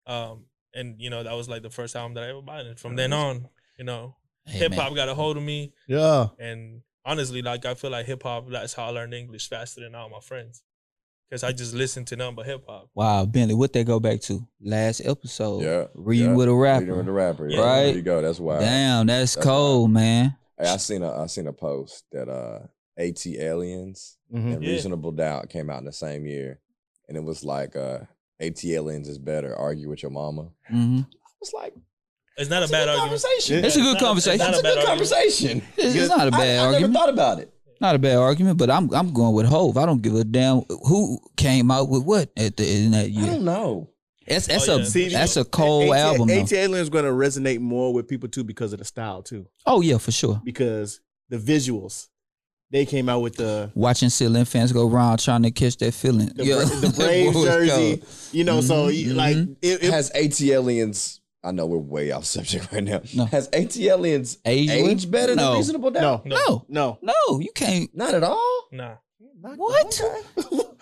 um, 0.07 0.45
and 0.73 0.95
you 0.99 1.09
know 1.09 1.23
that 1.23 1.33
was 1.33 1.47
like 1.49 1.61
the 1.61 1.69
first 1.69 1.95
album 1.95 2.13
that 2.15 2.23
I 2.23 2.29
ever 2.29 2.41
bought. 2.41 2.65
And 2.65 2.79
from 2.79 2.95
then 2.95 3.13
on, 3.13 3.47
you 3.77 3.85
know, 3.85 4.15
Hey, 4.45 4.59
hip 4.59 4.73
hop 4.73 4.95
got 4.95 5.09
a 5.09 5.15
hold 5.15 5.37
of 5.37 5.43
me. 5.43 5.73
Yeah. 5.87 6.27
And 6.39 6.81
honestly, 7.05 7.41
like 7.41 7.65
I 7.65 7.73
feel 7.75 7.91
like 7.91 8.05
hip 8.05 8.23
hop, 8.23 8.49
that's 8.49 8.73
how 8.73 8.85
I 8.85 8.89
learned 8.89 9.13
English 9.13 9.49
faster 9.49 9.81
than 9.81 9.95
all 9.95 10.09
my 10.09 10.19
friends. 10.21 10.63
Cause 11.31 11.43
I 11.43 11.51
just 11.51 11.73
listened 11.73 12.07
to 12.07 12.15
nothing 12.15 12.35
but 12.35 12.45
hip 12.45 12.63
hop. 12.67 12.87
Wow, 12.93 13.25
Bentley, 13.25 13.55
what 13.55 13.73
they 13.73 13.83
go 13.83 13.99
back 13.99 14.21
to? 14.21 14.47
Last 14.61 15.01
episode. 15.03 15.63
Yeah, 15.63 15.85
Reading 15.95 16.29
yeah. 16.29 16.35
with 16.35 16.47
a 16.47 16.53
rapper. 16.53 16.81
Reading 16.81 16.97
with 16.97 17.07
a 17.07 17.11
rapper. 17.11 17.49
Yeah. 17.49 17.57
Yeah. 17.57 17.63
Right. 17.65 17.83
There 17.87 17.95
you 17.95 18.01
go. 18.03 18.21
That's 18.21 18.39
why. 18.39 18.59
Damn, 18.59 19.07
that's, 19.07 19.33
That's 19.35 19.45
cold, 19.45 19.89
man. 19.91 20.35
Hey, 20.59 20.69
I 20.69 20.77
seen 20.77 21.01
a 21.03 21.23
I 21.23 21.25
seen 21.25 21.47
a 21.47 21.53
post 21.53 22.05
that 22.11 22.29
uh 22.29 22.59
ATLiens 22.99 24.15
Mhm. 24.33 24.53
and 24.53 24.63
Yeah. 24.63 24.69
Reasonable 24.69 25.11
Doubt 25.11 25.49
came 25.49 25.69
out 25.69 25.79
in 25.79 25.85
the 25.85 25.91
same 25.91 26.25
year, 26.25 26.59
and 27.07 27.17
it 27.17 27.23
was 27.23 27.43
like 27.43 27.75
uh 27.75 27.99
ATLiens 28.41 29.07
is 29.07 29.17
better. 29.17 29.55
Argue 29.55 29.89
with 29.89 30.03
your 30.03 30.11
mama. 30.11 30.49
hmm 30.67 30.99
I 31.01 31.37
was 31.41 31.53
like, 31.53 31.73
It's 32.37 32.49
not 32.49 32.63
a 32.63 32.67
bad 32.67 32.85
good 32.85 32.89
argument. 32.99 33.21
conversation. 33.21 33.65
It's 33.65 33.75
a 33.75 33.81
good 33.81 33.97
conversation. 33.99 34.41
It's, 34.41 34.45
That's 34.45 34.59
a 34.59 34.61
good 34.61 34.77
argument. 34.77 34.87
conversation. 34.87 35.61
It's, 35.77 35.95
it's 35.95 36.09
not 36.09 36.27
a 36.27 36.31
bad 36.31 36.59
I, 36.59 36.77
I 36.77 36.79
never 36.81 36.93
thought 36.93 37.09
about 37.09 37.39
it. 37.39 37.51
Not 37.81 37.95
a 37.95 37.99
bad 37.99 38.17
argument, 38.17 38.57
but 38.57 38.69
I'm 38.69 38.93
I'm 38.93 39.13
going 39.13 39.33
with 39.35 39.45
Hove. 39.47 39.77
I 39.77 39.85
don't 39.85 40.01
give 40.01 40.15
a 40.15 40.23
damn 40.23 40.61
who 40.87 41.19
came 41.35 41.69
out 41.71 41.89
with 41.89 42.03
what 42.03 42.29
at 42.37 42.57
the 42.57 42.69
in 42.69 42.91
that 42.91 43.09
year. 43.11 43.25
I 43.25 43.27
don't 43.35 43.45
know. 43.45 43.89
That's 44.27 44.47
that's 44.47 44.67
Oh, 44.69 44.79
a. 44.79 44.85
See, 44.85 45.09
that's 45.09 45.37
a 45.37 45.45
cold 45.45 45.93
AT 45.93 45.99
album. 45.99 46.27
Though. 46.29 46.33
ATLien 46.35 46.75
is 46.79 46.89
going 46.89 47.05
to 47.05 47.11
resonate 47.11 47.59
more 47.59 47.93
with 47.93 48.07
people 48.07 48.27
too 48.29 48.43
because 48.43 48.73
of 48.73 48.79
the 48.79 48.85
style 48.85 49.21
too. 49.21 49.47
Oh 49.65 49.81
yeah, 49.81 49.97
for 49.97 50.11
sure. 50.11 50.41
Because 50.43 50.99
the 51.29 51.37
visuals, 51.37 52.07
they 52.71 52.85
came 52.85 53.07
out 53.09 53.19
with 53.19 53.35
the 53.35 53.71
Watching 53.75 54.09
Celine 54.09 54.45
fans 54.45 54.71
go 54.71 54.89
around 54.89 55.19
trying 55.19 55.43
to 55.43 55.51
catch 55.51 55.77
that 55.77 55.93
feeling. 55.93 56.27
the, 56.35 56.43
yeah, 56.45 56.55
the 56.55 56.93
Braves 56.97 57.43
jersey. 57.43 58.01
You 58.31 58.43
know, 58.45 58.61
so 58.61 58.87
Mhm, 58.87 58.95
you, 58.95 59.13
like 59.13 59.37
it, 59.61 59.83
it, 59.83 59.91
Has 59.91 60.11
ATLiens? 60.11 61.19
I 61.45 61.51
know 61.51 61.65
we're 61.67 61.77
way 61.77 62.11
off 62.11 62.25
subject 62.25 62.69
right 62.73 62.83
now. 62.83 63.01
No. 63.13 63.25
Has 63.25 63.47
ATLiens 63.49 64.37
Age 64.45 64.69
aged 64.71 65.11
better 65.11 65.35
No. 65.35 65.49
than 65.51 65.57
Reasonable 65.57 65.91
Doubt? 65.91 66.25
no, 66.25 66.35
No, 66.35 66.65
no. 66.67 67.13
no, 67.29 67.39
you 67.39 67.51
can't. 67.53 67.89
Not 67.95 68.13
at 68.15 68.23
all. 68.23 68.63
Nah. 68.71 68.95
What? 69.41 70.01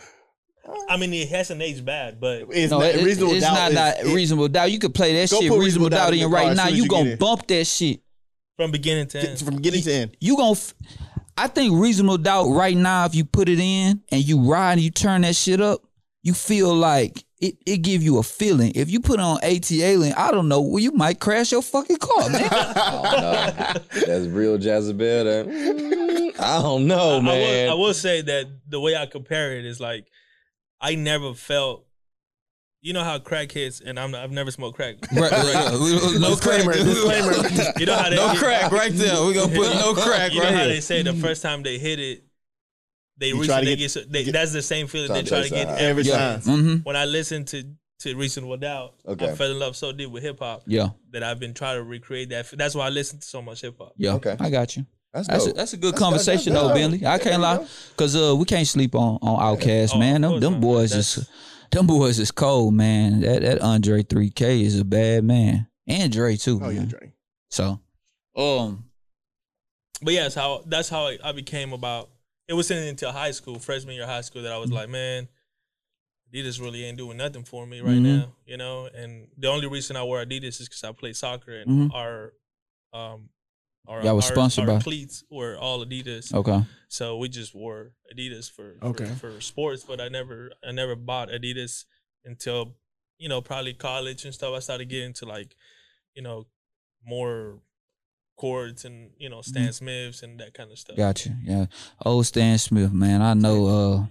I 0.90 0.96
mean, 0.96 1.14
it 1.14 1.28
hasn't 1.28 1.62
aged 1.62 1.84
bad, 1.86 2.22
but 2.22 2.44
It's 2.50 2.72
No, 2.72 2.80
not, 2.80 2.88
it- 2.96 3.04
reasonable 3.04 3.34
it's 3.34 3.44
doubt. 3.46 3.54
not, 3.54 3.70
is- 3.72 3.76
not 3.76 4.00
it- 4.00 4.16
reasonable 4.16 4.48
doubt. 4.48 4.72
You 4.72 4.80
could 4.80 4.94
play 4.96 5.14
that 5.16 5.30
shit 5.30 5.40
reasonable 5.42 5.60
Reasonable 5.60 5.90
Doubt 5.90 5.98
doubt 5.98 6.08
in 6.10 6.14
in 6.14 6.20
your 6.22 6.30
right 6.30 6.56
now. 6.56 6.68
You 6.70 6.84
you 6.84 6.88
gonna 6.90 7.04
get 7.04 7.12
in. 7.14 7.18
bump 7.20 7.48
that 7.48 7.66
shit. 7.66 8.00
from 8.56 8.72
beginning 8.72 9.08
to 9.08 9.30
end. 9.30 9.40
from 9.40 9.56
beginning 9.58 9.82
to 9.82 9.92
end. 9.94 10.18
You 10.22 10.38
gonna. 10.38 10.52
F- 10.52 10.74
I 11.36 11.48
think 11.48 11.74
reasonable 11.82 12.18
doubt 12.20 12.46
right 12.50 12.78
now. 12.78 13.06
If 13.06 13.16
you 13.16 13.26
put 13.26 13.50
it 13.50 13.60
in 13.60 14.02
and 14.10 14.24
you 14.24 14.40
ride 14.50 14.74
and 14.74 14.82
you 14.82 14.92
turn 14.92 15.22
that 15.24 15.36
shit 15.36 15.60
up, 15.60 15.82
you 16.22 16.34
feel 16.34 16.74
like 16.74 17.26
it. 17.44 17.58
It 17.66 17.78
give 17.82 18.02
you 18.02 18.18
a 18.20 18.24
feeling. 18.24 18.72
If 18.76 18.90
you 18.90 19.00
put 19.00 19.20
on 19.20 19.38
ATLien, 19.40 20.14
I 20.18 20.32
don't 20.32 20.48
know, 20.48 20.62
well, 20.62 20.80
you 20.80 20.92
might 20.92 21.20
crash 21.20 21.52
your 21.52 21.62
fucking 21.62 21.98
car, 21.98 22.30
man. 22.30 22.48
Oh, 22.52 23.74
no. 23.94 24.02
That's 24.06 24.26
real 24.28 24.56
Jezebel. 24.62 25.24
That, 25.26 25.48
mm, 25.48 26.40
I 26.40 26.62
don't 26.62 26.88
know, 26.88 27.18
I, 27.18 27.22
man. 27.22 27.68
will, 27.68 27.72
I 27.72 27.76
will 27.76 27.94
say 27.94 28.22
that 28.22 28.48
the 28.68 28.80
way 28.80 28.96
I 28.96 29.06
compare 29.06 29.58
it 29.58 29.66
is 29.66 29.80
like, 29.80 30.08
I 30.82 30.96
never 30.96 31.34
felt. 31.34 31.86
You 32.82 32.92
know 32.92 33.04
how 33.06 33.18
crack 33.18 33.50
hits, 33.54 33.80
and 33.80 33.98
I'm, 33.98 34.14
I've 34.14 34.32
never 34.32 34.52
smoked 34.52 34.76
crack. 34.76 34.96
Right, 35.14 35.32
right, 35.32 35.54
right. 35.56 35.72
No 36.20 36.36
crack. 36.36 36.64
Disclaimer, 36.66 36.74
disclaimer. 36.74 37.80
You 37.80 37.86
know 37.86 37.96
how 37.96 38.10
they 38.10 38.16
No 38.18 38.34
crack 38.36 38.72
right 38.74 38.92
there. 38.92 39.22
We're 39.22 39.34
gonna 39.36 39.56
put 39.56 39.74
no 39.76 39.94
crack 39.94 40.34
You 40.34 40.40
know 40.40 40.46
right 40.48 40.54
how 40.54 40.60
here. 40.64 40.68
they 40.74 40.82
say 40.82 41.02
the 41.02 41.14
first 41.14 41.42
time 41.42 41.64
they 41.64 41.78
hit 41.78 42.00
it, 42.02 42.26
they 43.24 43.30
You 43.30 43.40
reach 43.40 43.50
try 43.50 43.58
it, 43.58 43.62
to 43.62 43.66
they 43.66 43.76
get- 43.76 43.80
get, 43.84 43.92
so- 43.92 44.02
they, 44.08 44.24
get- 44.24 44.34
that's 44.34 44.52
the 44.54 44.62
same 44.62 44.88
feeling 44.88 45.12
they 45.12 45.24
try 45.24 45.42
to 45.44 45.50
get 45.50 45.68
that. 45.68 45.82
every 45.82 46.04
Yeah. 46.04 46.18
time. 46.18 46.40
Mm-hmm. 46.42 46.76
When 46.84 46.96
I 46.96 47.06
listened 47.06 47.48
to 47.50 47.64
to 48.00 48.16
Reasonable 48.18 48.58
Doubt, 48.58 48.96
Okay. 49.08 49.30
I 49.30 49.36
fell 49.36 49.50
in 49.52 49.60
love 49.60 49.76
so 49.78 49.94
deep 49.94 50.10
with 50.10 50.24
hip 50.24 50.40
hop 50.40 50.64
Yeah, 50.68 50.90
that 51.12 51.24
I've 51.24 51.40
been 51.40 51.54
trying 51.54 51.78
to 51.78 51.84
recreate 51.84 52.30
that. 52.32 52.48
That's 52.52 52.76
why 52.76 52.88
I 52.88 52.90
listen 52.90 53.20
to 53.20 53.26
so 53.26 53.42
much 53.42 53.62
hip 53.62 53.76
hop. 53.78 53.94
yeah. 53.98 54.14
Okay. 54.16 54.36
I 54.40 54.50
got 54.50 54.76
you. 54.76 54.86
That's 55.14 55.28
That's 55.28 55.48
a, 55.48 55.54
that's 55.54 55.74
a 55.74 55.78
good 55.78 55.94
That's- 55.94 56.00
conversation 56.04 56.54
that's- 56.54 56.70
though, 56.70 56.74
that's 56.74 56.92
Bentley. 56.92 57.08
I 57.08 57.18
can't 57.20 57.42
lie, 57.42 57.66
cause 57.96 58.16
uh, 58.16 58.36
we 58.36 58.46
can't 58.46 58.68
sleep 58.68 58.94
on 58.96 59.20
on 59.22 59.58
OutKast, 59.58 59.92
Oh, 59.94 60.00
man. 60.00 60.24
of 60.26 60.32
Them 60.32 60.32
course 60.32 60.42
them 60.52 60.60
boys 60.62 60.90
That's- 60.90 61.18
is 61.18 61.30
them 61.72 61.88
boys 61.88 62.20
is 62.20 62.32
cold, 62.32 62.74
man. 62.74 63.22
That 63.22 63.42
that 63.44 63.62
Andre 63.62 64.04
3K 64.04 64.64
is 64.64 64.78
a 64.80 64.84
bad 64.86 65.24
man, 65.24 65.68
and 65.88 66.12
Dre 66.12 66.36
too. 66.36 66.60
Oh 66.62 66.70
yeah. 66.70 66.82
Dre. 66.86 67.14
So, 67.52 67.80
um, 68.36 68.86
But 70.02 70.14
yes, 70.14 70.36
how 70.36 70.64
that's 70.66 70.90
how 70.90 71.08
I, 71.08 71.18
I 71.24 71.32
became 71.32 71.72
about. 71.74 72.10
It 72.48 72.54
wasn't 72.54 72.88
until 72.88 73.12
high 73.12 73.32
school, 73.32 73.60
freshman 73.60 73.96
year 73.96 74.06
high 74.06 74.22
school, 74.22 74.42
that 74.44 74.52
I 74.52 74.58
was 74.58 74.72
like, 74.72 74.90
man, 74.90 75.28
Adidas 76.34 76.60
really 76.60 76.84
ain't 76.84 76.98
doing 76.98 77.18
nothing 77.18 77.44
for 77.44 77.66
me 77.66 77.80
right 77.80 77.92
Mhm. 77.98 78.02
now, 78.02 78.36
you 78.46 78.58
know. 78.58 78.88
And 78.88 79.30
the 79.38 79.48
only 79.48 79.68
reason 79.68 79.96
I 79.96 80.04
wear 80.04 80.26
Adidas 80.26 80.60
is 80.60 80.68
because 80.68 80.84
I 80.84 80.92
play 80.92 81.14
soccer 81.14 81.56
and 81.60 81.70
Mhm. 81.92 81.94
our, 81.94 82.34
um, 82.92 83.30
our 83.88 84.04
Y'all 84.04 84.16
was 84.16 84.26
our- 84.30 84.36
sponsored 84.36 84.68
our 84.70 84.78
by- 84.78 84.82
cleats 84.84 85.24
were 85.30 85.58
all 85.58 85.86
Adidas. 85.86 86.34
okay, 86.34 86.66
So 86.90 87.18
we 87.18 87.28
just 87.30 87.54
wore 87.56 87.94
Adidas 88.14 88.50
for 88.52 88.78
for, 88.80 88.86
Okay. 88.88 89.16
for 89.16 89.40
sports, 89.42 89.84
but 89.84 90.00
I 90.02 90.10
never 90.10 90.52
I 90.64 90.72
never 90.72 90.96
bought 90.96 91.30
Adidas 91.30 91.86
until 92.26 92.78
you 93.18 93.30
know 93.30 93.42
probably 93.42 93.74
college 93.74 94.26
and 94.26 94.34
stuff. 94.34 94.54
I 94.56 94.60
started 94.60 94.90
getting 94.90 95.14
to 95.14 95.26
like 95.26 95.56
you 96.16 96.22
know 96.22 96.48
more 97.04 97.62
chords 98.44 98.84
and 98.84 99.12
you 99.18 99.30
know 99.30 99.42
Stan 99.42 99.72
Smiths 99.72 100.22
and 100.22 100.38
that 100.42 100.54
kind 100.54 100.70
of 100.70 100.78
stuff. 100.78 100.98
got 100.98 101.26
you. 101.26 101.32
Yeah, 101.44 101.66
old 102.06 102.26
Stan 102.26 102.58
Smith, 102.58 102.92
man. 102.92 103.22
I 103.22 103.34
know. 103.34 103.68
Uh, 103.68 104.06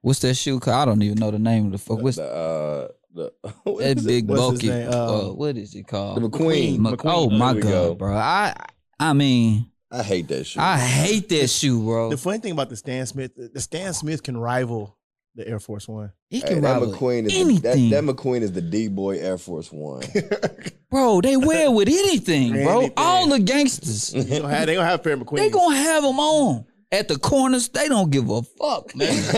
what's 0.00 0.18
that 0.20 0.34
shoe? 0.34 0.58
called? 0.58 0.76
I 0.76 0.84
don't 0.86 1.02
even 1.02 1.18
know 1.18 1.30
the 1.30 1.38
name 1.38 1.66
of 1.66 1.72
the 1.72 1.78
fuck. 1.78 2.00
What's 2.00 2.16
the, 2.16 2.24
uh, 2.24 2.88
the, 3.14 3.32
what 3.62 3.78
that 3.78 3.98
is 3.98 4.04
it? 4.04 4.08
big 4.08 4.28
What's 4.28 4.40
his 4.42 4.50
bulky? 4.50 4.68
name? 4.68 4.90
Uh, 4.92 5.28
Um, 5.30 5.36
what 5.36 5.56
is 5.56 5.74
it 5.76 5.86
called? 5.86 6.16
The 6.22 6.28
McQueen. 6.28 6.78
McQueen. 6.78 7.00
Oh 7.04 7.28
There 7.28 7.38
my 7.38 7.54
god, 7.54 7.62
go. 7.62 7.94
bro! 7.94 8.16
I 8.16 8.54
I 8.98 9.12
mean, 9.12 9.70
I 9.90 10.02
hate 10.02 10.26
that 10.28 10.44
shoe. 10.44 10.58
I 10.60 10.78
hate 10.78 11.28
that 11.28 11.48
shoe, 11.58 11.80
bro. 11.80 12.10
The 12.10 12.16
funny 12.16 12.38
thing 12.38 12.52
about 12.52 12.70
the 12.70 12.76
Stan 12.76 13.06
Smith, 13.06 13.32
the 13.36 13.60
Stan 13.60 13.94
Smith 13.94 14.22
can 14.24 14.36
rival 14.36 14.95
the 15.36 15.46
Air 15.46 15.60
Force 15.60 15.86
One. 15.86 16.10
He 16.30 16.40
Hey, 16.40 16.54
that 16.54 16.62
rival 16.62 16.92
McQueen 16.92 17.26
is 17.26 17.46
the, 17.46 17.58
that, 17.60 17.90
that 17.90 18.04
McQueen 18.04 18.40
is 18.40 18.52
the 18.52 18.62
D 18.62 18.88
boy 18.88 19.18
Air 19.18 19.38
Force 19.38 19.70
One. 19.70 20.02
bro. 20.90 21.20
They 21.20 21.36
wear 21.36 21.70
with 21.70 21.88
anything, 21.88 22.52
bro. 22.64 22.78
Anything. 22.78 22.94
All 22.96 23.28
the 23.28 23.38
gangsters, 23.38 24.08
they 24.10 24.40
gonna 24.40 24.54
have, 24.54 24.66
they 24.66 24.74
gonna 24.74 24.88
have 24.88 25.00
a 25.00 25.02
pair 25.02 25.12
of 25.12 25.20
McQueens. 25.20 25.36
they 25.36 25.50
gonna 25.50 25.76
have 25.76 26.02
them 26.02 26.18
on 26.18 26.64
at 26.92 27.08
the 27.08 27.18
corners. 27.18 27.68
They 27.68 27.88
don't 27.88 28.10
give 28.10 28.30
a 28.30 28.42
fuck, 28.42 28.94
man. 28.94 29.08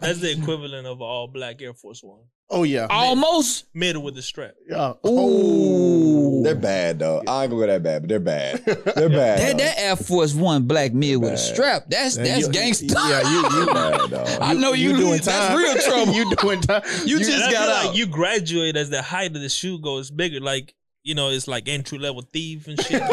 That's 0.00 0.20
the 0.20 0.34
equivalent 0.38 0.86
of 0.86 1.00
all 1.02 1.28
black 1.28 1.60
Air 1.62 1.74
Force 1.74 2.02
One, 2.02 2.20
oh 2.50 2.62
yeah. 2.64 2.86
Almost. 2.90 3.66
middle 3.74 4.02
with 4.02 4.14
the 4.14 4.22
strap. 4.22 4.54
yeah. 4.68 4.92
Ooh. 5.06 6.42
They're 6.42 6.54
bad 6.56 6.98
though. 6.98 7.22
I 7.26 7.42
ain't 7.44 7.50
gonna 7.50 7.62
go 7.62 7.66
that 7.68 7.82
bad, 7.82 8.02
but 8.02 8.08
they're 8.08 8.18
bad. 8.20 8.64
They're 8.64 8.74
bad. 9.08 9.38
That 9.38 9.58
that 9.58 9.78
Air 9.78 9.96
Force 9.96 10.34
One 10.34 10.64
black 10.66 10.92
mid 10.92 11.18
with 11.18 11.32
a 11.34 11.38
strap. 11.38 11.84
That's 11.88 12.16
Yeah, 12.16 12.24
that's 12.24 12.46
you- 12.46 12.52
gangster. 12.52 12.86
Yeah, 12.94 13.30
you 13.30 13.60
you 13.60 13.66
bad, 13.66 14.10
dog. 14.10 14.28
I 14.40 14.52
know 14.54 14.72
you, 14.72 14.96
doing 14.96 15.20
That's 15.20 15.26
time. 15.28 15.56
real 15.58 15.74
trouble. 15.76 16.12
you 16.14 16.34
doing 16.36 16.60
time. 16.60 16.82
You 17.04 17.16
And 17.18 17.24
just 17.26 17.38
got 17.38 17.50
feel 17.50 17.60
out. 17.60 17.86
like 17.86 17.96
you 17.96 18.06
graduate 18.06 18.76
as 18.76 18.90
the 18.90 19.02
height 19.02 19.34
of 19.36 19.40
the 19.42 19.48
shoe 19.48 19.78
goes 19.80 20.10
bigger. 20.10 20.40
Like 20.40 20.74
you 21.04 21.14
know, 21.16 21.30
it's 21.30 21.48
like 21.48 21.68
entry 21.68 21.98
level 21.98 22.22
thief 22.22 22.68
and 22.68 22.80
shit. 22.80 23.02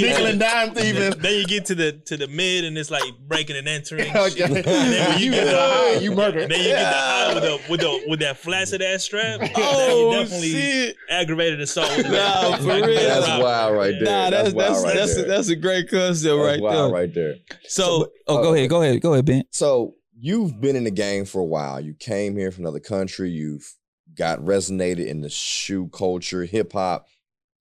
Nickel 0.00 0.26
and 0.26 0.40
dime 0.40 0.74
thieving. 0.74 1.14
then 1.20 1.38
you 1.40 1.46
get 1.46 1.64
to 1.66 1.74
the 1.74 1.92
to 2.06 2.16
the 2.16 2.26
mid 2.28 2.64
and 2.64 2.76
it's 2.76 2.90
like 2.90 3.04
breaking 3.28 3.56
and 3.56 3.68
entering. 3.68 4.10
Okay. 4.16 4.30
shit. 4.30 4.50
And 4.50 4.64
then 4.66 5.20
you 5.20 5.30
get 5.30 5.44
the 5.46 5.52
high, 5.56 5.94
you 5.98 6.12
murder. 6.14 6.46
then 6.46 6.58
you 6.58 6.66
get 6.68 6.90
the 6.90 6.96
high 6.98 7.34
with 7.34 7.42
the 7.44 7.60
with 7.70 7.80
the 7.80 8.04
with 8.08 8.20
that 8.20 8.38
flaccid 8.38 8.82
ass 8.82 9.04
strap. 9.04 9.40
Oh, 9.54 10.10
you 10.12 10.18
definitely 10.18 10.48
shit. 10.50 10.96
aggravated 11.08 11.60
assault. 11.60 11.96
With 11.96 12.06
Nah, 12.06 12.12
back. 12.50 12.60
for 12.60 12.66
Like, 12.66 12.84
real. 12.84 12.96
That's 13.00 13.28
robbery. 13.28 13.44
wild 13.44 13.76
right 13.76 13.94
there. 14.00 14.04
Nah, 14.04 14.30
that's 14.30 14.52
That's 14.52 14.54
wild 14.54 14.74
that's 14.74 14.84
right 14.84 14.96
that's, 14.96 15.16
a, 15.18 15.22
that's 15.24 15.48
a 15.48 15.56
great 15.56 15.88
concept 15.90 16.24
That's 16.24 16.36
right 16.46 16.60
wild 16.60 16.90
there. 16.92 17.00
right 17.00 17.14
there. 17.14 17.34
So, 17.68 18.08
oh, 18.26 18.38
uh, 18.38 18.42
go 18.42 18.54
ahead, 18.54 18.68
go 18.70 18.82
ahead, 18.82 19.00
go 19.00 19.12
ahead, 19.12 19.24
Ben. 19.24 19.44
So 19.50 19.94
you've 20.18 20.60
been 20.60 20.76
in 20.76 20.84
the 20.84 20.90
game 20.90 21.24
for 21.24 21.40
a 21.40 21.44
while. 21.44 21.80
You 21.80 21.94
came 21.94 22.36
here 22.36 22.50
from 22.50 22.64
another 22.64 22.80
country. 22.80 23.30
You've 23.30 23.72
got 24.14 24.40
resonated 24.40 25.06
in 25.06 25.20
the 25.20 25.30
shoe 25.30 25.88
culture, 25.88 26.44
hip 26.44 26.72
hop. 26.72 27.06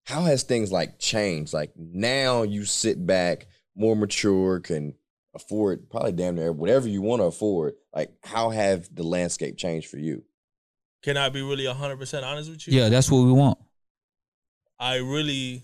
How 0.05 0.21
has 0.23 0.43
things 0.43 0.71
like 0.71 0.99
changed? 0.99 1.53
Like 1.53 1.71
now 1.77 2.43
you 2.43 2.65
sit 2.65 3.05
back, 3.05 3.47
more 3.75 3.95
mature, 3.95 4.59
can 4.59 4.95
afford 5.33 5.89
probably 5.89 6.11
damn 6.11 6.35
near 6.35 6.51
whatever 6.51 6.87
you 6.87 7.01
want 7.01 7.21
to 7.21 7.25
afford. 7.25 7.75
Like 7.95 8.11
how 8.23 8.49
have 8.49 8.93
the 8.93 9.03
landscape 9.03 9.57
changed 9.57 9.87
for 9.87 9.97
you? 9.97 10.23
Can 11.03 11.17
I 11.17 11.29
be 11.29 11.41
really 11.41 11.65
hundred 11.65 11.97
percent 11.97 12.25
honest 12.25 12.49
with 12.49 12.67
you? 12.67 12.79
Yeah, 12.79 12.89
that's 12.89 13.09
what 13.09 13.23
we 13.23 13.31
want. 13.31 13.57
I 14.79 14.95
really, 14.97 15.63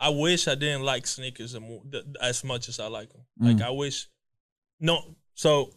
I 0.00 0.10
wish 0.10 0.46
I 0.48 0.54
didn't 0.54 0.82
like 0.82 1.06
sneakers 1.06 1.54
as 1.54 1.60
mo- 1.60 1.82
th- 1.90 2.04
as 2.20 2.44
much 2.44 2.68
as 2.68 2.78
I 2.80 2.88
like 2.88 3.10
them. 3.12 3.22
Like 3.40 3.56
Mm. 3.56 3.62
I 3.62 3.70
wish, 3.70 4.08
no. 4.80 5.16
So 5.34 5.72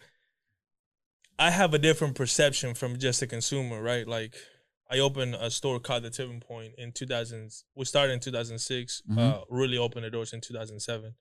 I 1.39 1.49
have 1.51 1.73
a 1.73 1.79
different 1.79 2.15
perception 2.15 2.73
from 2.75 2.97
just 2.97 3.21
a 3.21 3.27
consumer, 3.27 3.81
right? 3.81 4.07
Like 4.07 4.35
I 4.89 4.99
opened 4.99 5.35
a 5.35 5.49
store 5.49 5.79
called 5.79 6.03
the 6.03 6.09
Tipping 6.09 6.41
Point 6.41 6.73
in 6.77 6.91
2000. 6.91 7.51
We 7.75 7.85
started 7.85 8.13
in 8.13 8.19
2006. 8.19 9.01
Mhm. 9.09 9.17
Uh, 9.17 9.41
really 9.49 9.77
opened 9.77 10.05
the 10.05 10.09
doors 10.09 10.33
in 10.33 10.41
2007, 10.41 11.15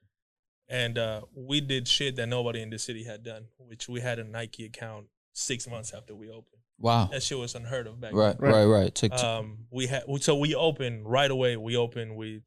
and 0.69 0.99
uh, 0.99 1.23
we 1.35 1.61
did 1.61 1.89
shit 1.89 2.17
that 2.17 2.27
nobody 2.27 2.61
in 2.63 2.71
the 2.71 2.79
city 2.79 3.05
had 3.05 3.23
done. 3.23 3.47
Which 3.59 3.89
we 3.89 4.01
had 4.01 4.19
a 4.19 4.25
Nike 4.25 4.65
account 4.65 5.07
six 5.33 5.67
months 5.69 5.95
after 5.95 6.15
we 6.15 6.29
opened. 6.29 6.63
Wow. 6.79 7.09
That 7.13 7.23
shit 7.23 7.39
was 7.39 7.55
unheard 7.55 7.87
of 7.87 8.01
back 8.01 8.15
Right, 8.15 8.37
then 8.41 8.51
right, 8.51 8.65
right. 8.65 8.95
Took 8.95 9.13
um, 9.13 9.67
we 9.71 9.87
had 9.87 10.03
so 10.21 10.37
we 10.37 10.55
opened 10.55 11.07
right 11.07 11.31
away. 11.31 11.57
We 11.57 11.77
opened 11.77 12.17
with 12.17 12.43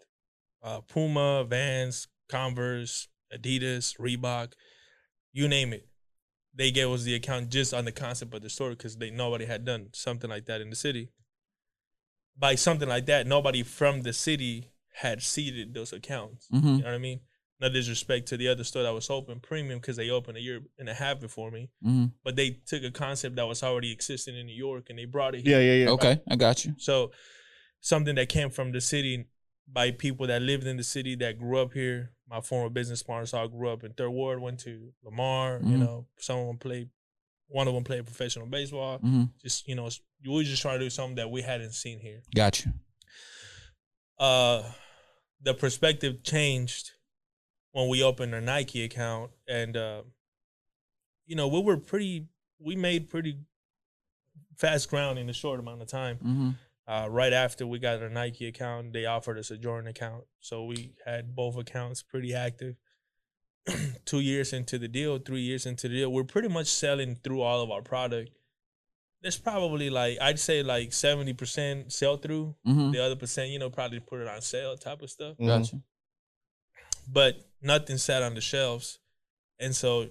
uh, 0.64 0.82
Puma, 0.82 1.44
Vans, 1.44 2.08
Converse, 2.30 3.08
Adidas, 3.34 3.98
Reebok, 4.00 4.54
you 5.32 5.48
name 5.48 5.74
it. 5.74 5.88
They 6.56 6.72
gave 6.72 6.90
us 6.90 7.04
the 7.04 7.16
account 7.16 7.50
just 7.50 7.74
on 7.74 7.86
the 7.86 7.92
concept 7.92 8.34
of 8.34 8.42
the 8.42 8.50
story 8.50 8.76
because 8.76 8.98
they 8.98 9.10
nobody 9.10 9.46
had 9.46 9.66
done 9.66 9.90
something 9.94 10.30
like 10.30 10.46
that 10.46 10.62
in 10.62 10.70
the 10.70 10.76
city. 10.76 11.10
By 12.38 12.56
something 12.56 12.90
like 12.90 13.06
that, 13.08 13.28
nobody 13.28 13.64
from 13.64 14.02
the 14.02 14.14
city 14.14 14.72
had 14.96 15.22
seeded 15.22 15.74
those 15.74 15.94
accounts. 15.94 16.48
hmm 16.52 16.58
You 16.58 16.78
know 16.80 16.86
what 16.86 16.96
I 16.96 16.98
mean? 17.00 17.20
No 17.60 17.70
disrespect 17.70 18.28
to 18.28 18.38
the 18.38 18.48
other 18.50 18.64
store 18.64 18.84
that 18.84 18.94
was 18.94 19.10
open, 19.10 19.40
premium, 19.40 19.80
because 19.80 19.96
they 19.96 20.10
opened 20.10 20.38
a 20.38 20.42
year 20.42 20.62
and 20.78 20.90
a 20.90 20.94
half 20.94 21.20
before 21.20 21.52
me. 21.52 21.70
hmm 21.82 22.06
But 22.24 22.36
they 22.36 22.52
took 22.66 22.84
a 22.84 22.92
concept 22.92 23.36
that 23.36 23.48
was 23.48 23.64
already 23.64 23.92
existing 23.92 24.36
in 24.36 24.46
New 24.48 24.56
York 24.56 24.90
and 24.90 24.98
they 24.98 25.06
brought 25.06 25.36
it 25.36 25.42
here. 25.42 25.60
Yeah, 25.60 25.74
yeah, 25.74 25.84
yeah. 25.86 25.90
Okay, 25.92 26.22
I 26.30 26.36
got 26.36 26.66
you. 26.66 26.76
So 26.78 27.12
something 27.82 28.16
that 28.16 28.30
came 28.30 28.50
from 28.50 28.72
the 28.72 28.82
city 28.82 29.26
by 29.68 29.92
people 29.92 30.28
that 30.28 30.42
lived 30.42 30.68
in 30.68 30.78
the 30.78 30.84
city 30.84 31.16
that 31.16 31.38
grew 31.40 31.58
up 31.60 31.74
here. 31.74 32.12
My 32.28 32.42
former 32.42 32.70
business 32.70 33.04
partners 33.04 33.34
all 33.34 33.48
grew 33.48 33.70
up 33.70 33.84
in 33.84 33.94
Third 33.94 34.10
Ward, 34.12 34.40
went 34.40 34.60
to 34.62 34.94
Lamar, 35.04 35.60
you 35.64 35.78
Mhm. 35.78 35.80
know, 35.80 36.08
some 36.18 36.40
of 36.40 36.48
them 36.48 36.58
played 36.58 36.90
one 37.48 37.68
of 37.68 37.74
them 37.76 37.84
played 37.84 38.04
professional 38.06 38.48
baseball. 38.48 38.98
hmm 38.98 39.26
Just, 39.40 39.68
you 39.68 39.76
know, 39.76 39.88
we 40.24 40.30
were 40.34 40.44
just 40.44 40.62
trying 40.62 40.80
to 40.80 40.86
do 40.86 40.90
something 40.90 41.16
that 41.16 41.30
we 41.30 41.42
hadn't 41.44 41.74
seen 41.74 42.00
here. 42.00 42.24
Got 42.34 42.66
you. 42.66 42.74
Uh 44.18 44.64
the 45.42 45.54
perspective 45.54 46.24
changed 46.24 46.92
when 47.74 47.90
we 47.90 48.02
opened 48.02 48.34
a 48.34 48.42
Nike 48.42 48.84
account 48.84 49.32
and 49.48 49.76
uh 49.78 50.04
you 51.26 51.36
know, 51.36 51.48
we 51.48 51.62
were 51.62 51.78
pretty 51.78 52.28
we 52.60 52.76
made 52.76 53.10
pretty 53.10 53.38
fast 54.58 54.90
ground 54.90 55.20
in 55.20 55.30
a 55.30 55.34
short 55.34 55.60
amount 55.60 55.82
of 55.82 55.88
time. 55.88 56.18
hmm 56.18 56.50
Uh, 56.86 57.08
right 57.10 57.32
after 57.32 57.66
we 57.66 57.80
got 57.80 58.02
our 58.02 58.10
Nike 58.10 58.46
account, 58.48 58.92
they 58.94 59.06
offered 59.06 59.38
us 59.38 59.50
a 59.52 59.58
Jordan 59.58 59.88
account. 59.90 60.26
So 60.42 60.66
we 60.66 60.96
had 61.06 61.34
both 61.36 61.58
accounts 61.58 62.04
pretty 62.04 62.34
active. 62.34 62.76
Two 64.06 64.20
years 64.20 64.52
into 64.52 64.78
the 64.78 64.90
deal, 64.90 65.18
three 65.20 65.40
years 65.42 65.66
into 65.66 65.88
the 65.88 65.96
deal, 65.96 66.12
we're 66.12 66.26
pretty 66.26 66.50
much 66.50 66.68
selling 66.68 67.16
through 67.24 67.42
all 67.42 67.62
of 67.62 67.72
our 67.72 67.82
product. 67.82 68.32
There's 69.22 69.38
probably 69.38 69.90
like 69.90 70.18
I'd 70.20 70.38
say 70.38 70.62
like 70.64 70.92
seventy 70.92 71.32
percent 71.32 71.94
sell 71.94 72.18
through. 72.18 72.56
hmm 72.66 72.92
The 72.92 73.00
other 73.06 73.16
percent, 73.16 73.52
you 73.52 73.60
know, 73.60 73.70
probably 73.70 74.02
put 74.02 74.20
it 74.20 74.28
on 74.28 74.42
sale 74.42 74.76
type 74.76 75.02
of 75.02 75.10
stuff. 75.10 75.38
Got 75.40 75.72
you. 75.72 75.82
But 77.08 77.38
nothing 77.62 77.98
sat 77.98 78.22
on 78.22 78.36
the 78.36 78.42
shelves, 78.42 79.00
and 79.60 79.74
so 79.74 80.10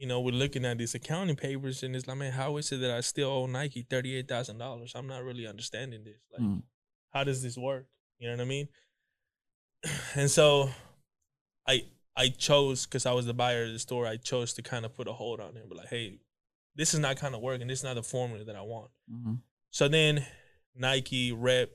you 0.00 0.06
know 0.08 0.20
we're 0.20 0.32
looking 0.44 0.64
at 0.64 0.78
these 0.78 0.94
accounting 0.94 1.36
papers, 1.36 1.82
and 1.84 1.94
it's 1.94 2.08
like, 2.08 2.16
man, 2.16 2.32
how 2.32 2.56
is 2.56 2.72
it 2.72 2.78
that 2.80 2.90
I 2.90 3.00
still 3.02 3.30
owe 3.30 3.46
Nike 3.46 3.82
thirty 3.88 4.16
eight 4.16 4.26
thousand 4.28 4.58
dollars? 4.58 4.92
I'm 4.96 5.06
not 5.06 5.22
really 5.22 5.46
understanding 5.46 6.02
this. 6.04 6.20
Like, 6.32 6.42
Mm. 6.42 6.62
how 7.10 7.22
does 7.24 7.42
this 7.42 7.56
work? 7.56 7.86
You 8.18 8.28
know 8.28 8.36
what 8.36 8.42
I 8.42 8.46
mean? 8.46 8.68
And 10.14 10.30
so 10.30 10.70
I 11.66 11.84
I 12.16 12.28
chose 12.28 12.86
because 12.86 13.06
I 13.06 13.12
was 13.12 13.26
the 13.26 13.34
buyer 13.34 13.64
of 13.64 13.72
the 13.72 13.78
store, 13.78 14.06
I 14.06 14.16
chose 14.16 14.52
to 14.54 14.62
kind 14.62 14.84
of 14.84 14.94
put 14.96 15.06
a 15.08 15.12
hold 15.12 15.40
on 15.40 15.56
it. 15.56 15.64
But 15.68 15.78
like, 15.78 15.88
hey, 15.88 16.18
this 16.74 16.94
is 16.94 17.00
not 17.00 17.16
kind 17.16 17.34
of 17.34 17.40
working. 17.40 17.68
This 17.68 17.80
is 17.80 17.84
not 17.84 17.94
the 17.94 18.02
formula 18.02 18.44
that 18.44 18.56
I 18.56 18.62
want. 18.62 18.90
hmm 19.08 19.34
So 19.70 19.86
then 19.88 20.26
Nike 20.74 21.32
rep. 21.32 21.70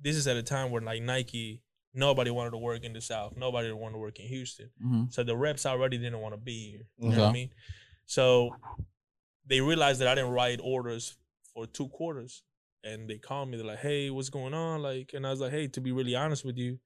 This 0.00 0.16
is 0.16 0.26
at 0.28 0.36
a 0.36 0.42
time 0.42 0.70
where 0.70 0.82
like 0.82 1.02
Nike, 1.02 1.62
nobody 1.96 2.30
wanted 2.30 2.50
to 2.50 2.58
work 2.58 2.84
in 2.84 2.92
the 2.92 3.00
South. 3.00 3.36
Nobody 3.36 3.72
wanted 3.72 3.94
to 3.94 3.98
work 3.98 4.20
in 4.20 4.26
Houston. 4.26 4.70
hmm 4.80 5.04
So 5.10 5.24
the 5.24 5.36
reps 5.36 5.66
already 5.66 5.98
didn't 5.98 6.20
want 6.20 6.34
to 6.34 6.40
be 6.40 6.70
here. 6.70 6.86
You 6.98 7.10
know 7.16 7.22
what 7.22 7.30
I 7.30 7.32
mean? 7.32 7.50
So 8.06 8.50
they 9.46 9.60
realized 9.60 10.00
that 10.00 10.08
I 10.08 10.14
didn't 10.14 10.30
write 10.32 10.60
orders 10.62 11.16
for 11.52 11.66
two 11.66 11.88
quarters. 11.88 12.42
And 12.84 13.08
they 13.10 13.18
called 13.18 13.48
me, 13.48 13.56
they're 13.56 13.66
like, 13.66 13.78
hey, 13.80 14.10
what's 14.10 14.28
going 14.28 14.54
on? 14.54 14.80
Like, 14.82 15.10
and 15.14 15.26
I 15.26 15.30
was 15.30 15.40
like, 15.40 15.50
hey, 15.50 15.66
to 15.68 15.80
be 15.80 15.90
really 15.90 16.14
honest 16.14 16.44
with 16.44 16.56
you, 16.56 16.78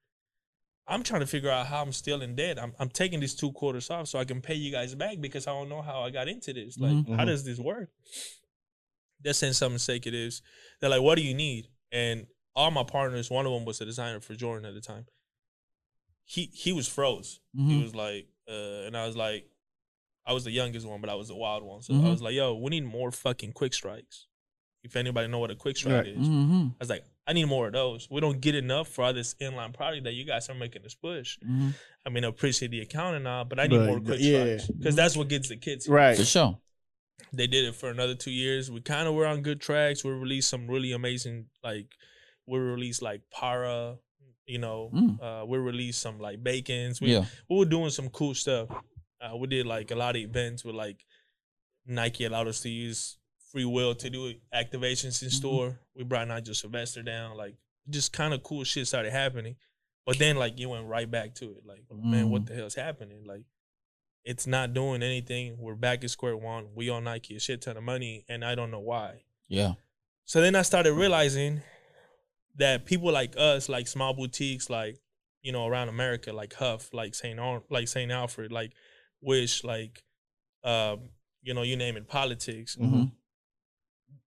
I'm 0.86 1.02
trying 1.02 1.20
to 1.20 1.26
figure 1.26 1.50
out 1.50 1.66
how 1.66 1.82
I'm 1.82 1.92
still 1.92 2.22
in 2.22 2.34
debt. 2.36 2.58
I'm, 2.58 2.72
I'm 2.78 2.88
taking 2.88 3.20
these 3.20 3.34
two 3.34 3.52
quarters 3.52 3.90
off 3.90 4.08
so 4.08 4.18
I 4.18 4.24
can 4.24 4.40
pay 4.40 4.54
you 4.54 4.72
guys 4.72 4.94
back 4.94 5.20
because 5.20 5.46
I 5.46 5.50
don't 5.52 5.68
know 5.68 5.82
how 5.82 6.00
I 6.02 6.10
got 6.10 6.26
into 6.28 6.52
this. 6.54 6.78
Like, 6.78 6.92
Mhm. 6.92 7.16
how 7.16 7.24
Mhm. 7.24 7.26
does 7.26 7.44
this 7.44 7.58
work? 7.58 7.90
They're 9.20 9.34
saying 9.34 9.52
something 9.52 9.78
sake 9.78 10.06
it 10.06 10.14
is. 10.14 10.40
They're 10.80 10.90
like, 10.90 11.02
what 11.02 11.16
do 11.16 11.22
you 11.22 11.34
need? 11.34 11.68
And 11.92 12.26
all 12.60 12.70
my 12.70 12.84
partners, 12.84 13.30
one 13.30 13.46
of 13.46 13.52
them 13.52 13.64
was 13.64 13.80
a 13.80 13.84
designer 13.86 14.20
for 14.20 14.34
Jordan 14.34 14.66
at 14.68 14.74
the 14.74 14.80
time. 14.80 15.06
He 16.24 16.50
he 16.52 16.72
was 16.72 16.86
froze. 16.88 17.40
He 17.54 17.74
hmm 17.74 17.82
was 17.82 17.94
like, 17.94 18.28
uh, 18.48 18.86
and 18.86 18.96
I 18.96 19.06
was 19.06 19.16
like, 19.16 19.46
I 20.26 20.32
was 20.32 20.44
the 20.44 20.50
youngest 20.50 20.86
one, 20.86 21.00
but 21.00 21.10
I 21.10 21.14
was 21.14 21.28
the 21.28 21.34
wild 21.36 21.62
one. 21.62 21.82
So 21.82 21.94
Mhm. 21.94 22.06
I 22.06 22.10
was 22.10 22.22
like, 22.22 22.34
yo, 22.34 22.54
we 22.54 22.70
need 22.70 22.84
more 22.84 23.10
fucking 23.10 23.52
quick 23.52 23.74
strikes. 23.74 24.26
If 24.82 24.96
anybody 24.96 25.28
know 25.28 25.38
what 25.38 25.50
a 25.50 25.56
quick 25.56 25.76
strike 25.76 26.04
Right. 26.04 26.06
is, 26.06 26.26
hmm 26.28 26.68
I 26.78 26.80
was 26.84 26.88
like, 26.88 27.04
I 27.26 27.32
need 27.32 27.44
more 27.46 27.66
of 27.66 27.72
those. 27.74 28.08
We 28.10 28.20
don't 28.20 28.40
get 28.40 28.54
enough 28.54 28.88
for 28.88 29.04
all 29.04 29.12
this 29.12 29.34
inline 29.40 29.74
product 29.74 30.04
that 30.04 30.14
you 30.14 30.24
guys 30.24 30.48
are 30.48 30.54
making 30.54 30.82
this 30.82 30.94
push. 30.94 31.38
hmm 31.42 31.70
I 32.06 32.08
mean, 32.10 32.24
I 32.24 32.28
appreciate 32.28 32.70
the 32.70 32.80
account 32.80 33.16
and 33.16 33.26
all, 33.28 33.44
but 33.44 33.58
I 33.60 33.66
need 33.66 33.78
But, 33.78 33.86
more 33.86 34.00
quick 34.00 34.20
yeah. 34.20 34.56
strikes 34.56 34.66
because 34.78 34.96
that's 34.96 35.16
what 35.16 35.28
gets 35.28 35.48
the 35.48 35.56
kids. 35.56 35.84
here. 35.86 35.94
Right. 35.94 36.16
For 36.16 36.24
sure. 36.24 36.58
They 37.32 37.46
did 37.46 37.64
it 37.66 37.74
for 37.74 37.90
another 37.90 38.14
two 38.14 38.30
years. 38.30 38.70
We 38.70 38.80
kind 38.80 39.06
of 39.06 39.14
were 39.14 39.26
on 39.26 39.42
good 39.42 39.60
tracks. 39.60 40.02
We 40.04 40.10
released 40.12 40.48
some 40.48 40.66
really 40.66 40.92
amazing, 40.92 41.46
like 41.62 41.88
we 42.46 42.58
released 42.58 43.02
like 43.02 43.22
Parra, 43.30 43.98
you 44.46 44.58
know, 44.58 44.90
Mm. 44.92 45.20
uh, 45.22 45.46
we 45.46 45.58
released 45.58 46.00
some 46.00 46.18
like 46.18 46.42
Bacons. 46.42 47.00
We 47.00 47.12
Yeah. 47.12 47.26
we 47.48 47.56
were 47.56 47.64
doing 47.64 47.90
some 47.90 48.08
cool 48.10 48.34
stuff. 48.34 48.68
Uh, 49.20 49.36
we 49.36 49.46
did 49.46 49.66
like 49.66 49.90
a 49.90 49.94
lot 49.96 50.16
of 50.16 50.22
events 50.22 50.64
with 50.64 50.74
like 50.74 51.04
Nike 51.86 52.24
allowed 52.24 52.48
us 52.48 52.60
to 52.62 52.68
use 52.68 53.18
free 53.52 53.64
will 53.64 53.94
to 53.96 54.10
do 54.10 54.34
activations 54.54 55.22
in 55.22 55.28
Mhm. 55.28 55.32
store. 55.32 55.80
We 55.94 56.04
brought 56.04 56.28
Nigel 56.28 56.54
Sylvester 56.54 57.02
down, 57.02 57.36
like 57.36 57.56
just 57.88 58.12
kind 58.12 58.32
of 58.34 58.42
cool 58.42 58.64
shit 58.64 58.86
started 58.86 59.10
happening. 59.12 59.56
But 60.06 60.18
then 60.18 60.36
like 60.36 60.58
you 60.58 60.68
went 60.68 60.86
right 60.86 61.10
back 61.10 61.34
to 61.36 61.52
it, 61.52 61.66
like 61.66 61.82
man, 61.90 62.30
what 62.30 62.42
Mhm. 62.42 62.46
the 62.46 62.54
hell's 62.54 62.74
happening? 62.74 63.24
Like 63.24 63.44
it's 64.24 64.46
not 64.46 64.74
doing 64.74 65.02
anything. 65.02 65.58
We're 65.58 65.74
back 65.74 66.04
at 66.04 66.10
square 66.10 66.36
one. 66.36 66.74
We 66.74 66.90
owe 66.90 67.00
Nike 67.00 67.36
a 67.36 67.40
shit 67.40 67.62
ton 67.62 67.76
of 67.76 67.82
money, 67.82 68.24
and 68.28 68.44
I 68.44 68.54
don't 68.54 68.70
know 68.70 68.80
why. 68.80 69.24
Yeah. 69.48 69.74
So 70.26 70.40
then 70.40 70.54
I 70.54 70.62
started 70.62 70.92
realizing 70.92 71.62
that 72.60 72.84
people 72.86 73.10
like 73.12 73.34
us, 73.36 73.68
like 73.68 73.88
small 73.88 74.14
boutiques, 74.14 74.70
like 74.70 74.98
you 75.42 75.52
know 75.52 75.66
around 75.66 75.88
America, 75.88 76.32
like 76.32 76.54
HUF, 76.54 76.92
like 76.94 77.14
Saint 77.14 77.40
Ar- 77.40 77.62
like 77.70 77.88
Saint 77.88 78.10
Alfred, 78.12 78.52
like 78.52 78.72
Wish, 79.20 79.64
like 79.64 80.02
um, 80.64 81.10
you 81.42 81.52
know 81.54 81.62
you 81.62 81.76
name 81.76 81.96
it, 81.96 82.06
politics. 82.08 82.74
hmm 82.76 83.04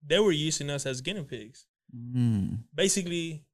They 0.06 0.18
were 0.18 0.32
using 0.32 0.70
us 0.70 0.86
as 0.86 1.00
guinea 1.00 1.24
pigs. 1.24 1.66
Mm. 1.94 2.64
Basically, 2.74 3.44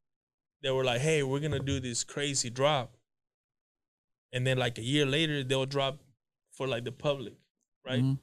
they 0.63 0.71
were 0.71 0.85
like, 0.85 1.01
"Hey, 1.01 1.23
we're 1.23 1.41
gonna 1.41 1.61
do 1.61 1.81
this 1.81 2.05
crazy 2.05 2.51
drop," 2.51 2.97
and 4.33 4.47
then 4.47 4.59
like 4.59 4.79
a 4.79 4.83
year 4.83 5.07
later, 5.07 5.43
they'll 5.45 5.67
drop 5.67 5.99
for 6.53 6.67
like 6.67 6.85
the 6.85 6.93
public, 6.93 7.35
right? 7.85 8.03
Mhm. 8.03 8.19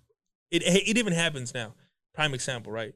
It 0.52 0.64
it 0.64 0.98
even 0.98 1.14
happens 1.14 1.54
now. 1.54 1.76
Prime 2.14 2.34
example, 2.34 2.72
right? 2.72 2.96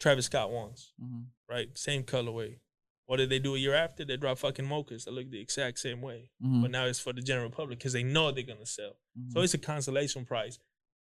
Travis 0.00 0.26
Scott 0.26 0.50
ones, 0.50 0.92
Mhm. 1.02 1.26
right? 1.48 1.76
Same 1.78 2.02
colorway. 2.04 2.58
What 3.06 3.16
did 3.18 3.30
they 3.30 3.38
do 3.38 3.54
a 3.54 3.58
year 3.58 3.74
after? 3.74 4.04
They 4.04 4.16
dropped 4.16 4.40
fucking 4.40 4.64
mochas 4.64 5.04
that 5.04 5.12
look 5.12 5.30
the 5.30 5.40
exact 5.40 5.78
same 5.78 6.00
way. 6.00 6.30
Mhm. 6.42 6.62
But 6.62 6.70
now 6.70 6.86
it's 6.86 6.98
for 7.00 7.12
the 7.12 7.20
general 7.20 7.50
public 7.50 7.78
because 7.78 7.92
they 7.92 8.02
know 8.02 8.30
they're 8.30 8.42
gonna 8.44 8.64
sell. 8.66 8.96
So 9.30 9.40
it's 9.40 9.54
a 9.54 9.58
consolation 9.58 10.24
prize. 10.24 10.58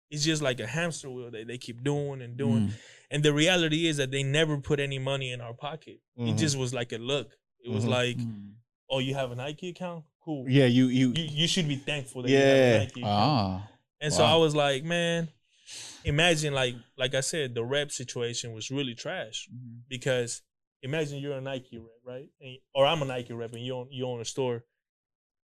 It's 0.09 0.25
just 0.25 0.41
like 0.41 0.59
a 0.59 0.67
hamster 0.67 1.09
wheel 1.09 1.31
that 1.31 1.47
they 1.47 1.57
keep 1.57 1.83
doing 1.83 2.21
and 2.21 2.35
doing. 2.35 2.67
Mm. 2.69 2.73
And 3.11 3.23
the 3.23 3.31
reality 3.33 3.87
is 3.87 3.95
that 3.97 4.11
they 4.11 4.23
never 4.23 4.57
put 4.59 4.79
any 4.79 4.99
money 4.99 5.31
in 5.31 5.39
our 5.39 5.53
pocket. 5.53 6.01
It 6.17 6.21
Mhm. 6.21 6.37
just 6.37 6.57
was 6.57 6.73
like 6.73 6.91
a 6.91 6.97
look. 6.97 7.37
It 7.63 7.69
was 7.69 7.85
like, 7.85 8.17
oh, 8.89 8.99
you 8.99 9.13
have 9.13 9.31
a 9.31 9.35
Nike 9.35 9.69
account? 9.69 10.03
Cool. 10.19 10.49
Yeah, 10.49 10.65
you 10.65 10.87
you, 10.87 11.13
You, 11.15 11.23
you 11.23 11.47
should 11.47 11.67
be 11.67 11.77
thankful 11.77 12.23
that 12.23 12.29
Yeah. 12.31 12.39
you 12.39 12.45
have 12.73 12.75
a 12.75 12.79
Nike 12.85 13.01
account. 13.01 13.05
Ah. 13.05 13.69
And 14.01 14.13
so 14.13 14.23
I 14.25 14.35
was 14.35 14.53
like, 14.53 14.83
man, 14.83 15.29
imagine 16.03 16.53
like 16.53 16.75
like 16.97 17.13
I 17.15 17.21
said, 17.21 17.55
the 17.55 17.63
rep 17.63 17.91
situation 17.91 18.53
was 18.53 18.71
really 18.71 18.95
trash 18.95 19.47
Mhm. 19.53 19.81
because 19.87 20.41
imagine 20.81 21.19
you're 21.19 21.37
a 21.37 21.41
Nike 21.41 21.77
rep, 21.77 22.01
right? 22.03 22.29
And, 22.39 22.57
or 22.73 22.85
I'm 22.85 23.01
a 23.01 23.05
Nike 23.05 23.33
rep 23.33 23.53
and 23.53 23.63
you 23.65 23.75
own 23.75 23.87
you 23.91 24.05
own 24.07 24.21
a 24.21 24.25
store, 24.25 24.63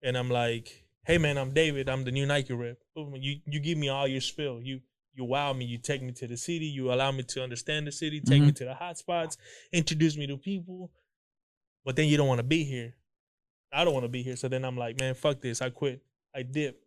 and 0.03 0.17
I'm 0.17 0.31
like, 0.31 0.85
hey 1.05 1.19
man, 1.19 1.37
I'm 1.39 1.53
David, 1.53 1.89
I'm 1.89 2.05
the 2.05 2.11
new 2.13 2.27
Nike 2.27 2.55
rep. 2.55 2.79
You 2.97 3.41
you 3.47 3.61
give 3.61 3.79
me 3.79 3.89
all 3.89 4.07
your 4.09 4.21
spill, 4.21 4.61
you 4.63 4.81
you 5.15 5.25
wow 5.25 5.53
me, 5.53 5.65
you 5.65 5.79
take 5.79 6.03
me 6.03 6.13
to 6.13 6.27
the 6.27 6.37
city, 6.37 6.67
you 6.67 6.93
allow 6.93 7.11
me 7.11 7.23
to 7.23 7.43
understand 7.43 7.87
the 7.87 7.93
city, 7.93 8.21
take 8.21 8.43
me 8.43 8.49
Mhm. 8.53 8.57
to 8.57 8.65
the 8.67 8.75
hot 8.75 8.99
spots, 8.99 9.39
introduce 9.73 10.17
me 10.17 10.27
to 10.27 10.37
people, 10.37 10.93
but 11.85 11.97
then 11.97 12.09
you 12.09 12.17
don't 12.19 12.29
want 12.29 12.39
to 12.39 12.43
be 12.47 12.65
here. 12.65 12.95
I 13.73 13.85
don't 13.85 13.95
want 13.95 14.05
to 14.05 14.09
be 14.11 14.23
here, 14.23 14.37
so 14.37 14.49
then 14.49 14.65
I'm 14.65 14.77
like, 14.77 14.99
man, 15.01 15.15
fuck 15.15 15.41
this, 15.41 15.61
I 15.61 15.71
quit, 15.71 16.03
I 16.35 16.43
dip. 16.43 16.86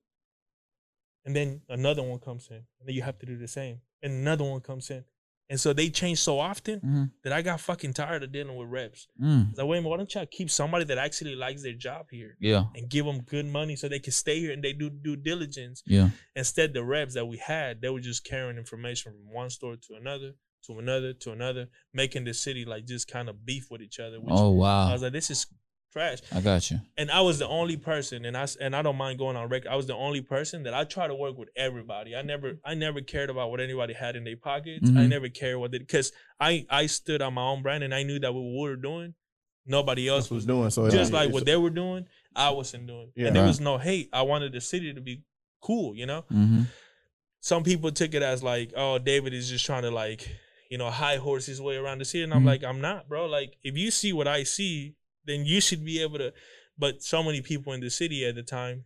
And 1.26 1.36
then 1.36 1.62
another 1.70 2.02
one 2.04 2.20
comes 2.20 2.48
in, 2.50 2.56
and 2.80 2.88
then 2.88 2.96
you 2.96 3.02
have 3.02 3.20
to 3.20 3.26
do 3.26 3.38
the 3.38 3.48
same, 3.48 3.82
and 4.02 4.14
another 4.14 4.44
one 4.46 4.62
comes 4.62 4.90
in, 4.90 5.04
and 5.50 5.60
so 5.60 5.74
they 5.74 5.90
change 5.90 6.20
so 6.20 6.40
often 6.40 6.80
Mhm. 6.80 7.12
that 7.24 7.34
I 7.34 7.42
got 7.42 7.60
fucking 7.60 7.94
tired 7.94 8.24
of 8.24 8.32
dealing 8.32 8.56
with 8.56 8.70
reps. 8.70 9.08
Mm. 9.22 9.48
I 9.48 9.50
was 9.50 9.58
like, 9.58 9.68
wait 9.68 9.84
why 9.84 9.98
don't 9.98 10.14
y'all 10.16 10.26
keep 10.28 10.50
somebody 10.50 10.86
that 10.86 10.98
actually 10.98 11.36
likes 11.36 11.62
their 11.64 11.74
job 11.74 12.08
here 12.12 12.38
Yeah. 12.40 12.66
and 12.76 12.90
give 12.90 13.06
them 13.06 13.22
good 13.24 13.46
money 13.48 13.76
so 13.76 13.88
they 13.90 14.00
can 14.00 14.14
stay 14.14 14.40
here 14.40 14.54
and 14.54 14.64
they 14.64 14.74
do 14.74 14.90
due 14.90 15.16
diligence? 15.18 15.84
Yeah. 15.86 16.12
Instead, 16.36 16.74
the 16.74 16.84
reps 16.84 17.16
that 17.16 17.26
we 17.28 17.38
had, 17.38 17.82
they 17.82 17.90
were 17.90 18.00
just 18.00 18.24
carrying 18.24 18.58
information 18.58 19.12
from 19.12 19.30
one 19.34 19.50
store 19.50 19.76
to 19.76 19.96
another, 19.96 20.36
to 20.68 20.80
another, 20.80 21.14
to 21.14 21.32
another, 21.32 21.68
making 21.94 22.24
the 22.26 22.34
city 22.34 22.64
like 22.64 22.86
just 22.86 23.08
kind 23.08 23.28
of 23.28 23.46
beef 23.46 23.70
with 23.72 23.82
each 23.82 24.00
other. 24.00 24.20
Which 24.22 24.30
Oh 24.32 24.62
I 24.62 24.94
was 24.94 25.02
like, 25.02 25.14
this 25.14 25.30
is 25.32 25.48
trash. 25.92 26.20
I 26.32 26.42
got 26.42 26.70
you. 26.72 26.80
And 26.98 27.10
I 27.12 27.22
was 27.22 27.40
the 27.40 27.48
only 27.48 27.78
person, 27.78 28.26
and 28.26 28.38
I 28.38 28.44
s- 28.44 28.56
and 28.56 28.76
I 28.76 28.82
don't 28.82 28.96
mind 28.98 29.18
going 29.20 29.36
on 29.36 29.50
record. 29.50 29.70
I 29.70 29.76
was 29.76 29.88
the 29.88 29.96
only 29.96 30.22
person 30.22 30.64
that 30.64 30.74
I 30.74 30.84
try 30.84 31.08
to 31.08 31.16
work 31.16 31.38
with 31.38 31.50
everybody. 31.56 32.16
I 32.16 32.22
never 32.22 32.60
I 32.64 32.74
never 32.76 33.02
cared 33.02 33.30
about 33.30 33.52
what 33.52 33.60
anybody 33.60 33.94
had 33.94 34.16
in 34.16 34.24
their 34.24 34.38
pockets. 34.38 34.88
I 34.90 34.94
Mhm. 34.94 35.10
never 35.10 35.30
cared 35.30 35.58
what 35.58 35.72
they 35.72 35.80
because 35.80 36.12
I 36.40 36.66
I 36.70 36.86
stood 36.86 37.22
on 37.22 37.34
my 37.34 37.44
own 37.44 37.62
brand 37.62 37.84
and 37.84 37.94
I 37.94 38.04
knew 38.04 38.20
that 38.20 38.34
what 38.34 38.42
we 38.42 38.58
were 38.60 38.76
doing, 38.76 39.14
nobody 39.66 40.08
else 40.08 40.26
that's 40.26 40.32
was 40.32 40.46
doing. 40.46 40.70
So 40.70 40.90
just 40.90 41.12
yeah, 41.12 41.20
like 41.20 41.32
what 41.34 41.46
they 41.46 41.58
were 41.58 41.70
doing, 41.70 42.06
I 42.36 42.50
wasn't 42.52 42.88
doing. 42.88 43.12
Yeah. 43.16 43.28
and 43.28 43.36
there 43.36 43.44
Right. 43.44 43.50
was 43.50 43.60
no 43.60 43.78
hate. 43.78 44.10
I 44.14 44.22
wanted 44.24 44.52
the 44.54 44.62
city 44.62 44.94
to 44.94 45.02
be 45.02 45.24
cool, 45.62 45.96
you 45.96 46.06
know. 46.06 46.22
Mm-hmm. 46.32 46.64
Some 47.42 47.64
people 47.64 47.92
took 47.92 48.14
it 48.14 48.22
as 48.22 48.44
like, 48.44 48.74
oh, 48.76 48.98
David 49.00 49.34
is 49.34 49.50
just 49.50 49.66
trying 49.66 49.84
to 49.84 49.92
like, 49.92 50.28
you 50.70 50.78
know, 50.78 50.90
high 50.92 51.18
horse 51.18 51.46
his 51.46 51.62
way 51.62 51.78
around 51.78 52.00
the 52.00 52.06
city, 52.06 52.24
and 52.24 52.34
I'm 52.34 52.44
Mhm. 52.44 52.48
like, 52.48 52.64
I'm 52.64 52.82
not, 52.82 53.08
bro. 53.08 53.26
Like, 53.28 53.56
if 53.64 53.76
you 53.78 53.92
see 53.92 54.14
what 54.14 54.28
I 54.28 54.44
see, 54.44 54.96
then 55.30 55.46
you 55.46 55.62
should 55.62 55.86
be 55.86 56.02
able 56.02 56.18
to. 56.18 56.34
But 56.78 57.04
so 57.04 57.22
many 57.24 57.42
people 57.42 57.74
in 57.74 57.82
the 57.82 57.90
city 57.90 58.26
at 58.26 58.36
the 58.36 58.44
time, 58.44 58.86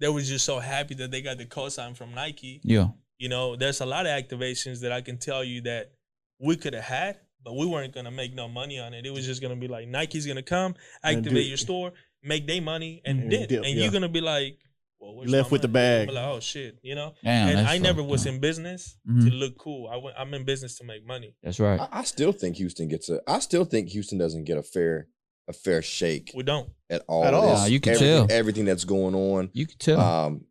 they 0.00 0.08
were 0.08 0.20
just 0.20 0.44
so 0.44 0.58
happy 0.58 0.94
that 0.96 1.10
they 1.10 1.22
got 1.22 1.38
the 1.38 1.46
cosign 1.46 1.96
from 1.96 2.14
Nike. 2.14 2.60
Yeah. 2.62 2.88
You 3.18 3.28
know, 3.28 3.56
there's 3.56 3.80
a 3.80 3.86
lot 3.86 4.06
of 4.06 4.12
activations 4.12 4.80
that 4.82 4.92
I 4.92 5.00
can 5.00 5.18
tell 5.18 5.42
you 5.42 5.62
that 5.62 5.92
we 6.38 6.54
could 6.56 6.74
have 6.74 6.84
had, 6.84 7.16
but 7.42 7.56
we 7.56 7.66
weren't 7.66 7.94
gonna 7.94 8.10
make 8.12 8.34
no 8.34 8.46
money 8.46 8.78
on 8.78 8.94
it. 8.94 9.06
It 9.06 9.12
was 9.12 9.26
just 9.26 9.42
gonna 9.42 9.56
be 9.56 9.68
like 9.68 9.88
Nike's 9.88 10.26
gonna 10.26 10.42
come, 10.42 10.74
activate 11.02 11.32
do- 11.44 11.48
your 11.48 11.56
store, 11.56 11.92
make 12.22 12.46
their 12.46 12.62
money, 12.62 13.02
and 13.04 13.22
And 13.22 13.30
dip. 13.30 13.48
dip, 13.48 13.64
and 13.64 13.74
yeah. 13.74 13.82
you're 13.82 13.92
gonna 13.92 14.08
be 14.08 14.20
like, 14.20 14.58
well, 15.00 15.16
where's 15.16 15.30
Left 15.30 15.50
with 15.50 15.62
the 15.62 15.68
money? 15.68 15.84
You're 15.86 16.06
bag. 16.06 16.10
Like, 16.14 16.24
oh 16.26 16.40
shit, 16.40 16.78
you 16.82 16.94
know. 16.94 17.14
Damn. 17.24 17.48
and 17.48 17.58
that's 17.60 17.70
I 17.70 17.78
never 17.78 18.02
fucked 18.02 18.10
was 18.10 18.26
up. 18.26 18.34
in 18.34 18.40
business 18.40 18.96
Mhm. 19.08 19.24
to 19.24 19.30
look 19.34 19.58
cool. 19.58 19.88
I 19.88 19.96
went, 19.96 20.16
I'm 20.18 20.32
in 20.34 20.44
business 20.44 20.76
to 20.78 20.84
make 20.84 21.04
money. 21.06 21.34
That's 21.42 21.58
right. 21.58 21.80
I, 21.80 21.88
I 22.00 22.04
still 22.04 22.32
think 22.32 22.56
Houston 22.56 22.86
gets 22.88 23.08
a. 23.08 23.20
I 23.26 23.38
still 23.40 23.64
think 23.64 23.88
Houston 23.88 24.18
doesn't 24.18 24.44
get 24.44 24.58
a 24.58 24.62
fair 24.62 25.08
a 25.48 25.52
fair 25.52 25.82
shake 25.82 26.30
We 26.34 26.42
don't. 26.42 26.68
at 26.90 27.02
all. 27.08 27.24
At 27.24 27.34
all. 27.34 27.50
This- 27.50 27.60
Nah, 27.60 27.66
you 27.66 27.80
can 27.80 27.94
everything, 27.94 28.26
tell. 28.28 28.36
everything 28.38 28.64
that's 28.66 28.84
going 28.84 29.14
on. 29.14 29.50
You 29.52 29.66
can 29.66 29.78
tell. 29.78 30.00
Um, 30.00 30.44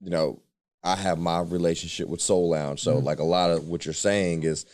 you 0.00 0.10
know, 0.10 0.42
I 0.84 0.96
have 0.96 1.18
my 1.18 1.40
relationship 1.40 2.08
with 2.08 2.20
Soul 2.20 2.50
Lounge, 2.50 2.80
so 2.80 2.96
Mhm. 3.00 3.04
like 3.04 3.18
a 3.20 3.24
lot 3.24 3.50
of 3.50 3.68
what 3.68 3.84
you're 3.84 3.94
saying 3.94 4.42
is, 4.44 4.64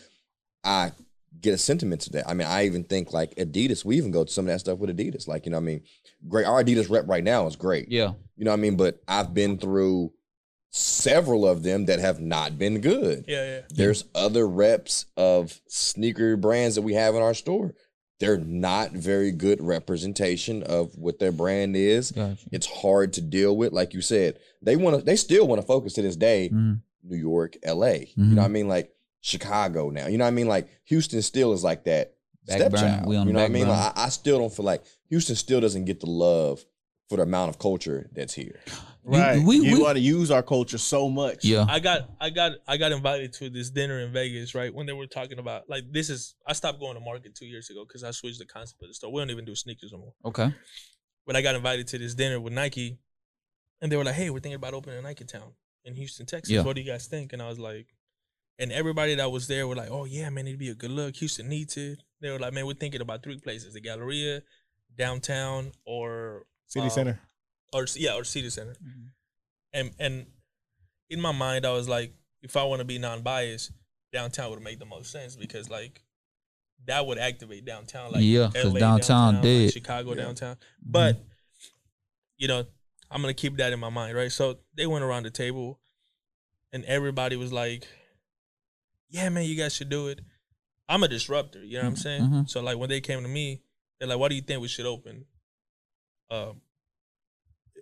I 0.64 0.92
get 1.40 1.55
a 1.55 1.59
sentiment 1.59 2.01
to 2.03 2.11
that. 2.11 2.28
I 2.28 2.34
mean, 2.34 2.46
I 2.49 2.66
even 2.66 2.82
think 2.84 3.12
like 3.12 3.34
Adidas. 3.36 3.84
We 3.84 3.96
even 3.96 4.11
go 4.11 4.24
to 4.24 4.32
some 4.32 4.46
of 4.46 4.53
that 4.53 4.61
stuff 4.61 4.78
with 4.78 4.90
Adidas. 4.96 5.28
Like 5.28 5.44
you 5.46 5.51
know, 5.53 5.59
what 5.59 5.62
I 5.62 5.66
mean, 5.66 5.82
great. 6.28 6.46
Our 6.46 6.62
Adidas 6.64 6.90
rep 6.90 7.07
right 7.09 7.22
now 7.24 7.46
is 7.46 7.57
great. 7.57 7.90
yeah. 7.90 8.12
You 8.36 8.44
know 8.44 8.51
what 8.53 8.59
I 8.59 8.61
mean? 8.61 8.76
But 8.76 9.01
I've 9.09 9.34
been 9.34 9.59
through 9.59 10.12
several 10.70 11.46
of 11.46 11.62
them 11.62 11.86
that 11.86 11.99
have 11.99 12.20
not 12.20 12.59
been 12.59 12.80
good. 12.80 13.24
Yeah, 13.26 13.44
yeah. 13.44 13.61
There's 13.70 14.05
other 14.14 14.46
reps 14.46 15.07
of 15.16 15.61
sneaker 15.68 16.36
brands 16.36 16.74
that 16.76 16.82
we 16.82 16.94
have 16.94 17.14
in 17.14 17.22
our 17.22 17.34
store. 17.34 17.74
They're 18.20 18.38
not 18.38 18.92
very 18.92 19.30
good 19.30 19.62
representation 19.62 20.62
of 20.64 20.96
what 20.98 21.18
their 21.18 21.30
brand 21.32 21.76
is. 21.76 22.10
Got 22.10 22.30
you. 22.30 22.48
It's 22.52 22.66
hard 22.66 23.12
to 23.14 23.20
deal 23.20 23.56
with. 23.56 23.72
Like 23.72 23.94
you 23.94 24.00
said, 24.00 24.38
they 24.60 24.76
want 24.76 24.98
to, 24.98 25.04
they 25.04 25.16
still 25.16 25.46
want 25.46 25.60
to 25.60 25.66
focus 25.66 25.92
to 25.94 26.02
this 26.02 26.16
day, 26.16 26.50
Mhm. 26.52 26.80
New 27.04 27.16
York, 27.16 27.56
LA. 27.64 27.92
You 27.92 28.06
Mhm. 28.16 28.32
know 28.32 28.42
what 28.42 28.46
I 28.46 28.48
mean? 28.48 28.68
Like 28.68 28.92
Chicago 29.20 29.90
now. 29.90 30.08
You 30.08 30.18
know 30.18 30.24
what 30.24 30.28
I 30.28 30.32
mean? 30.32 30.48
Like 30.48 30.68
Houston 30.86 31.22
still 31.22 31.52
is 31.52 31.62
like 31.62 31.84
that 31.84 32.14
Back 32.46 32.58
stepchild. 32.60 33.06
On 33.14 33.26
You 33.26 33.32
know 33.32 33.40
what 33.40 33.44
I 33.44 33.48
mean? 33.48 33.68
Like, 33.68 33.92
I, 33.96 34.04
I 34.06 34.08
still 34.08 34.38
don't 34.38 34.52
feel 34.52 34.64
like 34.64 34.82
Houston 35.10 35.36
still 35.36 35.60
doesn't 35.60 35.84
get 35.84 36.00
the 36.00 36.10
love 36.10 36.64
for 37.08 37.16
the 37.16 37.22
amount 37.22 37.50
of 37.50 37.58
culture 37.58 38.08
that's 38.14 38.34
here. 38.34 38.60
You- 39.05 39.11
right. 39.18 39.42
we- 39.42 39.57
you 39.57 39.76
we- 39.76 39.82
want 39.82 39.96
to 39.96 40.03
use 40.03 40.30
our 40.30 40.42
culture 40.42 40.78
so 40.78 41.09
much. 41.09 41.44
Yeah. 41.44 41.64
I 41.68 41.78
got 41.80 42.11
I 42.20 42.30
got 42.30 42.53
I 42.66 42.76
got 42.76 42.92
invited 42.92 43.32
to 43.34 43.51
this 43.51 43.70
dinner 43.70 44.01
in 44.01 44.12
Vegas, 44.12 44.55
right? 44.55 44.72
When 44.74 44.86
they 44.86 44.92
were 44.92 45.07
talking 45.07 45.38
about 45.38 45.68
like 45.68 45.84
this 45.90 46.11
is 46.11 46.34
I 46.46 46.53
stopped 46.53 46.80
going 46.80 46.94
to 46.94 47.01
market 47.01 47.34
two 47.34 47.46
years 47.46 47.70
ago 47.70 47.84
because 47.86 48.05
I 48.05 48.11
switched 48.11 48.38
the 48.38 48.46
concept 48.46 48.82
of 48.82 48.88
the 48.88 48.94
store. 48.94 49.12
We 49.12 49.20
don't 49.20 49.30
even 49.30 49.44
do 49.44 49.55
sneakers 49.55 49.92
anymore. 49.92 50.14
Okay. 50.24 50.53
But 51.26 51.36
I 51.36 51.42
got 51.42 51.55
invited 51.55 51.86
to 51.88 51.99
this 51.99 52.14
dinner 52.14 52.40
with 52.40 52.53
Nike, 52.53 52.99
and 53.80 53.92
they 53.92 53.96
were 53.96 54.05
like, 54.05 54.14
"Hey, 54.14 54.30
we're 54.30 54.40
thinking 54.40 54.55
about 54.57 54.74
opening 54.74 54.99
a 54.99 55.03
Nike 55.03 55.24
Town 55.24 55.53
in 55.84 55.94
Houston, 55.94 56.26
Texas. 56.26 56.51
Yeah. 56.55 56.62
What 56.62 56.74
do 56.76 56.82
you 56.82 56.90
guys 56.90 57.07
think?" 57.07 57.32
And 57.32 57.40
I 57.42 57.49
was 57.49 57.59
like, 57.59 57.86
and 58.59 58.72
everybody 58.72 59.14
that 59.14 59.30
was 59.30 59.46
there 59.46 59.66
were 59.68 59.76
like, 59.76 59.90
"Oh 59.90 60.05
yeah, 60.05 60.28
man, 60.30 60.46
it'd 60.46 60.59
be 60.59 60.70
a 60.70 60.74
good 60.74 60.90
look. 60.90 61.16
Houston 61.16 61.49
needs 61.49 61.76
it." 61.76 62.03
They 62.20 62.30
were 62.30 62.38
like, 62.38 62.53
"Man, 62.55 62.66
we're 62.66 62.74
thinking 62.74 63.01
about 63.01 63.22
three 63.22 63.38
places: 63.38 63.74
the 63.74 63.80
Galleria, 63.80 64.42
downtown, 64.96 65.72
or 65.84 66.46
City 66.66 66.86
uh, 66.86 66.90
Center. 66.90 67.20
Or 67.72 67.86
yeah, 67.94 68.14
or 68.14 68.24
City 68.24 68.50
Center." 68.50 68.72
Mm-hmm. 68.74 69.06
And 69.72 69.90
and 69.98 70.26
in 71.10 71.20
my 71.20 71.32
mind, 71.32 71.64
I 71.66 71.72
was 71.72 71.88
like, 71.88 72.12
if 72.42 72.56
I 72.56 72.62
want 72.64 72.80
to 72.80 72.84
be 72.84 72.98
non-biased, 72.98 73.72
downtown 74.12 74.50
would 74.50 74.62
make 74.62 74.78
the 74.78 74.86
most 74.86 75.10
sense 75.12 75.36
because 75.36 75.68
like 75.70 76.02
that 76.86 77.06
would 77.06 77.18
activate 77.18 77.64
downtown, 77.64 78.12
like 78.12 78.22
Yeah, 78.22 78.50
'cause 78.54 78.72
LA 78.72 78.78
downtown 78.80 79.42
like. 79.42 79.72
Chicago 79.72 80.10
Yeah. 80.10 80.22
downtown. 80.22 80.56
Mm-hmm. 80.56 80.90
But 80.92 81.16
you 82.36 82.46
know, 82.48 82.64
I'm 83.10 83.20
gonna 83.20 83.34
keep 83.34 83.56
that 83.56 83.72
in 83.72 83.80
my 83.80 83.90
mind, 83.90 84.16
right? 84.16 84.30
So 84.32 84.58
they 84.74 84.86
went 84.86 85.04
around 85.04 85.24
the 85.24 85.30
table, 85.30 85.80
and 86.72 86.84
everybody 86.84 87.36
was 87.36 87.52
like, 87.52 87.86
"Yeah, 89.10 89.28
man, 89.30 89.44
you 89.44 89.56
guys 89.56 89.74
should 89.74 89.88
do 89.88 90.08
it." 90.08 90.20
I'm 90.88 91.02
a 91.02 91.08
disruptor, 91.08 91.62
you 91.64 91.74
know 91.78 91.82
what 91.84 91.88
I'm 91.90 91.96
saying? 91.96 92.22
Mhm. 92.22 92.48
So 92.50 92.60
like 92.62 92.78
when 92.78 92.88
they 92.88 93.00
came 93.00 93.22
to 93.22 93.28
me, 93.28 93.60
they're 93.98 94.08
like, 94.08 94.18
"What 94.18 94.28
do 94.28 94.36
you 94.36 94.42
think 94.42 94.62
we 94.62 94.68
should 94.68 94.86
open?" 94.86 95.26
Um, 96.30 96.60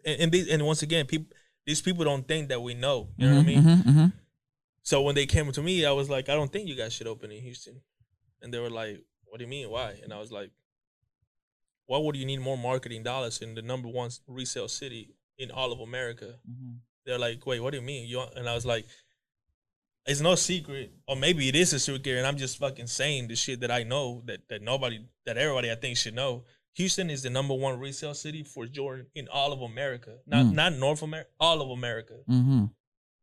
and 0.07 0.21
and, 0.23 0.33
these, 0.33 0.49
and 0.49 0.65
once 0.65 0.83
again, 0.83 1.05
people 1.07 1.37
these 1.67 1.83
people 1.83 2.05
don't 2.05 2.27
think 2.27 2.49
that 2.49 2.63
we 2.63 2.75
know, 2.75 3.09
you 3.17 3.29
know 3.29 3.35
what 3.37 3.43
I 3.43 3.47
mean? 3.47 3.63
Mhm, 3.63 3.83
mhm. 3.83 4.13
So 4.83 5.03
when 5.03 5.17
they 5.17 5.27
came 5.27 5.51
to 5.51 5.63
me, 5.63 5.85
I 5.85 5.91
was 5.91 6.09
like, 6.09 6.29
I 6.29 6.35
don't 6.35 6.53
think 6.53 6.69
you 6.69 6.77
guys 6.77 6.93
should 6.93 7.09
open 7.09 7.33
in 7.33 7.43
Houston. 7.43 7.81
And 8.41 8.55
they 8.55 8.61
were 8.61 8.71
like, 8.71 9.05
What 9.25 9.39
do 9.39 9.45
you 9.45 9.51
mean? 9.51 9.69
Why? 9.69 9.99
And 10.03 10.13
I 10.13 10.21
was 10.21 10.31
like, 10.31 10.51
Why 11.87 11.99
would 11.99 12.17
you 12.17 12.25
need 12.25 12.41
more 12.41 12.57
marketing 12.57 13.03
dollars 13.03 13.43
in 13.43 13.55
the 13.55 13.63
number 13.63 13.89
one 13.89 14.11
resale 14.29 14.69
city 14.69 15.17
in 15.39 15.51
all 15.51 15.73
of 15.73 15.81
America? 15.81 16.39
Mhm. 16.49 16.79
They're 17.05 17.19
like, 17.19 17.45
Wait, 17.47 17.61
what 17.61 17.73
do 17.73 17.79
you 17.79 17.83
mean? 17.85 18.07
You 18.07 18.19
want-" 18.19 18.35
and 18.37 18.49
I 18.49 18.55
was 18.55 18.65
like, 18.67 18.87
It's 20.07 20.21
no 20.21 20.37
secret, 20.37 20.93
or 21.09 21.17
maybe 21.17 21.49
it 21.49 21.57
is 21.57 21.73
a 21.73 21.81
secret, 21.81 22.17
and 22.19 22.27
I'm 22.27 22.37
just 22.37 22.59
fucking 22.59 22.87
saying 22.87 23.27
the 23.27 23.35
shit 23.35 23.59
that 23.61 23.73
I 23.73 23.83
know 23.83 24.23
that 24.27 24.49
that 24.49 24.63
nobody, 24.63 25.05
that 25.25 25.37
everybody 25.37 25.69
I 25.71 25.75
think 25.75 25.97
should 25.97 26.15
know. 26.15 26.45
Houston 26.77 27.09
is 27.11 27.23
the 27.23 27.31
number 27.31 27.55
one 27.55 27.79
resale 27.79 28.15
city 28.15 28.43
for 28.43 28.67
Jordan 28.67 29.07
in 29.15 29.29
all 29.29 29.53
of 29.53 29.61
America, 29.63 30.19
not 30.27 30.45
Mm. 30.47 30.53
not 30.53 30.73
North 30.75 31.03
America, 31.03 31.31
all 31.41 31.61
of 31.63 31.71
America 31.71 32.19
Mhm. 32.29 32.71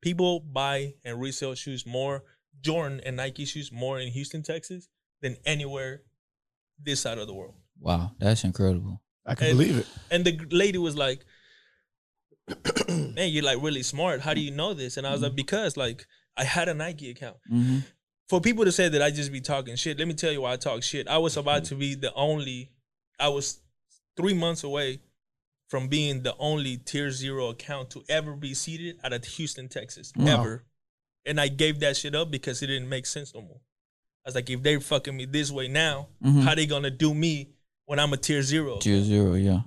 people 0.02 0.40
buy 0.40 0.96
and 1.06 1.20
resell 1.22 1.54
shoes 1.56 1.86
more, 1.86 2.24
Jordan 2.62 3.00
and 3.06 3.16
Nike 3.18 3.46
shoes 3.46 3.72
more 3.72 4.00
in 4.00 4.12
Houston, 4.12 4.42
Texas 4.44 4.88
than 5.22 5.38
anywhere 5.46 6.04
this 6.80 7.00
side 7.02 7.18
of 7.20 7.28
the 7.28 7.34
world. 7.34 7.56
Wow, 7.80 8.16
that's 8.20 8.44
incredible. 8.44 9.02
I 9.26 9.36
can 9.36 9.48
and- 9.50 9.58
believe 9.58 9.78
it. 9.78 9.88
And 10.12 10.26
the 10.26 10.38
lady 10.50 10.78
was 10.78 10.96
like, 10.98 11.24
Man, 12.90 13.30
you're 13.32 13.44
like 13.44 13.62
really 13.62 13.84
smart. 13.84 14.22
How 14.22 14.34
do 14.34 14.42
you 14.42 14.52
know 14.52 14.74
this? 14.74 14.98
And 14.98 15.08
I 15.08 15.12
was 15.12 15.22
like, 15.22 15.36
Because 15.36 15.78
like 15.78 16.06
I 16.36 16.44
had 16.44 16.68
a 16.70 16.74
Nike 16.74 17.10
account. 17.12 17.38
hmm 17.48 17.80
for 18.30 18.40
people 18.42 18.64
to 18.66 18.72
say 18.72 18.88
that 18.90 19.02
I 19.02 19.12
just 19.12 19.32
be 19.32 19.42
talking 19.42 19.76
shit, 19.76 20.00
let 20.00 20.08
me 20.08 20.14
tell 20.14 20.32
you 20.32 20.42
why 20.42 20.54
I 20.54 20.56
talk 20.56 20.82
shit. 20.82 21.08
I 21.08 21.18
was 21.20 21.38
about 21.38 21.66
to 21.66 21.76
be 21.76 21.94
the 21.94 22.12
only. 22.14 22.72
I 23.20 23.30
was 23.30 23.60
three 24.18 24.34
months 24.34 24.64
away 24.64 25.00
from 25.70 25.88
being 25.88 26.22
the 26.24 26.36
only 26.38 26.78
tier 26.78 27.10
zero 27.12 27.50
account 27.50 27.90
to 27.92 28.04
ever 28.10 28.36
be 28.36 28.54
seated 28.54 29.00
out 29.04 29.14
of 29.14 29.24
Houston, 29.26 29.68
Texas, 29.70 30.12
Wow. 30.16 30.40
ever. 30.42 30.64
And 31.26 31.40
I 31.40 31.48
gave 31.48 31.80
that 31.80 31.98
shit 31.98 32.14
up 32.16 32.30
because 32.30 32.62
it 32.62 32.68
didn't 32.68 32.90
make 32.90 33.06
sense 33.06 33.34
no 33.34 33.42
more. 33.42 33.60
I 34.26 34.30
was 34.30 34.36
like, 34.36 34.50
if 34.50 34.62
they're 34.62 34.80
fucking 34.80 35.16
me 35.16 35.26
this 35.26 35.52
way 35.52 35.68
now, 35.68 36.10
Mhm. 36.24 36.44
how 36.44 36.54
they 36.56 36.66
gonna 36.66 36.92
do 36.92 37.14
me 37.14 37.50
when 37.86 38.00
I'm 38.00 38.14
a 38.14 38.18
tier 38.18 38.42
zero? 38.44 38.78
Tier 38.80 39.02
zero, 39.04 39.34
yeah. 39.36 39.62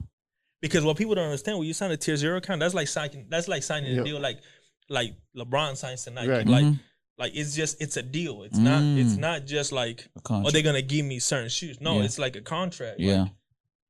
Because 0.61 0.85
what 0.85 0.97
people 0.97 1.15
don't 1.15 1.25
understand, 1.27 1.59
when 1.59 1.67
you 1.67 1.75
sign 1.75 1.91
a 1.91 1.97
tier 1.97 2.17
zero 2.17 2.39
account, 2.39 2.61
that's 2.61 2.75
like 2.75 2.89
signing 2.89 3.27
that's 3.29 3.49
like 3.49 3.63
signing 3.63 3.93
Yep. 3.97 4.01
a 4.01 4.05
deal 4.05 4.21
like 4.21 4.41
like 4.89 5.15
LeBron 5.37 5.77
signs 5.77 6.05
to 6.05 6.11
Nike. 6.11 6.29
Right. 6.29 6.47
Like 6.47 6.65
Mhm. 6.65 6.81
Like 7.19 7.35
it's 7.35 7.55
just 7.57 7.81
it's 7.81 7.97
a 7.97 8.03
deal. 8.03 8.43
It's 8.43 8.59
not 8.59 8.83
it's 8.83 9.15
Mm. 9.15 9.19
not 9.19 9.47
just 9.47 9.73
like 9.73 10.07
oh 10.31 10.51
they're 10.51 10.63
gonna 10.63 10.83
give 10.83 11.05
me 11.07 11.19
certain 11.19 11.49
shoes. 11.49 11.81
No, 11.81 11.99
Yeah. 11.99 12.05
it's 12.05 12.19
like 12.19 12.37
a 12.37 12.43
contract. 12.43 13.01
yeah. 13.01 13.23
Like, 13.23 13.33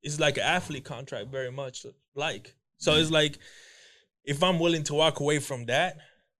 it's 0.03 0.19
like 0.19 0.37
an 0.37 0.43
athlete 0.43 0.85
contract 0.85 1.27
very 1.31 1.51
much 1.51 1.85
like. 2.15 2.55
So 2.77 2.95
it's 2.95 3.11
like 3.11 3.39
if 4.23 4.43
I'm 4.43 4.59
willing 4.59 4.83
to 4.83 4.93
walk 4.93 5.19
away 5.19 5.39
from 5.39 5.65
that 5.65 5.97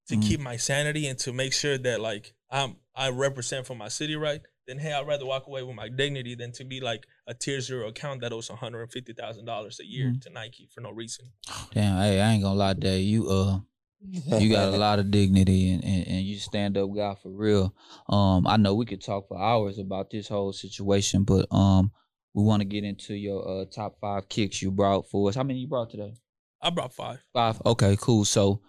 to 0.08 0.16
Mhm. 0.16 0.28
keep 0.28 0.40
my 0.40 0.56
sanity 0.58 1.08
and 1.08 1.18
to 1.20 1.34
make 1.34 1.54
sure 1.54 1.78
that 1.78 2.00
like 2.00 2.34
I'm 2.50 2.78
I 2.96 3.10
represent 3.10 3.68
for 3.68 3.76
my 3.76 3.90
city 3.90 4.16
right, 4.16 4.42
then 4.66 4.80
hey, 4.80 4.92
I'd 4.94 5.06
rather 5.06 5.26
walk 5.26 5.48
away 5.48 5.64
with 5.64 5.76
my 5.76 5.90
dignity 5.90 6.34
than 6.36 6.52
to 6.54 6.64
be 6.64 6.80
like 6.80 7.06
a 7.28 7.34
tier 7.34 7.60
zero 7.62 7.88
account 7.90 8.22
that 8.22 8.32
owes 8.32 8.50
one 8.50 8.58
hundred 8.60 8.82
and 8.84 8.92
fifty 8.92 9.14
thousand 9.14 9.46
dollars 9.46 9.80
a 9.82 9.86
year 9.86 10.08
Mhm. 10.12 10.22
to 10.22 10.30
Nike 10.30 10.68
for 10.74 10.80
no 10.82 10.92
reason. 10.92 11.26
Damn, 11.74 11.98
hey, 12.02 12.22
I 12.22 12.32
ain't 12.34 12.44
gonna 12.44 12.56
lie, 12.58 12.74
Dave. 12.74 13.06
You 13.06 13.30
uh 13.30 13.60
you 14.02 14.52
got 14.52 14.74
a 14.74 14.78
lot 14.78 15.00
of 15.00 15.12
dignity 15.12 15.72
and, 15.72 15.84
and, 15.84 16.08
and 16.08 16.26
you 16.26 16.38
stand 16.38 16.78
up 16.78 16.89
guy 16.95 17.16
for 17.16 17.30
real. 17.30 17.74
Um, 18.10 18.48
I 18.48 18.58
know 18.58 18.76
we 18.76 18.86
could 18.86 19.04
talk 19.04 19.28
for 19.28 19.39
hours 19.39 19.80
about 19.80 20.10
this 20.10 20.28
whole 20.28 20.54
situation, 20.54 21.24
but 21.24 21.48
um, 21.52 21.91
we 22.34 22.43
want 22.43 22.62
to 22.62 22.66
get 22.66 22.84
into 22.84 23.16
your 23.16 23.48
uh 23.48 23.66
top 23.66 23.98
five 24.00 24.30
kicks 24.30 24.62
you 24.62 24.72
brought 24.72 25.10
for 25.10 25.30
us. 25.30 25.36
How 25.36 25.43
many 25.43 25.60
you 25.60 25.68
brought 25.68 25.89
today? 25.89 26.14
I 26.62 26.70
brought 26.70 26.93
five. 26.93 27.24
Five. 27.34 27.62
Okay, 27.66 27.98
cool. 28.00 28.26
So, 28.26 28.62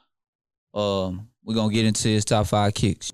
um, 0.75 1.29
we're 1.45 1.55
gonna 1.55 1.73
get 1.73 1.87
into 1.87 2.09
his 2.09 2.25
top 2.25 2.47
five 2.47 2.75
kicks. 2.75 3.13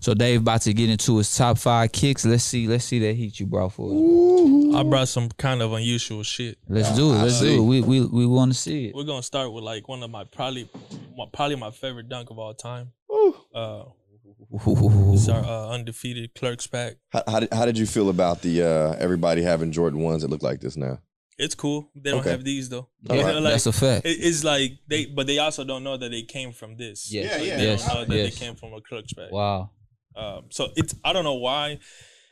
So 0.00 0.14
Dave 0.14 0.40
about 0.40 0.62
to 0.62 0.72
get 0.74 0.90
into 0.90 1.18
his 1.18 1.34
top 1.34 1.58
five 1.58 1.92
kicks. 1.92 2.24
Let's 2.24 2.44
see. 2.44 2.66
Let's 2.66 2.84
see 2.84 2.98
that 3.00 3.14
heat 3.16 3.40
you 3.40 3.46
brought 3.46 3.72
for 3.72 3.90
us. 3.90 4.74
I 4.76 4.82
brought 4.82 5.08
some 5.08 5.28
kind 5.30 5.62
of 5.62 5.72
unusual 5.72 6.22
shit. 6.22 6.58
Let's 6.68 6.94
do 6.94 7.12
it. 7.12 7.18
Let's 7.18 7.40
do 7.40 7.56
it. 7.56 7.60
We 7.64 7.80
we 7.80 8.04
we 8.06 8.26
want 8.26 8.52
to 8.52 8.58
see 8.58 8.86
it. 8.86 8.94
We're 8.94 9.04
gonna 9.04 9.22
start 9.22 9.52
with 9.52 9.64
like 9.64 9.88
one 9.88 10.02
of 10.02 10.10
my 10.10 10.24
probably 10.24 10.68
my, 11.16 11.24
probably 11.32 11.56
my 11.56 11.70
favorite 11.70 12.08
dunk 12.08 12.30
of 12.30 12.38
all 12.38 12.54
time. 12.54 12.92
Ooh. 13.10 13.34
Uh, 13.54 13.84
it's 14.52 15.28
our 15.28 15.42
uh, 15.44 15.70
undefeated 15.70 16.34
clerks 16.34 16.66
pack. 16.66 16.96
How, 17.10 17.22
how, 17.26 17.40
did, 17.40 17.52
how 17.52 17.66
did 17.66 17.78
you 17.78 17.86
feel 17.86 18.08
about 18.10 18.42
the 18.42 18.62
uh, 18.62 18.96
everybody 18.98 19.42
having 19.42 19.72
Jordan 19.72 20.00
ones 20.00 20.22
that 20.22 20.28
look 20.30 20.42
like 20.42 20.60
this 20.60 20.76
now? 20.76 20.98
It's 21.38 21.54
cool. 21.54 21.90
They 21.94 22.10
don't 22.10 22.20
Okay. 22.20 22.30
have 22.30 22.44
these 22.44 22.68
though. 22.68 22.88
Yeah, 23.02 23.14
You 23.16 23.22
know, 23.22 23.40
like, 23.40 23.52
that's 23.54 23.66
a 23.66 23.72
fact. 23.72 24.06
it- 24.06 24.18
it's 24.20 24.42
like 24.44 24.78
they, 24.88 25.04
but 25.06 25.26
they 25.26 25.38
also 25.38 25.64
don't 25.64 25.84
know 25.84 25.96
that 25.96 26.10
they 26.10 26.22
came 26.22 26.52
from 26.52 26.76
this. 26.76 27.12
Yes. 27.12 27.38
Yeah, 27.38 27.44
yeah. 27.44 27.56
They 27.56 27.64
Yes. 27.64 27.86
don't 27.86 27.94
know 27.94 28.04
that 28.06 28.16
yes. 28.16 28.38
they 28.38 28.46
came 28.46 28.54
from 28.56 28.72
a 28.72 28.80
clerks 28.80 29.12
pack. 29.12 29.30
Wow. 29.32 29.70
Um, 30.16 30.44
so 30.50 30.68
it's 30.76 30.94
I 31.04 31.12
don't 31.12 31.24
know 31.24 31.34
why. 31.34 31.78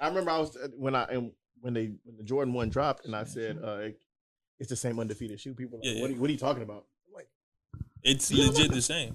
I 0.01 0.09
remember 0.09 0.31
I 0.31 0.39
was 0.39 0.57
when 0.77 0.95
I 0.95 1.05
and 1.05 1.33
when 1.61 1.75
they 1.75 1.93
when 2.05 2.17
the 2.17 2.25
Jordan 2.25 2.55
one 2.55 2.71
dropped 2.71 3.05
and 3.07 3.15
I 3.15 3.25
said 3.25 3.59
uh, 3.63 3.89
it's 4.59 4.71
the 4.71 4.77
same 4.77 4.99
undefeated 4.99 5.41
shoe. 5.41 5.55
People, 5.55 5.79
like, 5.79 5.87
Yeah, 5.87 6.01
what, 6.03 6.11
yeah. 6.11 6.17
are, 6.17 6.21
what 6.21 6.31
are 6.31 6.33
you 6.33 6.39
talking 6.39 6.63
about? 6.63 6.85
I'm 7.09 7.15
like, 7.15 7.29
It's 8.03 8.33
legit 8.33 8.73
the 8.73 8.83
same. 8.83 9.15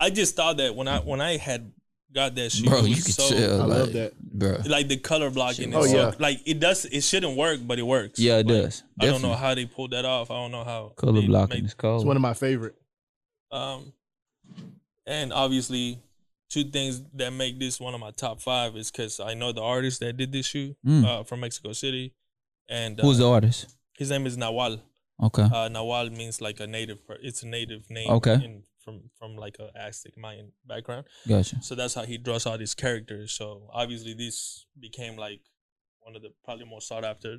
I 0.00 0.10
just 0.10 0.36
thought 0.36 0.56
that 0.58 0.74
when 0.74 0.88
I 0.88 0.98
when 1.00 1.20
I 1.20 1.36
had 1.36 1.72
got 2.14 2.34
that 2.36 2.50
shoe, 2.52 2.64
Bro, 2.68 2.82
you 2.82 2.94
was 2.96 3.04
could 3.04 3.14
so, 3.14 3.28
tell. 3.36 3.62
I 3.62 3.64
like, 3.64 3.78
love 3.78 3.92
that. 3.94 4.18
Bro. 4.20 4.58
like 4.68 4.88
the 4.88 4.96
color 4.96 5.30
blocking. 5.30 5.74
Oh, 5.74 5.82
is 5.84 5.90
so, 5.90 5.96
yeah. 5.96 6.12
like 6.18 6.40
it 6.46 6.58
does. 6.60 6.84
It 6.86 7.02
shouldn't 7.02 7.36
work, 7.36 7.60
but 7.64 7.78
it 7.78 7.82
works. 7.82 8.18
Yeah, 8.18 8.38
it 8.38 8.46
Like, 8.46 8.62
does. 8.62 8.82
I 9.00 9.06
don't 9.06 9.22
know 9.22 9.34
how 9.34 9.54
they 9.54 9.66
pulled 9.66 9.90
that 9.92 10.04
off. 10.04 10.30
I 10.30 10.34
don't 10.34 10.52
know 10.52 10.64
how 10.64 10.92
Color 10.96 11.22
blocking 11.22 11.56
made- 11.62 11.64
is 11.66 11.74
cold. 11.74 12.00
It's 12.02 12.06
one 12.06 12.16
of 12.16 12.22
my 12.22 12.34
favorite. 12.34 12.74
Um, 13.50 13.92
and 15.06 15.32
obviously, 15.32 15.98
two 16.48 16.64
things 16.64 17.02
that 17.14 17.32
make 17.32 17.58
this 17.58 17.78
one 17.80 17.94
of 17.94 18.00
my 18.00 18.10
top 18.10 18.40
five 18.40 18.76
is 18.76 18.90
because 18.90 19.20
I 19.20 19.34
know 19.34 19.52
the 19.52 19.62
artist 19.62 20.00
that 20.00 20.16
did 20.16 20.32
this 20.32 20.46
shoe 20.46 20.74
Mm. 20.86 21.04
uh, 21.04 21.24
from 21.24 21.40
Mexico 21.40 21.72
City, 21.72 22.14
and 22.68 22.98
uh, 22.98 23.02
Who's 23.02 23.18
the 23.18 23.28
artist? 23.28 23.74
his 23.96 24.10
name 24.10 24.26
is 24.26 24.36
Nawal. 24.36 24.80
Okay. 25.22 25.42
Uh, 25.42 25.68
Nawal 25.68 26.10
means 26.16 26.40
like 26.40 26.60
a 26.60 26.66
native. 26.66 26.98
It's 27.22 27.42
a 27.42 27.46
native 27.46 27.90
name. 27.90 28.08
Okay. 28.10 28.34
In, 28.34 28.62
from 28.84 29.10
from 29.18 29.36
like 29.36 29.56
a 29.58 29.68
Aztec 29.76 30.16
Mayan 30.16 30.52
background. 30.66 31.04
Gotcha. 31.26 31.60
So 31.60 31.74
that's 31.74 31.94
how 31.94 32.04
he 32.04 32.16
draws 32.18 32.46
all 32.46 32.56
these 32.56 32.74
characters. 32.74 33.32
So 33.32 33.68
obviously, 33.72 34.14
this 34.14 34.64
became 34.80 35.16
like 35.16 35.40
one 36.00 36.14
of 36.16 36.22
the 36.22 36.30
probably 36.44 36.64
most 36.64 36.88
sought 36.88 37.04
after 37.04 37.38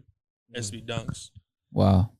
SB 0.55 0.85
dunks. 0.85 1.29
Wow. 1.71 2.11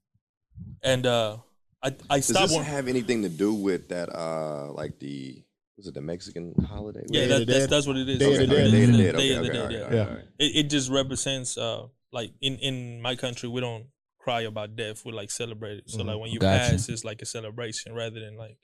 And 0.82 1.06
uh, 1.06 1.38
I 1.84 1.88
I 2.10 2.18
Does 2.18 2.28
stopped. 2.28 2.48
this 2.50 2.56
One, 2.56 2.66
have 2.66 2.88
anything 2.88 3.22
to 3.24 3.30
do 3.30 3.54
with 3.54 3.90
that? 3.90 4.10
Uh, 4.16 4.72
like 4.72 4.98
the 5.00 5.44
was 5.80 5.88
it 5.88 5.94
the 5.94 6.02
Mexican 6.02 6.54
holiday? 6.68 7.04
yeah, 7.10 7.26
that, 7.28 7.48
that's 7.48 7.68
that's 7.68 7.88
what 7.88 7.96
it 7.98 8.08
is. 8.10 8.20
Day 8.20 8.34
of 8.34 8.40
the 8.40 8.48
Dead. 8.48 8.72
Day 8.72 8.84
of 8.84 8.92
the. 8.92 8.98
Dead. 9.04 9.16
Day 9.18 9.34
of 9.36 9.44
the 9.44 9.50
Dead, 9.50 9.72
yeah. 9.72 9.78
Yeah. 9.80 9.84
right, 10.00 10.08
all 10.10 10.16
right. 10.16 10.26
it, 10.38 10.56
it 10.56 10.64
just 10.70 10.92
represents 10.92 11.58
uh 11.58 11.88
like 12.12 12.32
in 12.42 12.58
in 12.58 13.02
my 13.02 13.16
country 13.16 13.48
we 13.50 13.62
don't 13.62 13.86
cry 14.20 14.42
about 14.42 14.76
death 14.76 15.06
we 15.06 15.12
like 15.14 15.32
celebrate 15.32 15.78
it 15.78 15.90
so 15.90 16.00
Mhm. 16.00 16.06
like 16.08 16.20
when 16.20 16.32
you 16.32 16.40
Gotcha. 16.40 16.72
pass 16.72 16.90
it's 16.90 17.06
like 17.06 17.22
a 17.22 17.26
celebration 17.26 17.94
rather 17.94 18.20
than 18.20 18.36
like 18.38 18.58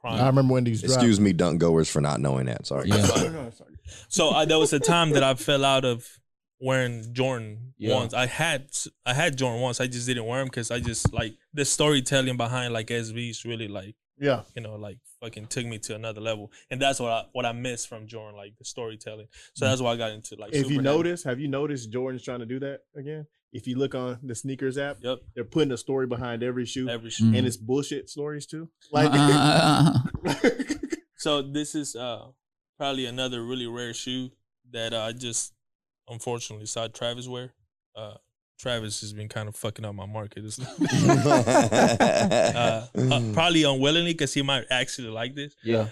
crying 0.00 0.20
I 0.20 0.26
remember 0.26 0.52
when 0.52 0.64
these 0.64 0.82
dropped. 0.82 0.94
Excuse 0.96 1.18
me, 1.20 1.32
dunk 1.32 1.60
goers, 1.60 1.88
for 1.88 2.00
not 2.02 2.20
knowing 2.20 2.46
that. 2.46 2.66
Sorry. 2.66 2.88
Yeah. 2.88 3.06
No, 3.16 3.28
no, 3.44 3.50
sorry. 3.50 3.74
so 4.08 4.30
I, 4.30 4.44
there 4.44 4.58
was 4.58 4.72
a 4.72 4.80
time 4.80 5.10
that 5.10 5.22
i 5.22 5.34
fell 5.34 5.64
out 5.64 5.84
of 5.84 6.06
wearing 6.60 7.12
jordan 7.12 7.72
Yeah. 7.78 7.94
once 7.94 8.14
i 8.14 8.26
had 8.26 8.68
i 9.04 9.12
had 9.14 9.36
jordan 9.36 9.60
once 9.60 9.80
i 9.80 9.86
just 9.88 10.06
didn't 10.06 10.26
wear 10.26 10.38
them 10.40 10.46
because 10.48 10.70
i 10.70 10.78
just 10.78 11.12
like 11.12 11.34
the 11.54 11.64
storytelling 11.64 12.36
behind 12.36 12.72
like 12.72 12.86
SBs 12.88 13.44
really 13.44 13.66
like 13.68 13.96
Yeah, 14.20 14.42
you 14.54 14.62
know 14.62 14.76
like 14.76 14.98
fucking 15.20 15.46
took 15.46 15.66
me 15.66 15.78
to 15.78 15.94
another 15.94 16.20
level 16.20 16.50
and 16.70 16.80
that's 16.82 16.98
what 17.00 17.10
i 17.12 17.24
what 17.32 17.46
i 17.46 17.52
missed 17.52 17.88
from 17.88 18.06
jordan 18.08 18.36
like 18.36 18.56
the 18.58 18.64
storytelling 18.64 19.26
so 19.54 19.64
that's 19.66 19.80
why 19.80 19.92
i 19.92 19.96
got 19.96 20.10
into 20.12 20.34
like 20.36 20.52
if 20.52 20.64
you 20.64 20.76
super 20.76 20.82
notice, 20.82 21.22
have 21.24 21.38
you 21.40 21.48
noticed 21.48 21.90
Jordan's 21.92 22.22
trying 22.24 22.40
to 22.40 22.46
do 22.46 22.58
that 22.60 22.80
again? 22.96 23.26
If 23.52 23.66
you 23.66 23.76
look 23.76 23.94
on 23.94 24.18
the 24.22 24.34
sneakers 24.34 24.78
app, 24.78 24.98
yep 25.00 25.18
they're 25.34 25.44
putting 25.44 25.72
a 25.72 25.76
story 25.76 26.06
behind 26.06 26.42
every 26.42 26.66
shoe, 26.66 26.88
every 26.88 27.10
shoe 27.10 27.24
Mhm. 27.30 27.38
and 27.38 27.46
it's 27.46 27.56
bullshit 27.56 28.08
stories 28.10 28.46
too. 28.46 28.68
Like, 28.92 29.10
Uh, 29.12 29.98
So 31.16 31.40
this 31.42 31.74
is 31.74 31.94
uh 31.94 32.28
probably 32.78 33.06
another 33.06 33.44
really 33.44 33.66
rare 33.66 33.94
shoe 33.94 34.30
that 34.72 34.92
I 34.94 35.12
just 35.12 35.52
unfortunately 36.08 36.66
saw 36.66 36.88
Travis 36.88 37.28
wear. 37.28 37.52
Uh 37.94 38.14
Travis 38.62 39.00
has 39.00 39.12
been 39.12 39.28
kind 39.28 39.48
of 39.48 39.56
fucking 39.56 39.84
up 39.84 39.94
my 39.94 40.06
market. 40.06 40.44
Uh, 41.42 42.86
uh, 42.96 43.22
probably 43.32 43.64
unwillingly 43.64 44.12
because 44.12 44.32
he 44.34 44.42
might 44.42 44.64
actually 44.70 45.08
like 45.08 45.34
this. 45.34 45.54
yeah. 45.64 45.88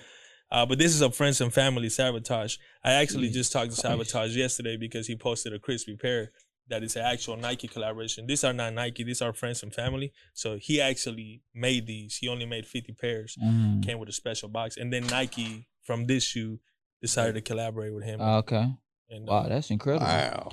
Uh, 0.53 0.67
but 0.67 0.79
this 0.79 0.93
is 0.95 1.01
a 1.01 1.11
friends 1.11 1.41
and 1.41 1.53
family 1.55 1.89
sabotage. 1.89 2.57
I 2.85 2.93
actually 2.95 3.29
Jesus 3.29 3.37
just 3.49 3.53
talked 3.53 3.71
to 3.71 3.77
sabotage 3.77 4.37
yesterday 4.37 4.77
because 4.77 5.07
he 5.07 5.15
posted 5.17 5.53
a 5.53 5.61
crispy 5.61 5.97
pair 5.97 6.33
that 6.69 6.83
is 6.83 6.97
an 6.97 7.03
actual 7.05 7.37
Nike 7.37 7.69
collaboration. 7.69 8.27
These 8.27 8.43
are 8.45 8.53
not 8.53 8.73
Nike. 8.75 9.05
These 9.05 9.23
are 9.23 9.33
friends 9.33 9.63
and 9.63 9.73
family. 9.73 10.13
So 10.35 10.57
he 10.57 10.81
actually 10.81 11.43
made 11.55 11.87
these. 11.87 12.17
He 12.17 12.27
only 12.29 12.47
made 12.47 12.67
fifty 12.67 12.93
pairs 12.93 13.37
Mm. 13.41 13.85
came 13.87 13.99
with 14.01 14.09
a 14.09 14.13
special 14.13 14.49
box, 14.49 14.77
and 14.77 14.93
then 14.93 15.07
Nike 15.07 15.69
from 15.85 16.07
this 16.07 16.25
shoe 16.25 16.59
decided 17.01 17.35
to 17.35 17.41
collaborate 17.43 17.95
with 17.95 18.05
him. 18.05 18.21
Okay. 18.21 18.67
and, 19.09 19.29
uh, 19.29 19.33
Wow, 19.33 19.49
that's 19.49 19.71
incredible. 19.71 20.07
wow. 20.07 20.51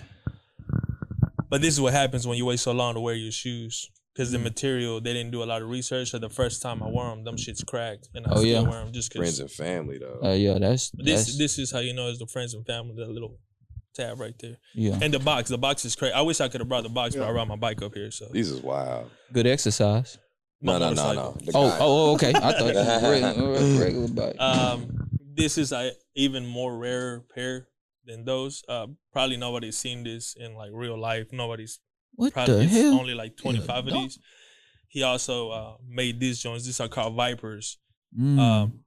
But 1.50 1.62
this 1.62 1.74
is 1.74 1.82
what 1.82 1.94
happens 1.94 2.26
when 2.28 2.38
you 2.38 2.46
wait 2.46 2.60
so 2.60 2.72
long 2.72 2.94
to 2.96 3.00
wear 3.00 3.16
your 3.16 3.32
shoes 3.32 3.90
because 4.14 4.30
Mm. 4.30 4.34
the 4.34 4.40
material 4.40 5.00
they 5.02 5.14
didn't 5.14 5.32
do 5.32 5.44
a 5.44 5.46
lot 5.46 5.62
of 5.62 5.70
research. 5.70 6.10
So 6.12 6.18
the 6.20 6.30
first 6.30 6.62
time 6.62 6.82
I 6.82 6.88
wore 6.88 7.10
them, 7.10 7.24
them 7.24 7.36
shits 7.38 7.66
cracked, 7.66 8.10
and 8.16 8.26
I 8.28 8.32
Oh, 8.32 8.36
still 8.38 8.48
yeah. 8.48 8.62
wear 8.62 8.84
them 8.84 8.92
just 8.94 9.14
Friends 9.14 9.38
because. 9.40 9.40
and 9.60 9.68
family, 9.68 9.98
though. 10.00 10.20
Uh, 10.24 10.34
yeah, 10.34 10.58
that's 10.60 10.90
This 10.92 11.06
that's 11.28 11.38
this 11.38 11.60
is 11.60 11.72
how 11.72 11.80
you 11.80 11.94
know 11.94 12.08
it's 12.10 12.20
the 12.20 12.28
friends 12.28 12.54
and 12.54 12.66
family. 12.66 12.96
That 12.98 13.10
little 13.10 13.38
tab 13.96 14.20
right 14.20 14.36
there, 14.40 14.58
yeah. 14.76 14.98
and 15.02 15.14
the 15.14 15.20
box. 15.20 15.50
The 15.50 15.58
box 15.58 15.84
is 15.86 15.96
crazy. 15.96 16.14
I 16.14 16.22
wish 16.22 16.40
I 16.42 16.48
could 16.50 16.62
have 16.62 16.68
brought 16.70 16.84
the 16.84 16.90
box, 16.90 17.16
but 17.16 17.24
I 17.24 17.28
Yeah. 17.28 17.32
ride 17.34 17.48
my 17.48 17.56
bike 17.56 17.82
up 17.82 17.94
here. 17.96 18.12
So 18.12 18.28
These 18.32 18.52
is 18.52 18.62
wild. 18.62 19.10
Good 19.34 19.48
exercise. 19.48 20.18
my 20.62 20.80
No, 20.80 20.90
no, 20.92 20.94
no, 20.96 21.14
no. 21.14 21.38
Oh, 21.54 21.68
oh, 21.70 21.78
oh, 21.80 22.14
okay. 22.16 22.30
I 22.30 22.52
thought 22.52 22.74
you 22.74 23.44
was 23.44 23.78
regular, 23.78 23.80
regular 23.86 24.08
bike. 24.08 24.40
Um, 24.40 25.10
this 25.36 25.58
is 25.60 25.72
a 25.72 25.92
even 26.16 26.48
more 26.48 26.76
rare 26.76 27.22
pair 27.36 27.68
than 28.08 28.26
those. 28.26 28.64
Uh, 28.68 28.88
probably 29.14 29.38
nobody's 29.38 29.78
seen 29.78 30.04
this 30.04 30.36
in 30.40 30.56
like 30.56 30.72
real 30.74 30.98
life. 31.00 31.28
Nobody's 31.32 31.80
what 32.16 32.34
probably 32.34 32.66
the 32.66 32.68
hell? 32.68 33.00
only 33.00 33.14
like 33.14 33.38
25 33.38 33.70
of 33.88 33.94
these. 33.94 34.18
He 34.88 35.04
also 35.04 35.50
uh, 35.52 35.74
made 35.88 36.20
these 36.20 36.40
joints. 36.42 36.66
These 36.66 36.80
are 36.80 36.88
called 36.88 37.16
Vipers. 37.16 37.78
Mm. 38.18 38.40
Um, 38.40 38.80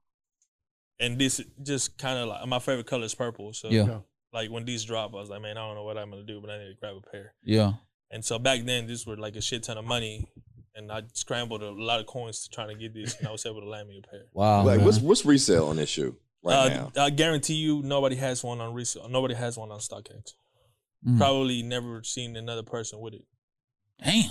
and 0.99 1.19
this 1.19 1.41
just 1.63 1.97
kind 1.99 2.19
of 2.19 2.29
like 2.29 2.47
my 2.47 2.59
favorite 2.59 2.87
color 2.87 3.05
is 3.05 3.15
purple. 3.15 3.53
So 3.53 3.69
yeah, 3.71 3.85
Yeah. 3.87 3.99
like 4.33 4.51
when 4.51 4.65
these 4.65 4.85
drop, 4.85 5.13
I 5.15 5.17
was 5.19 5.31
like, 5.31 5.43
man, 5.43 5.57
I 5.57 5.67
don't 5.67 5.77
know 5.77 5.85
what 5.85 5.97
I'm 5.99 6.11
gonna 6.11 6.25
do, 6.25 6.41
but 6.41 6.51
I 6.51 6.59
need 6.59 6.69
to 6.71 6.81
grab 6.81 6.97
a 6.97 7.11
pair. 7.11 7.35
yeah. 7.45 7.73
And 8.13 8.25
so 8.25 8.41
back 8.41 8.65
then, 8.65 8.89
these 8.89 9.07
were 9.07 9.17
like 9.17 9.37
a 9.37 9.41
shit 9.41 9.63
ton 9.63 9.79
of 9.79 9.85
money, 9.85 10.29
and 10.75 10.91
I 10.91 11.03
scrambled 11.13 11.63
a 11.63 11.71
lot 11.71 12.01
of 12.01 12.07
coins 12.07 12.43
to 12.43 12.51
try 12.51 12.67
to 12.67 12.75
get 12.75 12.93
these, 12.93 13.15
and 13.19 13.29
I 13.29 13.31
was 13.31 13.47
able 13.47 13.61
to 13.61 13.69
land 13.69 13.89
me 13.89 14.03
a 14.05 14.09
pair. 14.09 14.25
Wow. 14.33 14.65
like, 14.65 14.79
man. 14.79 14.87
what's 14.87 14.99
what's 14.99 15.25
resale 15.25 15.69
on 15.69 15.77
this 15.77 15.91
shoe? 15.91 16.17
Right 16.43 16.73
uh, 16.73 16.91
now. 16.95 17.05
I 17.05 17.11
guarantee 17.11 17.55
you, 17.55 17.83
nobody 17.83 18.17
has 18.17 18.43
one 18.43 18.61
on 18.61 18.75
resale. 18.75 19.09
Nobody 19.09 19.35
has 19.35 19.57
one 19.57 19.71
on 19.71 19.79
StockX. 19.79 20.35
Mm. 21.07 21.19
Probably 21.19 21.63
never 21.63 22.03
seen 22.03 22.37
another 22.37 22.63
person 22.63 23.01
with 23.01 23.15
it. 23.15 23.25
Damn. 24.03 24.31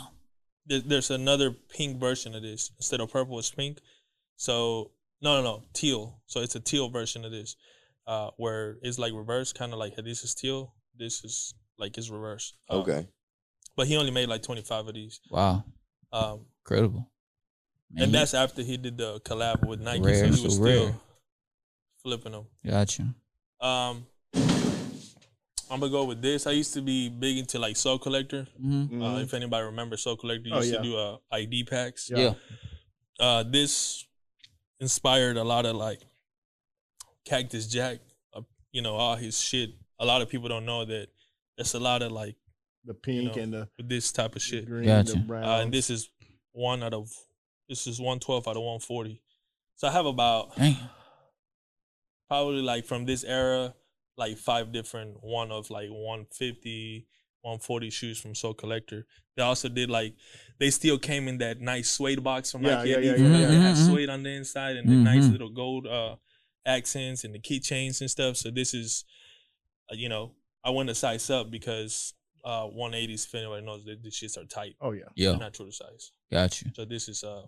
There, 0.65 0.79
there's 0.79 1.09
another 1.09 1.51
pink 1.51 1.99
version 1.99 2.35
of 2.35 2.43
this 2.43 2.71
instead 2.77 2.99
of 2.99 3.11
purple. 3.11 3.39
It's 3.39 3.51
pink. 3.51 3.79
So 4.35 4.91
no, 5.21 5.41
no, 5.41 5.43
no, 5.43 5.63
teal. 5.73 6.21
So 6.27 6.41
it's 6.41 6.55
a 6.55 6.59
teal 6.59 6.89
version 6.89 7.25
of 7.25 7.31
this, 7.31 7.55
uh, 8.07 8.29
where 8.37 8.77
it's 8.81 8.99
like 8.99 9.13
reverse, 9.13 9.51
kind 9.51 9.73
of 9.73 9.79
like 9.79 9.95
hey, 9.95 10.03
this 10.03 10.23
is 10.23 10.35
teal. 10.35 10.73
This 10.97 11.23
is 11.23 11.53
like 11.77 11.97
it's 11.97 12.09
reverse. 12.09 12.53
Uh, 12.69 12.79
Okay. 12.79 13.07
But 13.75 13.87
he 13.87 13.95
only 13.95 14.11
made 14.11 14.27
like 14.27 14.43
25 14.43 14.87
of 14.87 14.93
these. 14.93 15.21
Wow. 15.31 15.63
Um, 16.11 16.45
Incredible. 16.65 17.09
Man, 17.91 18.05
and 18.05 18.13
that's 18.13 18.33
after 18.33 18.61
he 18.61 18.75
did 18.77 18.97
the 18.97 19.21
collab 19.21 19.65
with 19.65 19.79
Nike. 19.79 20.01
Rare, 20.01 20.15
so 20.15 20.25
he 20.25 20.35
so 20.35 20.49
still 20.49 20.63
rare. 20.63 20.95
Flipping 22.03 22.31
them. 22.31 22.45
got 22.65 22.97
you. 22.97 23.05
Um, 23.61 24.05
I'm 25.71 25.79
gonna 25.79 25.89
go 25.91 26.05
with 26.05 26.21
this. 26.21 26.47
I 26.47 26.51
used 26.51 26.73
to 26.73 26.81
be 26.81 27.09
big 27.09 27.37
into 27.37 27.59
like 27.59 27.75
Sole 27.77 27.99
Collector. 27.99 28.47
Mm-hmm. 28.63 29.01
Uh, 29.03 29.19
if 29.19 29.33
anybody 29.33 29.65
remembers 29.65 30.03
Sole 30.03 30.15
Collector, 30.15 30.49
Oh, 30.51 30.57
used 30.57 30.71
yeah. 30.71 30.77
to 30.77 30.83
do 30.83 30.97
uh, 30.97 31.17
ID 31.31 31.65
packs. 31.65 32.09
Yeah. 32.09 32.17
Yeah. 32.17 32.33
Uh, 33.19 33.43
this 33.43 34.05
inspired 34.79 35.37
a 35.37 35.43
lot 35.43 35.65
of 35.65 35.75
like 35.75 35.99
Cactus 37.25 37.67
Jack. 37.67 37.99
Uh, 38.33 38.41
you 38.71 38.81
know 38.81 38.95
all 38.95 39.15
his 39.15 39.39
shit. 39.39 39.71
A 39.99 40.05
lot 40.05 40.21
of 40.21 40.29
people 40.29 40.47
don't 40.49 40.65
know 40.65 40.85
that 40.85 41.07
there's 41.57 41.73
a 41.73 41.79
lot 41.79 42.01
of 42.01 42.11
like 42.11 42.35
The 42.85 42.93
pink 42.93 43.35
know, 43.35 43.41
and 43.43 43.53
the 43.53 43.67
this 43.77 44.11
type 44.11 44.35
of 44.35 44.41
shit. 44.41 44.65
green, 44.65 44.85
Gotcha. 44.85 45.13
the 45.13 45.19
brown. 45.19 45.43
Uh, 45.43 45.57
and 45.61 45.71
this 45.73 45.89
is 45.89 46.09
one 46.53 46.81
out 46.81 46.93
of 46.93 47.09
this 47.67 47.85
is 47.85 47.99
112 47.99 48.47
out 48.47 48.51
of 48.55 48.63
140. 48.63 49.21
So 49.75 49.87
I 49.87 49.91
have 49.91 50.05
about 50.07 50.55
Damn. 50.55 50.77
Probably 52.29 52.61
like 52.61 52.85
from 52.85 53.05
this 53.05 53.23
era, 53.23 53.73
like 54.17 54.37
five 54.37 54.71
different 54.71 55.17
one 55.23 55.51
of 55.51 55.69
like 55.69 55.89
150, 55.89 57.07
140 57.41 57.89
shoes 57.89 58.19
from 58.19 58.35
Sole 58.35 58.53
Collector. 58.53 59.05
They 59.35 59.43
also 59.43 59.67
did 59.69 59.89
like 59.89 60.13
they 60.59 60.69
still 60.69 60.99
came 60.99 61.27
in 61.27 61.37
that 61.39 61.59
nice 61.59 61.89
suede 61.89 62.23
box 62.23 62.51
from 62.51 62.63
Yeah, 62.63 62.75
Nike. 62.75 62.89
yeah, 62.89 62.95
Adidas. 62.97 63.03
yeah, 63.05 63.13
yeah, 63.39 63.47
They 63.47 63.53
yeah. 63.53 63.61
had 63.61 63.75
Mhm. 63.77 63.85
suede 63.87 64.09
on 64.09 64.23
the 64.23 64.29
inside 64.29 64.75
and 64.77 64.87
the 64.89 64.95
nice 64.95 65.25
Mhm. 65.25 65.31
little 65.31 65.49
gold 65.49 65.87
uh 65.87 66.17
accents 66.65 67.23
and 67.23 67.33
the 67.33 67.39
keychains 67.39 68.01
and 68.01 68.11
stuff. 68.11 68.35
So 68.37 68.51
this 68.51 68.73
is, 68.73 69.05
uh, 69.91 69.95
you 69.95 70.09
know, 70.09 70.35
I 70.63 70.69
went 70.71 70.89
a 70.89 70.95
size 70.95 71.29
up 71.29 71.49
because 71.49 72.13
uh 72.43 72.65
180s. 72.67 73.25
If 73.25 73.33
anybody 73.35 73.65
knows 73.65 73.85
that 73.85 74.03
the 74.03 74.09
shits 74.09 74.37
are 74.37 74.45
tight. 74.45 74.75
oh 74.81 74.91
yeah. 74.91 75.05
Yeah. 75.15 75.29
They're 75.31 75.39
not 75.39 75.53
true 75.53 75.65
to 75.67 75.71
size. 75.71 76.11
Got 76.31 76.61
you. 76.61 76.71
So 76.75 76.85
this 76.85 77.07
is 77.07 77.23
uh 77.23 77.43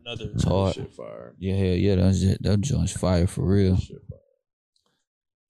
another. 0.00 0.30
It's 0.34 0.44
hard. 0.44 0.74
Shit 0.74 0.92
fire. 0.94 1.34
Yeah, 1.38 1.54
hell 1.56 1.76
yeah. 1.76 1.94
That's 1.96 2.22
it. 2.22 2.42
That 2.42 2.60
joint's 2.60 2.92
fire 2.96 3.26
for 3.26 3.44
real. 3.44 3.76
Shit 3.76 3.98
fire. 4.08 4.11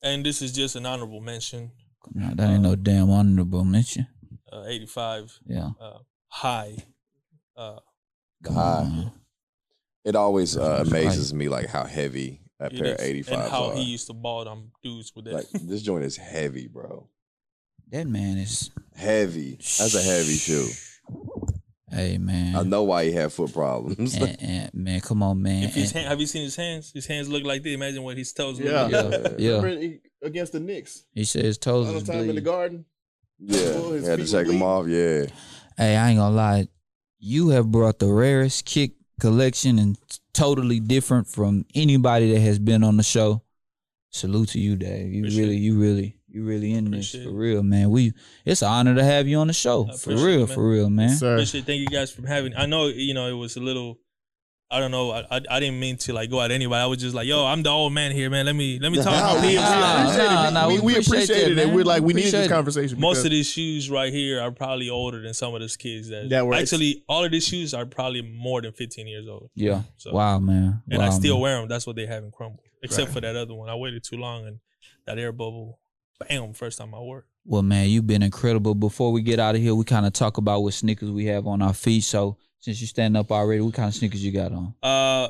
And 0.02 0.24
this 0.26 0.42
is 0.42 0.52
just 0.52 0.76
an 0.76 0.86
honorable 0.86 1.20
mention. 1.20 1.70
Nah, 2.12 2.34
that 2.34 2.50
ain't 2.50 2.62
no 2.62 2.74
damn 2.74 3.10
honorable 3.10 3.64
mention. 3.64 4.06
Uh, 4.52 4.64
85 4.66 5.38
Yeah. 5.46 5.70
uh, 5.80 5.98
high. 6.28 6.76
Uh, 7.56 7.78
high. 8.46 9.12
It 10.04 10.16
always 10.16 10.56
uh, 10.56 10.84
amazes 10.86 11.32
me 11.32 11.48
like 11.48 11.66
how 11.68 11.84
heavy 11.84 12.40
that 12.58 12.72
it 12.72 12.80
pair 12.80 12.94
of 12.94 13.00
is. 13.00 13.26
85s 13.26 13.32
and 13.32 13.50
how 13.50 13.70
are. 13.70 13.74
he 13.76 13.82
used 13.84 14.08
to 14.08 14.12
ball 14.12 14.44
them 14.44 14.72
dudes 14.82 15.12
with 15.14 15.26
that. 15.26 15.34
Like 15.34 15.46
this 15.52 15.82
joint 15.82 16.04
is 16.04 16.16
heavy, 16.16 16.66
bro. 16.66 17.08
That 17.90 18.06
man 18.08 18.38
is 18.38 18.70
Heavy. 18.96 19.52
That's 19.56 19.94
a 19.94 20.02
heavy 20.02 20.34
shoe. 20.34 20.66
Hey 21.92 22.16
man. 22.18 22.56
I 22.56 22.62
know 22.62 22.84
why 22.84 23.04
he 23.04 23.12
had 23.12 23.32
foot 23.32 23.52
problems. 23.52 24.14
And, 24.14 24.36
and, 24.42 24.70
man, 24.74 25.00
come 25.00 25.22
on, 25.22 25.42
man. 25.42 25.64
if 25.64 25.74
his 25.74 25.94
eh. 25.94 25.98
hand, 25.98 26.08
have 26.08 26.20
you 26.20 26.26
seen 26.26 26.42
his 26.42 26.56
hands? 26.56 26.90
His 26.94 27.06
hands 27.06 27.28
look 27.28 27.44
like 27.44 27.62
this. 27.62 27.74
Imagine 27.74 28.02
what 28.02 28.16
his 28.16 28.32
toes 28.32 28.58
look 28.58 28.68
Yeah. 28.68 28.82
like. 28.84 29.34
yeah, 29.38 29.60
yeah. 29.62 29.68
He- 29.78 30.00
against 30.22 30.52
the 30.52 30.60
Knicks. 30.60 31.04
He 31.12 31.24
said 31.24 31.44
his 31.44 31.58
toes 31.58 31.88
All 31.88 31.94
the 32.00 32.12
time 32.12 32.28
in 32.30 32.34
the 32.36 32.40
garden. 32.40 32.84
yeah, 33.38 33.72
Oh, 33.74 33.92
had 34.00 34.20
to 34.20 34.26
take 34.26 34.46
them 34.46 34.62
off. 34.62 34.86
Yeah, 34.86 35.26
Hey, 35.76 35.96
I 35.96 36.10
ain't 36.10 36.18
gonna 36.18 36.34
lie. 36.34 36.68
You 37.18 37.48
have 37.50 37.70
brought 37.70 37.98
the 37.98 38.10
rarest 38.12 38.64
kick 38.64 38.92
collection 39.20 39.78
and 39.78 39.98
totally 40.32 40.80
different 40.80 41.26
from 41.28 41.64
anybody 41.74 42.32
that 42.32 42.40
has 42.40 42.58
been 42.58 42.82
on 42.82 42.96
the 42.96 43.02
show. 43.02 43.42
Salute 44.10 44.50
to 44.50 44.60
you, 44.60 44.76
Dave. 44.76 45.12
You 45.12 45.22
Appreciate 45.22 45.40
really, 45.42 45.56
you 45.56 45.78
really, 45.78 46.16
you 46.32 46.44
really 46.44 46.72
in 46.72 46.90
this 46.90 47.12
for 47.12 47.18
it. 47.18 47.32
real, 47.32 47.62
man. 47.62 47.90
We 47.90 48.12
it's 48.44 48.62
an 48.62 48.68
honor 48.68 48.94
to 48.94 49.04
have 49.04 49.26
you 49.28 49.38
on 49.38 49.46
the 49.48 49.52
show. 49.52 49.84
For 49.84 50.10
real, 50.10 50.44
it, 50.44 50.50
for 50.50 50.68
real, 50.68 50.90
man. 50.90 51.10
Sir. 51.10 51.34
Appreciate. 51.34 51.64
Thank 51.66 51.80
you 51.80 51.86
guys 51.88 52.10
for 52.10 52.26
having. 52.26 52.54
I 52.56 52.66
know 52.66 52.86
you 52.88 53.14
know 53.14 53.26
it 53.28 53.32
was 53.38 53.56
a 53.56 53.60
little. 53.60 53.98
I 54.70 54.80
don't 54.80 54.90
know. 54.90 55.10
I, 55.10 55.20
I 55.30 55.40
I 55.50 55.60
didn't 55.60 55.78
mean 55.80 55.98
to 55.98 56.14
like 56.14 56.30
go 56.30 56.40
at 56.40 56.50
anybody. 56.50 56.80
I 56.82 56.86
was 56.86 56.96
just 56.98 57.14
like, 57.14 57.26
yo, 57.26 57.44
I'm 57.44 57.62
the 57.62 57.68
old 57.68 57.92
man 57.92 58.10
here, 58.10 58.30
man. 58.30 58.46
Let 58.46 58.56
me 58.56 58.78
let 58.78 58.90
me 58.90 58.96
talk. 58.96 59.12
Nah, 59.12 59.32
about 59.32 59.42
we, 59.42 59.48
we. 59.48 59.54
Nah, 59.56 60.04
nah, 60.14 60.50
nah, 60.50 60.68
we, 60.68 60.74
we 60.76 60.80
we 60.80 60.92
appreciate 60.92 61.24
appreciated 61.24 61.58
it. 61.58 61.66
man. 61.66 61.74
We're 61.74 61.84
like, 61.84 62.02
we 62.02 62.14
needed 62.14 62.32
this 62.32 62.48
conversation. 62.48 62.98
Most 62.98 63.22
of 63.26 63.30
these 63.30 63.46
shoes 63.50 63.90
right 63.90 64.10
here 64.10 64.40
are 64.40 64.50
probably 64.50 64.88
older 64.88 65.20
than 65.20 65.34
some 65.34 65.54
of 65.54 65.60
these 65.60 65.76
kids 65.76 66.08
that, 66.08 66.30
That 66.30 66.46
were- 66.46 66.54
actually 66.54 67.04
all 67.06 67.22
of 67.22 67.30
these 67.30 67.46
shoes 67.46 67.74
are 67.74 67.84
probably 67.84 68.22
more 68.22 68.62
than 68.62 68.72
15 68.72 69.06
years 69.06 69.28
old. 69.28 69.50
Yeah. 69.54 69.82
So 69.98 70.14
Wow, 70.14 70.38
man. 70.38 70.82
and 70.90 71.02
I 71.02 71.10
still 71.10 71.34
man. 71.34 71.42
wear 71.42 71.58
them. 71.60 71.68
That's 71.68 71.86
what 71.86 71.96
they 71.96 72.06
haven't 72.06 72.32
crumbled, 72.32 72.64
except 72.82 73.08
Right. 73.08 73.14
for 73.14 73.20
that 73.20 73.36
other 73.36 73.52
one. 73.52 73.68
I 73.68 73.74
waited 73.74 74.02
too 74.04 74.16
long 74.16 74.46
and 74.46 74.58
that 75.06 75.18
air 75.18 75.32
bubble, 75.32 75.80
bam, 76.20 76.52
first 76.52 76.78
time 76.78 76.94
I 76.94 76.98
wore. 76.98 77.18
it. 77.20 77.24
Well, 77.44 77.62
man, 77.62 77.88
you've 77.88 78.06
been 78.06 78.22
incredible. 78.22 78.74
Before 78.74 79.10
we 79.12 79.20
get 79.22 79.40
out 79.40 79.54
of 79.56 79.60
here, 79.60 79.74
we 79.74 79.84
kind 79.84 80.06
of 80.06 80.12
talk 80.12 80.38
about 80.38 80.62
what 80.62 80.74
sneakers 80.74 81.10
we 81.10 81.26
have 81.26 81.46
on 81.46 81.60
our 81.62 81.74
feet. 81.74 82.04
So 82.04 82.36
since 82.60 82.80
you 82.80 82.86
standing 82.86 83.18
up 83.18 83.32
already, 83.32 83.60
what 83.60 83.74
kind 83.74 83.88
of 83.88 83.94
sneakers 83.94 84.24
you 84.24 84.30
got 84.32 84.52
on? 84.52 84.74
Uh, 84.82 85.28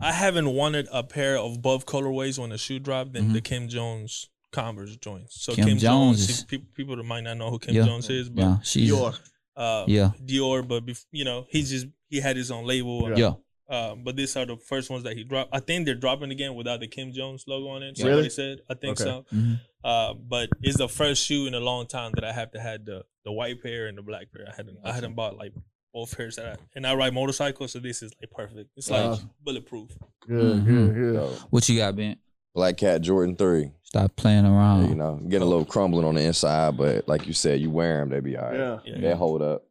I 0.00 0.12
haven't 0.12 0.48
wanted 0.48 0.88
a 0.90 1.02
pair 1.02 1.36
of 1.38 1.60
both 1.60 1.84
colorways 1.86 2.38
when 2.38 2.50
the 2.50 2.58
shoe 2.58 2.78
dropped 2.78 3.12
than 3.12 3.28
Mhm. 3.28 3.32
the 3.34 3.40
Kim 3.42 3.68
Jones 3.68 4.28
Converse 4.52 4.96
joints. 4.96 5.42
So 5.42 5.54
Kim 5.54 5.66
Kim, 5.68 5.78
Jones 5.78 6.18
Jones, 6.26 6.30
is- 6.30 6.44
people, 6.44 6.68
people 6.74 6.96
that 6.96 7.02
might 7.04 7.22
not 7.22 7.36
know 7.36 7.50
who 7.50 7.58
Kim 7.58 7.74
Yeah. 7.74 7.84
Jones 7.84 8.08
is, 8.08 8.28
but 8.30 8.42
Yeah, 8.42 8.56
she's 8.62 8.90
Dior. 8.90 9.18
uh, 9.56 9.84
Yeah. 9.86 10.12
Dior. 10.24 10.66
But 10.66 10.86
bef- 10.86 11.04
you 11.12 11.24
know, 11.24 11.46
he's 11.50 11.70
just 11.70 11.86
he 12.08 12.20
had 12.20 12.36
his 12.36 12.50
own 12.50 12.64
label. 12.64 13.10
Yeah. 13.10 13.16
Yeah. 13.16 13.32
Uh, 13.68 13.94
but 13.94 14.14
these 14.16 14.36
are 14.36 14.44
the 14.44 14.56
first 14.56 14.90
ones 14.90 15.04
that 15.04 15.16
he 15.16 15.24
dropped. 15.24 15.48
I 15.54 15.60
think 15.60 15.86
they're 15.86 15.94
dropping 15.94 16.30
again 16.30 16.54
without 16.54 16.80
the 16.80 16.86
Kim 16.88 17.12
Jones 17.12 17.44
logo 17.48 17.68
on 17.68 17.82
it. 17.82 17.98
Really? 17.98 18.10
Somebody 18.10 18.28
said. 18.30 18.58
I 18.68 18.74
think 18.74 19.00
Okay. 19.00 19.04
so. 19.10 19.24
Mhm. 19.34 19.60
Uh, 19.82 20.14
but 20.14 20.48
it's 20.62 20.76
the 20.78 20.88
first 20.88 21.24
shoe 21.24 21.46
in 21.46 21.54
a 21.54 21.60
long 21.60 21.86
time 21.86 22.12
that 22.14 22.24
I 22.24 22.32
have 22.32 22.50
to 22.52 22.60
had 22.60 22.84
the 22.86 23.04
the 23.24 23.32
white 23.32 23.62
pair 23.62 23.86
and 23.86 23.96
the 23.96 24.02
black 24.02 24.30
pair. 24.32 24.46
I 24.46 24.54
hadn't 24.54 24.78
I 24.84 24.92
hadn't 24.92 25.14
bought 25.14 25.36
like 25.38 25.54
both 25.94 26.14
pairs 26.16 26.36
that 26.36 26.46
I, 26.46 26.56
and 26.74 26.86
I 26.86 26.94
ride 26.94 27.14
motorcycles, 27.14 27.72
so 27.72 27.78
this 27.78 28.02
is 28.02 28.12
like 28.20 28.30
perfect. 28.30 28.68
It's 28.76 28.90
like 28.90 29.02
Wow. 29.04 29.18
bulletproof. 29.42 29.90
Good, 30.26 30.66
good, 30.66 30.94
good. 30.94 31.38
What 31.50 31.66
you 31.68 31.78
got, 31.78 31.96
Ben? 31.96 32.16
Black 32.54 32.76
Cat 32.76 33.00
Jordan 33.00 33.34
three. 33.36 33.70
Stop 33.82 34.14
playing 34.16 34.44
around. 34.44 34.88
You 34.90 34.94
know, 34.96 35.16
getting 35.16 35.46
a 35.46 35.50
little 35.50 35.64
crumbling 35.64 36.04
on 36.04 36.16
the 36.16 36.22
inside, 36.22 36.76
but 36.76 37.08
like 37.08 37.26
you 37.26 37.32
said, 37.32 37.60
you 37.60 37.70
wear 37.70 37.98
them, 38.00 38.10
they 38.10 38.20
be 38.20 38.36
all 38.36 38.44
right. 38.50 38.58
Yeah. 38.58 38.78
Yeah. 38.84 39.00
They 39.00 39.14
hold 39.14 39.40
up. 39.40 39.62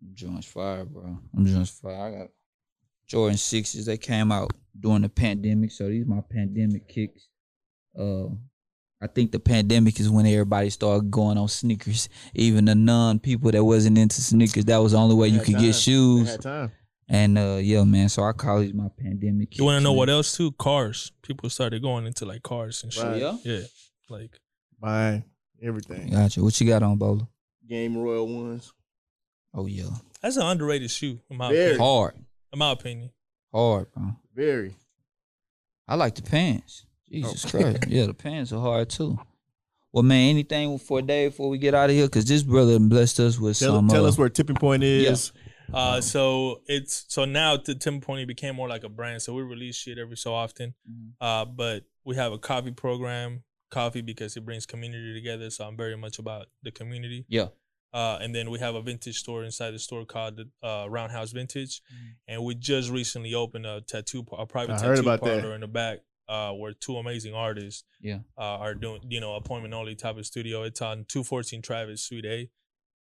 I'm 0.00 0.14
Jones 0.14 0.46
fire, 0.46 0.84
bro. 0.84 1.18
I'm 1.36 1.44
Jones 1.46 1.70
fire. 1.70 1.94
I 1.96 2.10
got 2.18 2.28
Jordan 3.08 3.36
sixes. 3.36 3.86
They 3.86 3.96
came 3.96 4.30
out 4.30 4.52
during 4.78 5.02
the 5.02 5.08
pandemic, 5.08 5.72
so 5.72 5.88
these 5.88 6.04
are 6.04 6.08
my 6.08 6.22
pandemic 6.30 6.88
kicks. 6.88 7.28
Uh, 7.98 8.26
I 9.00 9.06
think 9.06 9.32
the 9.32 9.38
pandemic 9.38 9.98
is 10.00 10.10
when 10.10 10.26
everybody 10.26 10.70
started 10.70 11.10
going 11.10 11.38
on 11.38 11.48
sneakers. 11.48 12.08
Even 12.34 12.64
the 12.66 12.74
non 12.74 13.18
people 13.18 13.50
that 13.50 13.64
wasn't 13.64 13.98
into 13.98 14.20
sneakers, 14.20 14.64
that 14.66 14.78
was 14.78 14.92
the 14.92 14.98
only 14.98 15.14
way 15.14 15.28
you 15.28 15.40
could 15.40 15.54
time. 15.54 15.62
get 15.64 15.74
shoes. 15.74 16.36
And 17.10 17.38
uh, 17.38 17.58
yeah, 17.62 17.84
man. 17.84 18.10
So 18.10 18.22
I 18.22 18.32
call 18.32 18.60
these 18.60 18.74
my 18.74 18.88
pandemic. 18.98 19.56
You 19.56 19.64
want 19.64 19.78
to 19.78 19.84
know 19.84 19.92
man. 19.92 19.96
what 19.96 20.10
else 20.10 20.36
too? 20.36 20.52
Cars. 20.52 21.10
People 21.22 21.48
started 21.48 21.80
going 21.80 22.06
into 22.06 22.26
like 22.26 22.42
cars 22.42 22.82
and 22.82 22.92
shit. 22.92 23.02
Right. 23.02 23.22
Yeah. 23.22 23.36
Yeah, 23.44 23.60
like 24.10 24.38
Buying 24.80 25.24
everything. 25.62 26.10
Gotcha. 26.10 26.42
What 26.42 26.60
you 26.60 26.66
got 26.66 26.82
on, 26.82 26.98
Bowler? 26.98 27.26
Game 27.68 27.96
Royal 27.96 28.28
ones. 28.28 28.72
Oh 29.54 29.66
yeah, 29.66 29.88
that's 30.22 30.36
an 30.36 30.42
underrated 30.42 30.90
shoe 30.90 31.18
in 31.30 31.36
my 31.36 31.48
Very. 31.48 31.74
opinion. 31.74 31.80
hard, 31.80 32.14
In 32.52 32.58
my 32.58 32.72
opinion. 32.72 33.10
hard, 33.52 33.92
bro. 33.92 34.12
Very. 34.34 34.74
I 35.86 35.94
like 35.94 36.14
the 36.14 36.22
pants. 36.22 36.84
Jesus 37.10 37.44
Oh. 37.46 37.48
Christ. 37.58 37.86
Yeah, 37.88 38.06
the 38.06 38.14
pants 38.14 38.52
are 38.52 38.60
hard 38.60 38.90
too. 38.90 39.18
Well, 39.92 40.02
man, 40.02 40.30
anything 40.30 40.78
for 40.78 40.98
a 40.98 41.02
day 41.02 41.28
before 41.28 41.48
we 41.48 41.56
get 41.58 41.74
out 41.74 41.88
of 41.88 41.96
here? 41.96 42.06
Because 42.06 42.26
this 42.26 42.42
brother 42.42 42.78
blessed 42.78 43.20
us 43.20 43.38
with 43.38 43.58
Tell, 43.58 43.76
some. 43.76 43.88
tell 43.88 44.04
uh, 44.04 44.08
us 44.08 44.18
where 44.18 44.28
tipping 44.28 44.56
point 44.56 44.82
is. 44.82 45.32
Uh, 45.72 46.00
so 46.00 46.62
it's 46.66 47.04
so 47.08 47.24
now 47.26 47.54
the 47.56 47.74
Tipping 47.74 48.00
Point 48.00 48.26
became 48.26 48.56
more 48.56 48.68
like 48.68 48.84
a 48.84 48.88
brand. 48.88 49.20
So 49.20 49.34
we 49.34 49.42
release 49.42 49.76
shit 49.76 49.98
every 49.98 50.16
so 50.16 50.32
often. 50.34 50.74
Mhm. 50.90 51.12
Uh, 51.20 51.44
but 51.44 51.84
we 52.04 52.16
have 52.16 52.32
a 52.32 52.38
coffee 52.38 52.70
program, 52.70 53.42
coffee 53.70 54.00
because 54.00 54.34
it 54.38 54.46
brings 54.46 54.64
community 54.64 55.12
together. 55.12 55.50
So 55.50 55.66
I'm 55.66 55.76
very 55.76 55.96
much 55.96 56.18
about 56.18 56.46
the 56.62 56.70
community. 56.70 57.26
Yeah. 57.28 57.48
Uh, 57.92 58.18
and 58.20 58.34
then 58.34 58.50
we 58.50 58.58
have 58.58 58.74
a 58.74 58.82
vintage 58.82 59.16
store 59.18 59.44
inside 59.44 59.70
the 59.70 59.78
store 59.78 60.04
called 60.04 60.36
the 60.36 60.66
uh, 60.66 60.86
Roundhouse 60.88 61.32
Vintage, 61.32 61.80
Mhm. 61.92 62.14
and 62.28 62.44
we 62.44 62.54
just 62.54 62.90
recently 62.90 63.32
opened 63.34 63.64
a 63.66 63.80
tattoo, 63.80 64.26
a 64.36 64.44
private 64.46 64.74
I 64.74 64.76
tattoo 64.76 64.88
heard 64.88 64.98
about 64.98 65.22
that. 65.24 65.40
parlor 65.40 65.54
in 65.54 65.62
the 65.62 65.68
back, 65.68 66.00
uh, 66.28 66.52
where 66.52 66.72
two 66.74 66.96
amazing 66.98 67.32
artists 67.34 67.84
Yeah. 68.02 68.18
uh, 68.36 68.42
are 68.42 68.74
doing, 68.74 69.00
you 69.08 69.20
know, 69.20 69.34
appointment 69.36 69.72
only 69.72 69.94
type 69.94 70.18
of 70.18 70.26
studio. 70.26 70.64
It's 70.64 70.82
on 70.82 71.06
214 71.06 71.62
Travis 71.62 72.02
Suite 72.02 72.26
A, 72.26 72.50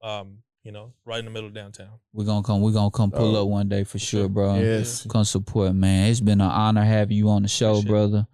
um, 0.07 0.43
you 0.63 0.71
know, 0.71 0.93
right 1.03 1.19
in 1.19 1.25
the 1.25 1.31
middle 1.31 1.47
of 1.47 1.53
downtown. 1.55 1.99
We're 2.13 2.25
gonna 2.25 2.43
come. 2.43 2.61
We're 2.61 2.71
gonna 2.71 2.91
come 2.91 3.09
pull 3.11 3.35
Oh. 3.37 3.41
up 3.43 3.47
one 3.47 3.67
day 3.69 3.83
for 3.85 3.97
sure, 3.97 4.21
sure. 4.21 4.29
bro. 4.29 4.55
Yes. 4.59 5.05
Come 5.07 5.23
support, 5.23 5.73
man. 5.73 6.09
It's 6.11 6.21
been 6.21 6.41
an 6.41 6.49
honor 6.51 6.83
having 6.83 7.17
you 7.17 7.29
on 7.29 7.41
the 7.41 7.47
show, 7.47 7.77
Appreciate 7.79 8.13
it. 8.13 8.25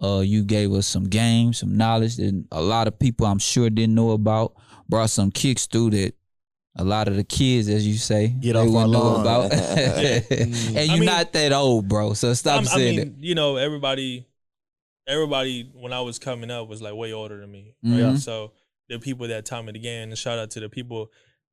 Brother. 0.00 0.14
Uh, 0.16 0.20
you 0.20 0.44
gave 0.44 0.72
us 0.72 0.86
some 0.86 1.04
games, 1.04 1.58
some 1.58 1.76
knowledge 1.76 2.16
that 2.16 2.44
a 2.52 2.60
lot 2.62 2.88
of 2.88 2.98
people 2.98 3.26
I'm 3.26 3.38
sure 3.38 3.70
didn't 3.70 3.94
know 3.94 4.10
about. 4.12 4.54
Brought 4.88 5.10
some 5.10 5.30
kicks 5.30 5.66
through 5.66 5.90
that 5.90 6.14
a 6.76 6.84
lot 6.84 7.08
of 7.08 7.16
the 7.16 7.24
kids, 7.24 7.68
as 7.68 7.86
you 7.86 7.94
say, 7.98 8.28
Get 8.28 8.52
they 8.52 8.58
off 8.60 8.74
our 8.74 8.86
know 8.86 9.00
lawn. 9.00 9.20
about. 9.20 9.52
And 10.32 10.54
you're 10.88 10.96
mean- 10.98 11.04
not 11.06 11.32
that 11.32 11.52
old, 11.52 11.88
bro. 11.88 12.12
So 12.14 12.32
stop 12.34 12.54
I'm- 12.54 12.68
I 12.68 12.76
saying 12.76 12.96
mean, 12.96 13.16
you 13.18 13.34
know, 13.34 13.56
everybody, 13.56 14.26
everybody 15.06 15.70
when 15.74 15.92
I 15.92 16.00
was 16.00 16.18
coming 16.18 16.50
up 16.50 16.68
was 16.68 16.80
like 16.82 16.94
way 16.94 17.12
older 17.12 17.40
than 17.40 17.50
me, 17.50 17.74
right? 17.82 18.00
Mhm. 18.14 18.18
So 18.18 18.52
the 18.88 18.98
people 18.98 19.28
that 19.28 19.44
taught 19.44 19.64
me 19.64 19.72
the 19.72 19.78
game, 19.78 20.08
and 20.08 20.16
shout 20.18 20.38
out 20.38 20.50
to 20.52 20.60
the 20.60 20.68
people. 20.68 21.10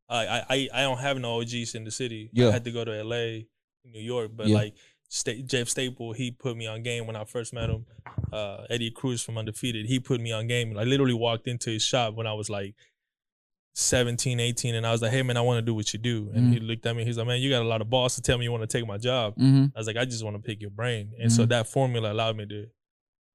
I 0.07 0.27
I 0.27 0.43
I- 0.49 0.69
I 0.73 0.81
don't 0.83 0.99
have 0.99 1.17
no 1.19 1.41
OGs 1.41 1.75
in 1.75 1.83
the 1.83 1.91
city. 1.91 2.29
Yeah. 2.33 2.49
I 2.49 2.51
had 2.51 2.63
to 2.65 2.71
go 2.71 2.85
to 2.85 2.91
LA, 3.03 3.45
New 3.83 3.99
York, 4.01 4.31
but 4.35 4.47
Yeah. 4.47 4.55
like 4.55 4.73
Sta- 5.09 5.41
Jeff 5.43 5.69
Staple, 5.69 6.13
he 6.13 6.31
put 6.31 6.57
me 6.57 6.67
on 6.67 6.83
game 6.83 7.05
when 7.07 7.15
I 7.15 7.23
first 7.25 7.53
met 7.53 7.69
him. 7.69 7.85
Uh, 8.33 8.65
Eddie 8.69 8.91
Cruz 8.91 9.21
from 9.21 9.37
Undefeated, 9.37 9.85
he 9.85 9.99
put 9.99 10.19
me 10.19 10.31
on 10.31 10.47
game. 10.47 10.77
I 10.77 10.83
literally 10.83 11.13
walked 11.13 11.47
into 11.47 11.69
his 11.69 11.83
shop 11.83 12.15
when 12.15 12.27
I 12.27 12.33
was 12.33 12.49
like 12.49 12.75
17, 13.73 14.39
18, 14.39 14.73
and 14.75 14.87
I 14.87 14.91
was 14.91 15.01
like, 15.01 15.11
"Hey 15.11 15.21
man, 15.21 15.35
I 15.37 15.41
want 15.41 15.57
to 15.57 15.61
do 15.61 15.73
what 15.73 15.91
you 15.93 15.99
do." 15.99 16.31
And 16.33 16.47
Mhm. 16.47 16.53
he 16.53 16.59
looked 16.59 16.85
at 16.85 16.95
me. 16.95 17.03
He's 17.03 17.17
like, 17.17 17.27
"Man, 17.27 17.41
you 17.41 17.49
got 17.49 17.61
a 17.61 17.67
lot 17.67 17.81
of 17.81 17.89
balls 17.89 18.15
to 18.15 18.21
tell 18.21 18.37
me 18.37 18.45
you 18.45 18.51
want 18.51 18.67
to 18.69 18.77
take 18.77 18.87
my 18.87 18.97
job." 18.97 19.35
hmm 19.35 19.65
I 19.75 19.79
was 19.79 19.87
like, 19.87 19.97
I 19.97 20.05
just 20.05 20.23
want 20.23 20.35
to 20.37 20.41
pick 20.41 20.61
your 20.61 20.69
brain. 20.69 21.11
And 21.19 21.31
so 21.31 21.43
Mhm. 21.45 21.49
that 21.49 21.67
formula 21.67 22.11
allowed 22.13 22.37
me 22.37 22.45
to 22.47 22.67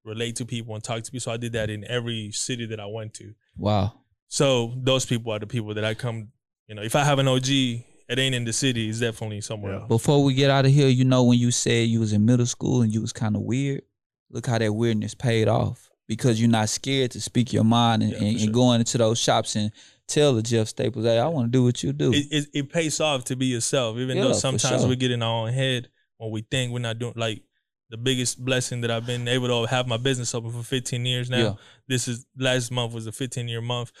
relate 0.03 0.35
to 0.37 0.45
people 0.45 0.73
and 0.73 0.83
talk 0.83 1.03
to 1.03 1.11
people. 1.11 1.21
So 1.21 1.31
I 1.31 1.37
did 1.37 1.53
that 1.53 1.69
in 1.69 1.83
every 1.85 2.31
city 2.31 2.65
that 2.65 2.79
I 2.79 2.87
went 2.87 3.13
to. 3.15 3.35
Wow. 3.55 3.93
So 4.29 4.73
those 4.77 5.05
people 5.05 5.31
are 5.31 5.37
the 5.39 5.45
people 5.45 5.75
that 5.75 5.85
I 5.85 5.93
come, 5.93 6.31
you 6.67 6.73
know, 6.73 6.81
if 6.81 6.95
I 6.95 7.03
have 7.03 7.19
an 7.19 7.27
OG, 7.27 7.85
it 8.11 8.19
ain't 8.19 8.35
in 8.35 8.43
the 8.45 8.53
city, 8.53 8.89
it's 8.89 8.99
definitely 8.99 9.41
somewhere 9.41 9.73
Yeah. 9.73 9.79
else. 9.79 9.87
Before 9.87 10.23
we 10.23 10.33
get 10.33 10.49
out 10.51 10.65
of 10.65 10.71
here, 10.71 10.87
you 10.89 11.05
know 11.05 11.23
when 11.23 11.39
you 11.39 11.51
said 11.51 11.87
you 11.87 11.99
was 11.99 12.13
in 12.13 12.25
middle 12.25 12.45
school 12.45 12.81
and 12.81 12.93
you 12.93 13.01
was 13.01 13.13
kind 13.13 13.35
of 13.35 13.41
weird. 13.43 13.83
Look 14.29 14.47
how 14.47 14.57
that 14.57 14.73
weirdness 14.73 15.13
paid 15.13 15.47
off 15.47 15.89
because 16.07 16.39
you're 16.41 16.49
not 16.49 16.69
scared 16.69 17.11
to 17.11 17.21
speak 17.21 17.53
your 17.53 17.63
mind 17.63 18.03
and, 18.03 18.11
Yeah, 18.11 18.17
for 18.19 18.25
and, 18.25 18.37
sure. 18.39 18.45
and 18.45 18.53
going 18.53 18.79
into 18.81 18.97
those 18.97 19.19
shops 19.19 19.55
and 19.55 19.71
tell 20.07 20.33
the 20.33 20.41
Jeff 20.41 20.67
Staples, 20.67 21.05
"Hey, 21.05 21.19
I 21.19 21.27
want 21.27 21.47
to 21.47 21.51
do 21.57 21.63
what 21.63 21.83
you 21.83 21.93
do." 21.93 22.13
It, 22.13 22.25
it, 22.31 22.47
it 22.53 22.69
pays 22.69 22.99
off 22.99 23.23
to 23.25 23.35
be 23.35 23.45
yourself, 23.45 23.97
even 23.97 24.17
Yeah, 24.17 24.23
though 24.23 24.33
for 24.33 24.39
sometimes 24.39 24.81
sure. 24.81 24.89
we 24.89 24.95
get 24.97 25.11
in 25.11 25.21
our 25.23 25.47
own 25.47 25.53
head 25.53 25.89
when 26.17 26.31
we 26.31 26.41
think 26.41 26.71
we're 26.73 26.79
not 26.79 26.99
doing 26.99 27.13
like 27.15 27.41
the 27.89 27.97
biggest 27.97 28.43
blessing 28.43 28.81
that 28.81 28.91
I've 28.91 29.05
been 29.05 29.27
able 29.27 29.47
to 29.47 29.69
have 29.69 29.85
my 29.87 29.97
business 29.97 30.33
open 30.33 30.51
for 30.51 30.63
15 30.63 31.05
years 31.05 31.29
now. 31.29 31.37
Yeah. 31.37 31.53
This 31.89 32.07
is 32.07 32.25
last 32.37 32.71
month 32.71 32.93
was 32.93 33.05
a 33.07 33.11
15 33.11 33.47
year 33.49 33.59
month. 33.61 33.91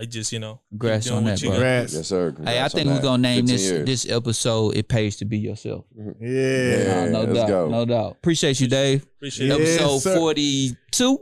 I 0.00 0.04
just, 0.06 0.32
you 0.32 0.38
know, 0.38 0.54
keep 0.70 0.80
Congrats 0.80 1.10
on 1.10 1.24
that, 1.24 1.42
you 1.42 1.48
bro. 1.48 1.56
Congrats. 1.56 1.94
Yes, 1.94 2.08
sir. 2.08 2.34
hey, 2.44 2.60
I 2.62 2.68
think 2.68 2.88
we're 2.88 3.02
gonna 3.02 3.20
name 3.22 3.44
this 3.44 3.62
years. 3.70 3.84
this 3.86 4.08
episode. 4.10 4.74
It 4.76 4.88
pays 4.88 5.16
to 5.16 5.26
be 5.26 5.36
yourself. 5.38 5.84
Mm-hmm. 5.98 6.24
Yeah. 6.24 6.94
Yeah. 7.04 7.08
no 7.10 7.20
let's 7.24 7.34
doubt, 7.34 7.48
go. 7.48 7.68
no 7.68 7.84
doubt. 7.84 8.12
Appreciate 8.12 8.60
you, 8.60 8.66
Dave. 8.68 9.02
Appreciate 9.02 9.50
it. 9.50 9.60
Yes, 9.60 9.74
episode 9.80 9.98
sir. 9.98 10.16
forty-two. 10.16 11.18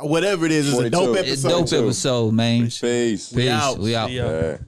Whatever 0.00 0.46
it 0.46 0.52
is, 0.52 0.68
it's 0.68 0.78
a 0.78 0.90
dope 0.90 1.16
It's 1.16 1.30
It's 1.30 1.44
episode. 1.44 1.70
dope 1.70 1.84
episode, 1.84 2.34
man. 2.34 2.56
Appreciate 2.62 3.10
Peace. 3.12 3.32
Peace. 3.32 3.48
out. 3.50 3.78
We 3.78 3.94
out. 3.96 4.10
Yeah. 4.10 4.58